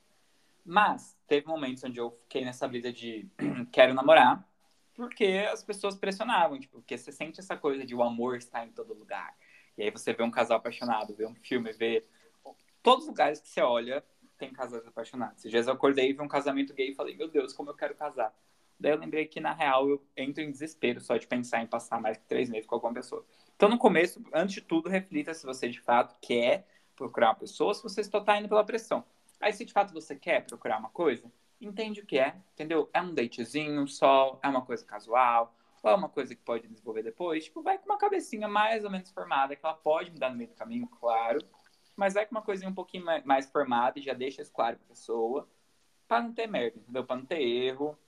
Mas 0.64 1.16
teve 1.26 1.46
momentos 1.46 1.82
onde 1.84 1.98
eu 1.98 2.10
fiquei 2.22 2.44
nessa 2.44 2.68
vida 2.68 2.92
de 2.92 3.28
quero 3.72 3.94
namorar, 3.94 4.48
porque 4.94 5.46
as 5.50 5.62
pessoas 5.62 5.96
pressionavam, 5.96 6.58
tipo, 6.58 6.78
porque 6.78 6.96
você 6.96 7.12
sente 7.12 7.40
essa 7.40 7.56
coisa 7.56 7.84
de 7.84 7.94
o 7.94 8.02
amor 8.02 8.36
estar 8.36 8.66
em 8.66 8.70
todo 8.72 8.94
lugar. 8.94 9.34
E 9.76 9.82
aí 9.82 9.90
você 9.90 10.12
vê 10.12 10.22
um 10.22 10.30
casal 10.30 10.58
apaixonado, 10.58 11.14
vê 11.14 11.26
um 11.26 11.34
filme, 11.34 11.72
vê 11.72 12.04
todos 12.82 13.04
os 13.04 13.08
lugares 13.08 13.40
que 13.40 13.48
você 13.48 13.60
olha 13.60 14.04
tem 14.42 14.52
casais 14.52 14.84
apaixonados. 14.86 15.38
Esses 15.38 15.50
dias 15.50 15.66
eu 15.68 15.72
acordei 15.72 16.10
e 16.10 16.12
vi 16.12 16.20
um 16.20 16.26
casamento 16.26 16.74
gay 16.74 16.90
e 16.90 16.94
falei, 16.94 17.14
meu 17.16 17.28
Deus, 17.28 17.52
como 17.52 17.70
eu 17.70 17.74
quero 17.74 17.94
casar. 17.94 18.34
Daí 18.78 18.90
eu 18.90 18.98
lembrei 18.98 19.24
que, 19.26 19.38
na 19.38 19.52
real, 19.52 19.88
eu 19.88 20.04
entro 20.16 20.42
em 20.42 20.50
desespero 20.50 21.00
só 21.00 21.16
de 21.16 21.28
pensar 21.28 21.62
em 21.62 21.66
passar 21.68 22.00
mais 22.00 22.18
que 22.18 22.24
três 22.24 22.50
meses 22.50 22.66
com 22.66 22.74
alguma 22.74 22.92
pessoa. 22.92 23.24
Então, 23.54 23.68
no 23.68 23.78
começo, 23.78 24.20
antes 24.34 24.56
de 24.56 24.60
tudo, 24.60 24.88
reflita 24.88 25.32
se 25.32 25.46
você 25.46 25.68
de 25.68 25.80
fato 25.80 26.16
quer 26.20 26.66
procurar 26.96 27.28
uma 27.28 27.36
pessoa, 27.36 27.72
se 27.72 27.82
você 27.82 28.02
só 28.02 28.20
tá 28.20 28.36
indo 28.36 28.48
pela 28.48 28.64
pressão. 28.64 29.04
Aí, 29.40 29.52
se 29.52 29.64
de 29.64 29.72
fato 29.72 29.94
você 29.94 30.16
quer 30.16 30.44
procurar 30.44 30.78
uma 30.78 30.90
coisa, 30.90 31.30
entende 31.62 32.00
o 32.00 32.06
que 32.06 32.18
é, 32.18 32.34
entendeu? 32.52 32.88
É 32.92 33.00
um 33.00 33.14
datezinho 33.14 33.86
só, 33.86 34.38
é 34.42 34.48
uma 34.48 34.62
coisa 34.62 34.84
casual, 34.84 35.54
ou 35.82 35.90
é 35.90 35.94
uma 35.94 36.08
coisa 36.08 36.34
que 36.34 36.42
pode 36.42 36.68
desenvolver 36.68 37.02
depois. 37.02 37.44
Tipo, 37.44 37.62
vai 37.62 37.78
com 37.78 37.86
uma 37.86 37.98
cabecinha 37.98 38.46
mais 38.48 38.84
ou 38.84 38.90
menos 38.90 39.10
formada, 39.10 39.56
que 39.56 39.64
ela 39.64 39.74
pode 39.74 40.10
mudar 40.10 40.30
no 40.30 40.36
meio 40.36 40.50
do 40.50 40.56
caminho, 40.56 40.86
claro, 40.86 41.40
mas 41.96 42.14
vai 42.14 42.24
com 42.26 42.34
uma 42.34 42.42
coisinha 42.42 42.70
um 42.70 42.74
pouquinho 42.74 43.04
mais, 43.24 43.50
formada 43.50 43.98
e 43.98 44.02
já 44.02 44.12
deixa 44.14 44.42
isso 44.42 44.52
claro 44.52 44.76
pra 44.76 44.86
pessoa, 44.88 45.48
pra 46.06 46.20
não 46.22 46.32
ter 46.32 46.46
merda, 46.46 46.78
entendeu? 46.78 47.04
Pra 47.04 47.16
não 47.16 47.24
ter 47.26 47.40
erro, 47.40 47.98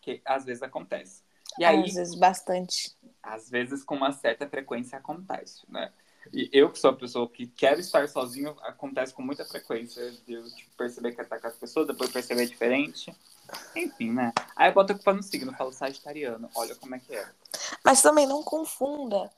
que 0.00 0.20
às 0.24 0.44
vezes 0.44 0.62
acontece. 0.62 1.22
E 1.58 1.64
aí, 1.64 1.80
Às 1.84 1.94
vezes 1.94 2.14
bastante. 2.14 2.96
às 3.22 3.50
vezes 3.50 3.82
com 3.82 3.96
uma 3.96 4.12
certa 4.12 4.48
frequência 4.48 4.96
acontece, 4.96 5.64
né? 5.70 5.92
E 6.32 6.48
eu 6.52 6.70
que 6.70 6.78
sou 6.78 6.90
a 6.90 6.96
pessoa 6.96 7.28
que 7.28 7.46
quero 7.46 7.80
estar 7.80 8.08
sozinho, 8.08 8.56
acontece 8.62 9.12
com 9.12 9.22
muita 9.22 9.44
frequência 9.44 10.10
de 10.26 10.34
eu 10.34 10.44
tipo, 10.54 10.70
perceber 10.76 11.12
que 11.12 11.20
atacar 11.20 11.50
as 11.50 11.56
pessoas, 11.56 11.86
depois 11.86 12.12
perceber 12.12 12.46
diferente. 12.46 13.14
Enfim, 13.74 14.12
né? 14.12 14.32
Aí 14.54 14.70
eu 14.70 14.74
boto 14.74 14.92
a 14.92 14.94
culpa 14.94 15.12
no 15.12 15.22
signo, 15.22 15.52
falo 15.56 15.72
sagitariano. 15.72 16.48
Olha 16.54 16.74
como 16.76 16.94
é 16.94 16.98
que 16.98 17.14
é. 17.14 17.28
Mas 17.84 18.02
também 18.02 18.26
não 18.26 18.42
confunda 18.42 19.30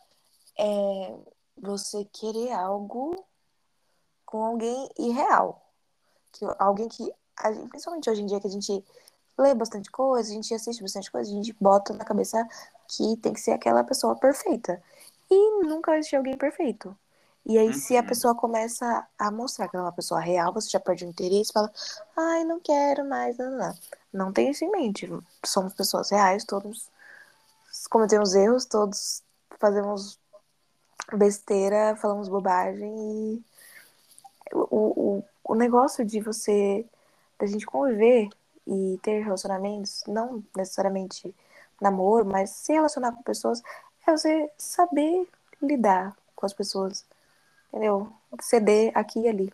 é, 0.58 1.16
você 1.56 2.04
querer 2.12 2.52
algo 2.52 3.24
com 4.26 4.44
alguém 4.44 4.88
irreal. 4.98 5.66
Que, 6.32 6.44
alguém 6.58 6.88
que, 6.88 7.04
gente- 7.04 7.68
principalmente 7.68 8.10
hoje 8.10 8.22
em 8.22 8.26
dia, 8.26 8.40
que 8.40 8.46
a 8.46 8.50
gente 8.50 8.84
lê 9.38 9.54
bastante 9.54 9.90
coisa, 9.90 10.30
a 10.30 10.34
gente 10.34 10.52
assiste 10.54 10.82
bastante 10.82 11.10
coisa, 11.10 11.30
a 11.30 11.34
gente 11.34 11.54
bota 11.60 11.92
na 11.94 12.04
cabeça 12.04 12.46
que 12.88 13.16
tem 13.18 13.32
que 13.32 13.40
ser 13.40 13.52
aquela 13.52 13.82
pessoa 13.84 14.16
perfeita. 14.16 14.82
E 15.34 15.64
nunca 15.64 15.92
vai 15.92 15.98
existir 16.00 16.16
alguém 16.16 16.36
perfeito. 16.36 16.94
E 17.46 17.58
aí, 17.58 17.72
se 17.72 17.96
a 17.96 18.00
Uhum. 18.02 18.06
pessoa 18.06 18.34
começa 18.34 19.06
a 19.18 19.30
mostrar 19.30 19.66
que 19.68 19.74
ela 19.76 19.86
é 19.86 19.88
uma 19.88 19.92
pessoa 19.96 20.20
real, 20.20 20.52
você 20.52 20.68
já 20.68 20.78
perde 20.78 21.04
o 21.04 21.08
interesse 21.08 21.50
e 21.50 21.52
fala, 21.52 21.72
ai, 22.16 22.44
não 22.44 22.60
quero 22.60 23.04
mais, 23.08 23.36
não, 23.38 23.50
não. 23.56 23.74
Não 24.12 24.32
tenha 24.32 24.50
isso 24.50 24.64
em 24.64 24.70
mente. 24.70 25.08
Somos 25.44 25.72
pessoas 25.74 26.10
reais, 26.10 26.44
todos 26.44 26.90
cometemos 27.90 28.34
erros, 28.34 28.66
todos 28.66 29.22
fazemos 29.58 30.18
besteira, 31.14 31.96
falamos 31.96 32.28
bobagem 32.28 32.92
e 32.94 33.44
o, 34.52 35.18
o, 35.18 35.24
o 35.44 35.54
negócio 35.54 36.04
de 36.04 36.20
você, 36.20 36.84
da 37.38 37.46
gente 37.46 37.66
conviver 37.66 38.28
e 38.66 38.98
ter 39.02 39.22
relacionamentos, 39.24 40.04
não 40.06 40.44
necessariamente 40.54 41.34
namoro, 41.80 42.24
mas 42.24 42.50
se 42.50 42.72
relacionar 42.72 43.12
com 43.12 43.22
pessoas, 43.22 43.62
você 44.16 44.50
saber 44.56 45.28
lidar 45.62 46.16
com 46.34 46.46
as 46.46 46.52
pessoas, 46.52 47.04
entendeu? 47.68 48.12
Ceder 48.40 48.92
aqui 48.94 49.20
e 49.20 49.28
ali. 49.28 49.52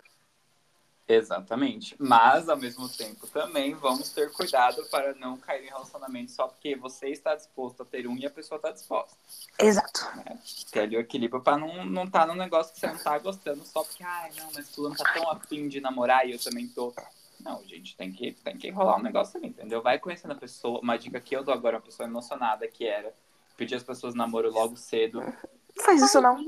Exatamente. 1.08 1.96
Mas, 1.98 2.50
ao 2.50 2.56
mesmo 2.56 2.86
tempo, 2.86 3.26
também 3.28 3.74
vamos 3.74 4.10
ter 4.10 4.30
cuidado 4.30 4.84
para 4.90 5.14
não 5.14 5.38
cair 5.38 5.64
em 5.64 5.68
relacionamento 5.68 6.30
só 6.30 6.46
porque 6.46 6.76
você 6.76 7.08
está 7.08 7.34
disposto 7.34 7.82
a 7.82 7.86
ter 7.86 8.06
um 8.06 8.14
e 8.18 8.26
a 8.26 8.30
pessoa 8.30 8.56
está 8.56 8.70
disposta. 8.70 9.16
Exato. 9.58 10.06
Ter 10.70 10.80
ali 10.80 10.98
o 10.98 11.00
equilíbrio 11.00 11.42
para 11.42 11.56
não 11.56 11.86
não 11.86 12.04
estar 12.04 12.26
num 12.26 12.34
negócio 12.34 12.74
que 12.74 12.80
você 12.80 12.88
não 12.88 12.98
tá 12.98 13.18
gostando 13.18 13.64
só 13.64 13.82
porque, 13.82 14.04
ai, 14.04 14.30
não, 14.36 14.50
mas 14.54 14.68
fulano 14.68 14.96
tá 14.96 15.10
tão 15.14 15.30
afim 15.30 15.66
de 15.66 15.80
namorar 15.80 16.28
e 16.28 16.32
eu 16.32 16.38
também 16.38 16.68
tô. 16.68 16.92
Não, 17.40 17.64
gente, 17.64 17.96
tem 17.96 18.12
que, 18.12 18.32
tem 18.32 18.58
que 18.58 18.68
rolar 18.68 18.98
um 18.98 19.02
negócio 19.02 19.38
ali, 19.38 19.48
entendeu? 19.48 19.80
Vai 19.80 19.98
conhecendo 19.98 20.32
a 20.32 20.36
pessoa. 20.36 20.80
Uma 20.80 20.98
dica 20.98 21.20
que 21.20 21.34
eu 21.34 21.42
dou 21.42 21.54
agora, 21.54 21.76
uma 21.76 21.82
pessoa 21.82 22.06
emocionada, 22.06 22.68
que 22.68 22.86
era 22.86 23.14
pedir 23.58 23.74
as 23.74 23.82
pessoas 23.82 24.14
namoro 24.14 24.50
logo 24.50 24.76
cedo. 24.76 25.20
Faz 25.84 26.00
isso 26.00 26.20
não. 26.20 26.38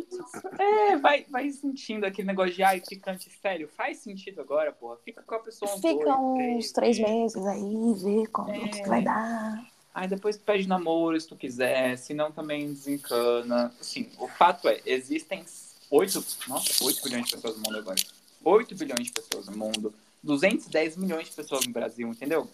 É, 0.59 0.97
vai, 0.97 1.25
vai 1.29 1.51
sentindo 1.51 2.05
aquele 2.07 2.27
negócio 2.29 2.55
de, 2.55 2.63
ai, 2.63 2.81
ficante 2.81 3.29
sério. 3.43 3.69
Faz 3.77 3.99
sentido 3.99 4.41
agora, 4.41 4.73
porra. 4.73 4.97
Fica 5.05 5.23
com 5.23 5.35
a 5.35 5.39
pessoa 5.41 5.71
uns 5.73 5.81
Fica 5.81 6.05
dois, 6.05 6.57
uns 6.57 6.73
três 6.73 6.99
meses. 6.99 7.35
meses 7.37 7.47
aí, 7.47 7.95
vê 8.03 8.27
como 8.29 8.51
É. 8.51 8.69
que 8.69 8.89
vai 8.89 9.03
dar. 9.03 9.63
Aí 9.93 10.09
depois 10.09 10.37
tu 10.37 10.45
pede 10.45 10.67
namoro 10.69 11.21
se 11.21 11.29
tu 11.29 11.37
quiser, 11.37 11.97
se 11.99 12.15
não 12.15 12.31
também 12.33 12.69
desencana. 12.73 13.73
Assim, 13.81 14.09
o 14.19 14.27
fato 14.29 14.69
é, 14.69 14.81
existem 14.87 15.45
8, 15.91 16.25
nossa, 16.49 16.85
8 16.85 17.03
bilhões 17.03 17.27
de 17.27 17.33
pessoas 17.35 17.57
no 17.57 17.63
mundo 17.63 17.79
agora. 17.79 17.99
8 18.45 18.75
bilhões 18.77 19.07
de 19.07 19.13
pessoas 19.13 19.47
no 19.49 19.57
mundo, 19.57 19.93
210 20.23 20.97
milhões 20.97 21.29
de 21.29 21.35
pessoas 21.37 21.67
no 21.67 21.73
Brasil, 21.73 22.09
entendeu? 22.09 22.49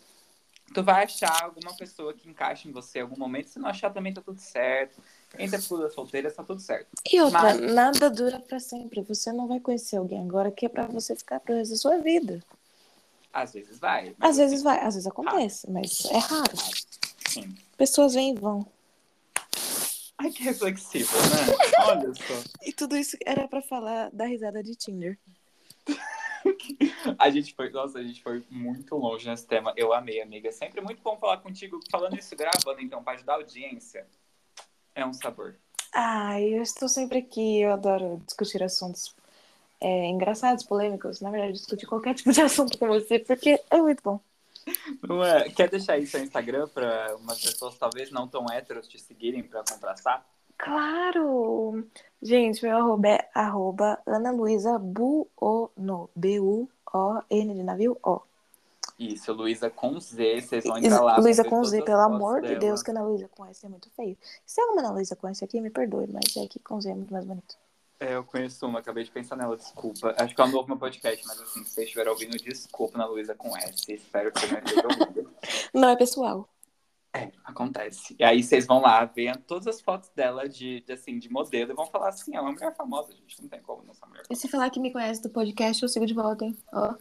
Tu 0.75 0.83
vai 0.83 1.05
achar 1.05 1.45
alguma 1.45 1.75
pessoa 1.77 2.13
que 2.13 2.29
encaixe 2.29 2.69
em 2.69 2.73
você 2.73 2.99
em 2.99 3.03
algum 3.03 3.17
momento, 3.19 3.49
se 3.49 3.59
não 3.59 3.69
achar 3.69 3.91
também 3.91 4.13
tá 4.13 4.21
tudo 4.21 4.39
certo. 4.41 5.01
Entre 5.39 5.57
as 5.57 5.65
solteiras 5.95 6.35
tá 6.35 6.43
tudo 6.43 6.61
certo. 6.61 6.89
E 7.11 7.21
outra, 7.21 7.41
Mas- 7.43 7.73
nada 7.73 8.11
dura 8.11 8.39
pra 8.41 8.59
sempre. 8.61 9.03
Você 9.03 9.33
não 9.33 9.47
vai 9.47 9.61
conhecer 9.61 9.97
alguém 9.97 10.21
agora 10.23 10.51
que 10.51 10.67
é 10.67 10.69
pra 10.69 10.87
você 10.87 11.15
ficar 11.17 11.41
pro 11.41 11.55
resto 11.55 11.71
da 11.73 11.77
sua 11.77 11.99
vida. 11.99 12.43
Às 13.33 13.53
vezes 13.53 13.79
vai. 13.79 14.15
Às 14.21 14.37
vezes 14.37 14.63
vai, 14.63 14.79
às 14.81 14.95
vezes 14.95 15.07
acontece, 15.07 15.71
mas 15.71 16.05
é 16.07 16.19
raro. 16.19 16.53
Sim. 17.29 17.55
Pessoas 17.77 18.15
vêm 18.15 18.35
e 18.35 18.39
vão. 18.39 18.67
Ai, 20.19 20.31
que 20.31 20.43
reflexivo, 20.43 21.13
né? 21.19 21.57
Olha 21.87 22.15
só. 22.15 22.43
E 22.65 22.73
tudo 22.73 22.97
isso 22.97 23.17
era 23.25 23.47
pra 23.47 23.61
falar 23.61 24.11
da 24.11 24.25
risada 24.27 24.63
de 24.63 24.75
Tinder. 24.75 25.19
A 27.19 27.31
gente 27.31 27.55
foi, 27.55 27.71
nossa, 27.71 27.99
a 27.99 28.03
gente 28.03 28.23
foi 28.23 28.45
muito 28.51 28.97
longe 28.97 29.29
nesse 29.29 29.47
tema. 29.47 29.73
Eu 29.77 29.93
amei, 29.93 30.21
amiga. 30.21 30.51
Sempre 30.53 30.81
muito 30.81 31.03
bom 31.03 31.17
falar 31.17 31.39
contigo. 31.39 31.81
Falando 31.91 32.19
isso, 32.19 32.35
gravando, 32.37 32.81
então, 32.81 33.03
para 33.03 33.15
ajudar 33.15 33.35
a 33.35 33.37
audiência. 33.37 34.07
É 34.95 35.05
um 35.05 35.13
sabor. 35.13 35.57
Ai, 35.93 36.55
eu 36.55 36.63
estou 36.63 36.89
sempre 36.89 37.19
aqui. 37.19 37.61
Eu 37.61 37.73
adoro 37.73 38.21
discutir 38.27 38.63
assuntos 38.63 39.15
é, 39.81 40.07
engraçados, 40.07 40.65
polêmicos. 40.65 41.21
Na 41.21 41.31
verdade, 41.31 41.55
discutir 41.55 41.87
qualquer 41.87 42.15
tipo 42.15 42.33
de 42.33 42.41
assunto 42.43 42.79
com 42.79 42.87
você, 42.89 43.19
porque 43.19 43.61
é 43.71 43.79
muito 43.79 44.03
bom. 44.03 44.21
É? 45.25 45.49
Quer 45.51 45.71
deixar 45.71 45.93
aí 45.93 46.07
seu 46.07 46.23
Instagram 46.23 46.67
para 46.69 47.17
umas 47.17 47.41
pessoas 47.41 47.79
talvez 47.79 48.11
não 48.11 48.27
tão 48.27 48.47
héteros 48.51 48.89
te 48.89 48.99
seguirem 48.99 49.43
para 49.43 49.63
contrastar? 49.63 50.27
Claro! 50.59 51.87
Gente, 52.23 52.65
meu 52.65 52.77
arroba 52.77 53.09
é 53.09 53.29
arroba 53.35 53.99
Ana 54.07 54.31
Luísa 54.31 54.79
Buono. 54.79 56.11
B-U-O-N 56.15 57.55
de 57.55 57.63
navio, 57.63 57.99
O. 58.03 58.21
Isso, 58.99 59.33
Luísa 59.33 59.69
com 59.69 60.01
Z, 60.01 60.41
vocês 60.41 60.65
vão 60.65 60.79
entrar 60.79 61.03
lá. 61.03 61.19
Luísa 61.19 61.45
com 61.45 61.63
Z, 61.63 61.83
pelo 61.83 62.01
amor 62.01 62.41
de 62.41 62.49
dela. 62.49 62.61
Deus, 62.61 62.83
que 62.83 62.91
Ana 62.91 63.03
Luísa 63.03 63.29
com 63.29 63.45
S 63.45 63.67
é 63.67 63.69
muito 63.69 63.91
feio. 63.91 64.17
Se 64.47 64.61
é 64.61 64.65
uma 64.65 64.81
Ana 64.81 64.93
Luísa 64.93 65.15
com 65.15 65.29
S 65.29 65.45
aqui, 65.45 65.61
me 65.61 65.69
perdoe, 65.69 66.07
mas 66.07 66.35
é 66.37 66.47
que 66.47 66.59
com 66.59 66.81
Z 66.81 66.91
é 66.91 66.95
muito 66.95 67.13
mais 67.13 67.25
bonito. 67.25 67.57
É, 68.01 68.15
eu 68.15 68.25
conheço 68.25 68.67
uma, 68.67 68.79
acabei 68.79 69.05
de 69.05 69.11
pensar 69.11 69.37
nela, 69.37 69.57
desculpa. 69.57 70.15
Acho 70.19 70.35
que 70.35 70.41
ela 70.41 70.51
não 70.51 70.59
ouve 70.59 70.71
meu 70.71 70.79
podcast, 70.79 71.27
mas 71.27 71.41
assim, 71.41 71.65
se 71.65 71.71
vocês 71.71 71.87
estiverem 71.87 72.11
ouvindo, 72.11 72.37
desculpa 72.39 72.97
na 72.97 73.07
Luísa 73.07 73.35
com 73.35 73.55
S. 73.57 73.91
Espero 73.93 74.33
que 74.33 74.41
você 74.41 74.53
não 74.53 74.59
esteja 74.59 74.87
ouvindo. 74.87 75.31
Não 75.75 75.89
é 75.91 75.97
pessoal. 75.97 76.49
É, 77.17 77.33
acontece. 77.45 78.15
E 78.19 78.23
aí 78.23 78.43
vocês 78.43 78.67
vão 78.67 78.81
lá, 78.81 79.05
veem 79.07 79.33
todas 79.47 79.67
as 79.67 79.81
fotos 79.81 80.11
dela 80.11 80.47
de, 80.47 80.83
de, 80.83 80.93
assim, 80.93 81.19
de 81.19 81.31
modelo 81.31 81.73
e 81.73 81.75
vão 81.75 81.87
falar 81.87 82.11
assim, 82.11 82.37
é 82.37 82.41
uma 82.41 82.53
mulher 82.53 82.75
famosa, 82.77 83.13
gente. 83.15 83.41
Não 83.41 83.49
tem 83.49 83.63
como 83.63 83.83
não 83.85 83.95
ser 83.95 84.05
uma 84.05 84.09
mulher 84.11 84.25
E 84.29 84.37
se 84.37 84.49
falar 84.49 84.69
que 84.69 84.79
me 84.79 84.93
conhece 84.93 85.23
do 85.23 85.31
podcast, 85.31 85.83
eu 85.83 85.89
sigo 85.89 86.05
de 86.05 86.13
volta, 86.13 86.45
hein? 86.45 86.55
Ó. 86.73 86.95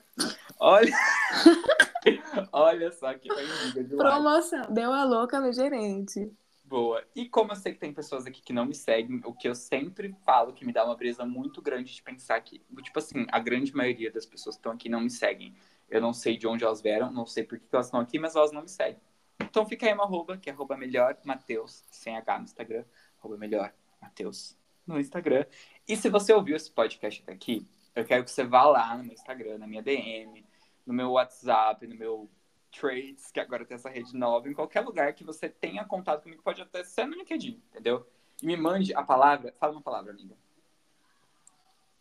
Olha. 0.60 0.92
Olha 2.54 2.92
só 2.94 3.14
que 3.16 3.28
de. 3.74 3.96
Promoção. 3.96 4.72
Deu 4.72 4.94
a 4.94 5.04
louca 5.04 5.42
no 5.42 5.52
gerente. 5.52 6.32
Boa. 6.64 7.04
E 7.16 7.28
como 7.28 7.52
eu 7.52 7.56
sei 7.56 7.74
que 7.74 7.80
tem 7.80 7.94
pessoas 7.94 8.26
aqui 8.26 8.42
que 8.42 8.54
não 8.54 8.66
me 8.66 8.74
seguem, 8.74 9.22
o 9.26 9.34
que 9.34 9.48
eu 9.48 9.54
sempre 9.54 10.16
falo 10.26 10.54
que 10.54 10.66
me 10.66 10.74
dá 10.74 10.84
uma 10.84 10.96
brisa 10.96 11.26
muito 11.26 11.62
grande 11.62 11.94
de 11.94 12.02
pensar 12.02 12.40
que, 12.42 12.62
tipo 12.82 12.98
assim, 12.98 13.26
a 13.32 13.40
grande 13.40 13.76
maioria 13.76 14.12
das 14.12 14.26
pessoas 14.26 14.56
que 14.56 14.62
estão 14.62 14.72
aqui 14.72 14.90
não 14.90 15.02
me 15.02 15.10
seguem. 15.10 15.54
Eu 15.90 16.02
não 16.02 16.14
sei 16.14 16.38
de 16.38 16.48
onde 16.48 16.64
elas 16.64 16.82
vieram, 16.82 17.12
não 17.12 17.26
sei 17.26 17.44
por 17.44 17.60
que 17.60 17.66
elas 17.72 17.88
estão 17.88 18.00
aqui, 18.00 18.18
mas 18.18 18.36
elas 18.36 18.52
não 18.52 18.64
me 18.64 18.70
seguem. 18.70 19.00
Então 19.40 19.66
fica 19.66 19.86
aí 19.86 19.94
uma 19.94 20.04
arroba, 20.04 20.38
que 20.38 20.50
é 20.50 20.54
arroba 20.54 20.78
melhor 20.78 21.18
Mateus, 21.24 21.84
sem 21.90 22.16
H 22.18 22.40
no 22.40 22.46
Instagram, 22.46 22.84
arroba 23.20 23.38
melhor 23.38 23.74
Mateus 24.02 24.58
no 24.86 25.00
Instagram. 25.00 25.46
E 25.88 25.96
se 25.96 26.10
você 26.10 26.34
ouviu 26.34 26.56
esse 26.56 26.72
podcast 26.72 27.22
até 27.22 27.34
aqui, 27.34 27.68
eu 27.96 28.06
quero 28.06 28.24
que 28.24 28.32
você 28.32 28.44
vá 28.44 28.64
lá 28.64 28.98
no 28.98 29.04
meu 29.04 29.14
Instagram, 29.14 29.58
na 29.58 29.68
minha 29.68 29.82
DM, 29.82 30.46
no 30.86 30.94
meu 30.94 31.12
WhatsApp, 31.12 31.88
no 31.88 31.96
meu 31.96 32.30
Trades, 32.72 33.32
que 33.32 33.40
agora 33.40 33.66
tem 33.66 33.76
essa 33.76 33.90
rede 33.90 34.16
nova, 34.16 34.50
em 34.50 34.54
qualquer 34.54 34.82
lugar 34.82 35.14
que 35.14 35.24
você 35.24 35.48
tenha 35.48 35.86
contato 35.86 36.24
comigo, 36.24 36.44
pode 36.44 36.62
até 36.62 36.84
ser 36.84 37.06
no 37.06 37.16
LinkedIn, 37.16 37.62
entendeu? 37.70 38.06
E 38.44 38.46
me 38.46 38.58
mande 38.58 38.94
a 38.94 39.02
palavra, 39.02 39.54
fala 39.58 39.72
uma 39.74 39.82
palavra, 39.82 40.12
amiga. 40.12 40.36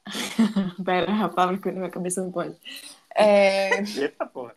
Pera, 0.84 1.24
a 1.24 1.28
palavra 1.28 1.60
que 1.60 1.70
na 1.70 1.78
minha 1.78 1.90
cabeça 1.90 2.22
não 2.22 2.32
pode. 2.32 2.58
É, 3.14 3.80
Eita 3.80 4.26
porra. 4.26 4.56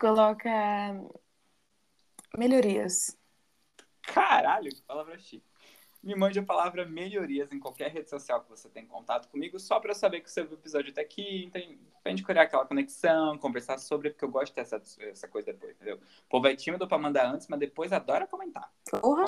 coloca 0.00 0.50
melhorias. 2.38 3.16
Caralho, 4.02 4.70
que 4.70 4.82
palavra 4.82 5.18
chique. 5.18 5.44
Me 6.02 6.16
mande 6.16 6.38
a 6.38 6.42
palavra 6.42 6.84
melhorias 6.84 7.52
em 7.52 7.60
qualquer 7.60 7.90
rede 7.92 8.10
social 8.10 8.42
que 8.42 8.50
você 8.50 8.68
tem 8.68 8.84
contato 8.84 9.28
comigo, 9.28 9.60
só 9.60 9.78
pra 9.78 9.92
eu 9.92 9.94
saber 9.94 10.20
que 10.20 10.30
você 10.30 10.42
viu 10.42 10.52
o 10.52 10.60
episódio 10.60 10.90
até 10.90 11.00
aqui, 11.00 11.48
tem, 11.52 11.78
pra 12.02 12.10
gente 12.10 12.24
criar 12.24 12.42
aquela 12.42 12.66
conexão, 12.66 13.38
conversar 13.38 13.78
sobre, 13.78 14.10
porque 14.10 14.24
eu 14.24 14.30
gosto 14.30 14.48
de 14.48 14.54
ter 14.54 14.60
essa, 14.62 14.82
essa 14.98 15.28
coisa 15.28 15.52
depois, 15.52 15.76
entendeu? 15.76 15.96
O 15.96 16.28
povo 16.28 16.48
é 16.48 16.56
tímido 16.56 16.88
pra 16.88 16.98
mandar 16.98 17.32
antes, 17.32 17.46
mas 17.46 17.60
depois 17.60 17.92
adora 17.92 18.26
comentar. 18.26 18.68
Porra. 19.00 19.26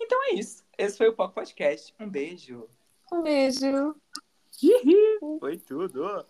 Então 0.00 0.24
é 0.30 0.34
isso. 0.34 0.64
Esse 0.78 0.96
foi 0.96 1.08
o 1.08 1.14
Poco 1.14 1.34
Podcast. 1.34 1.94
Um 2.00 2.08
beijo. 2.08 2.66
Um 3.12 3.22
beijo. 3.22 3.94
Foi 5.38 5.58
tudo. 5.58 6.26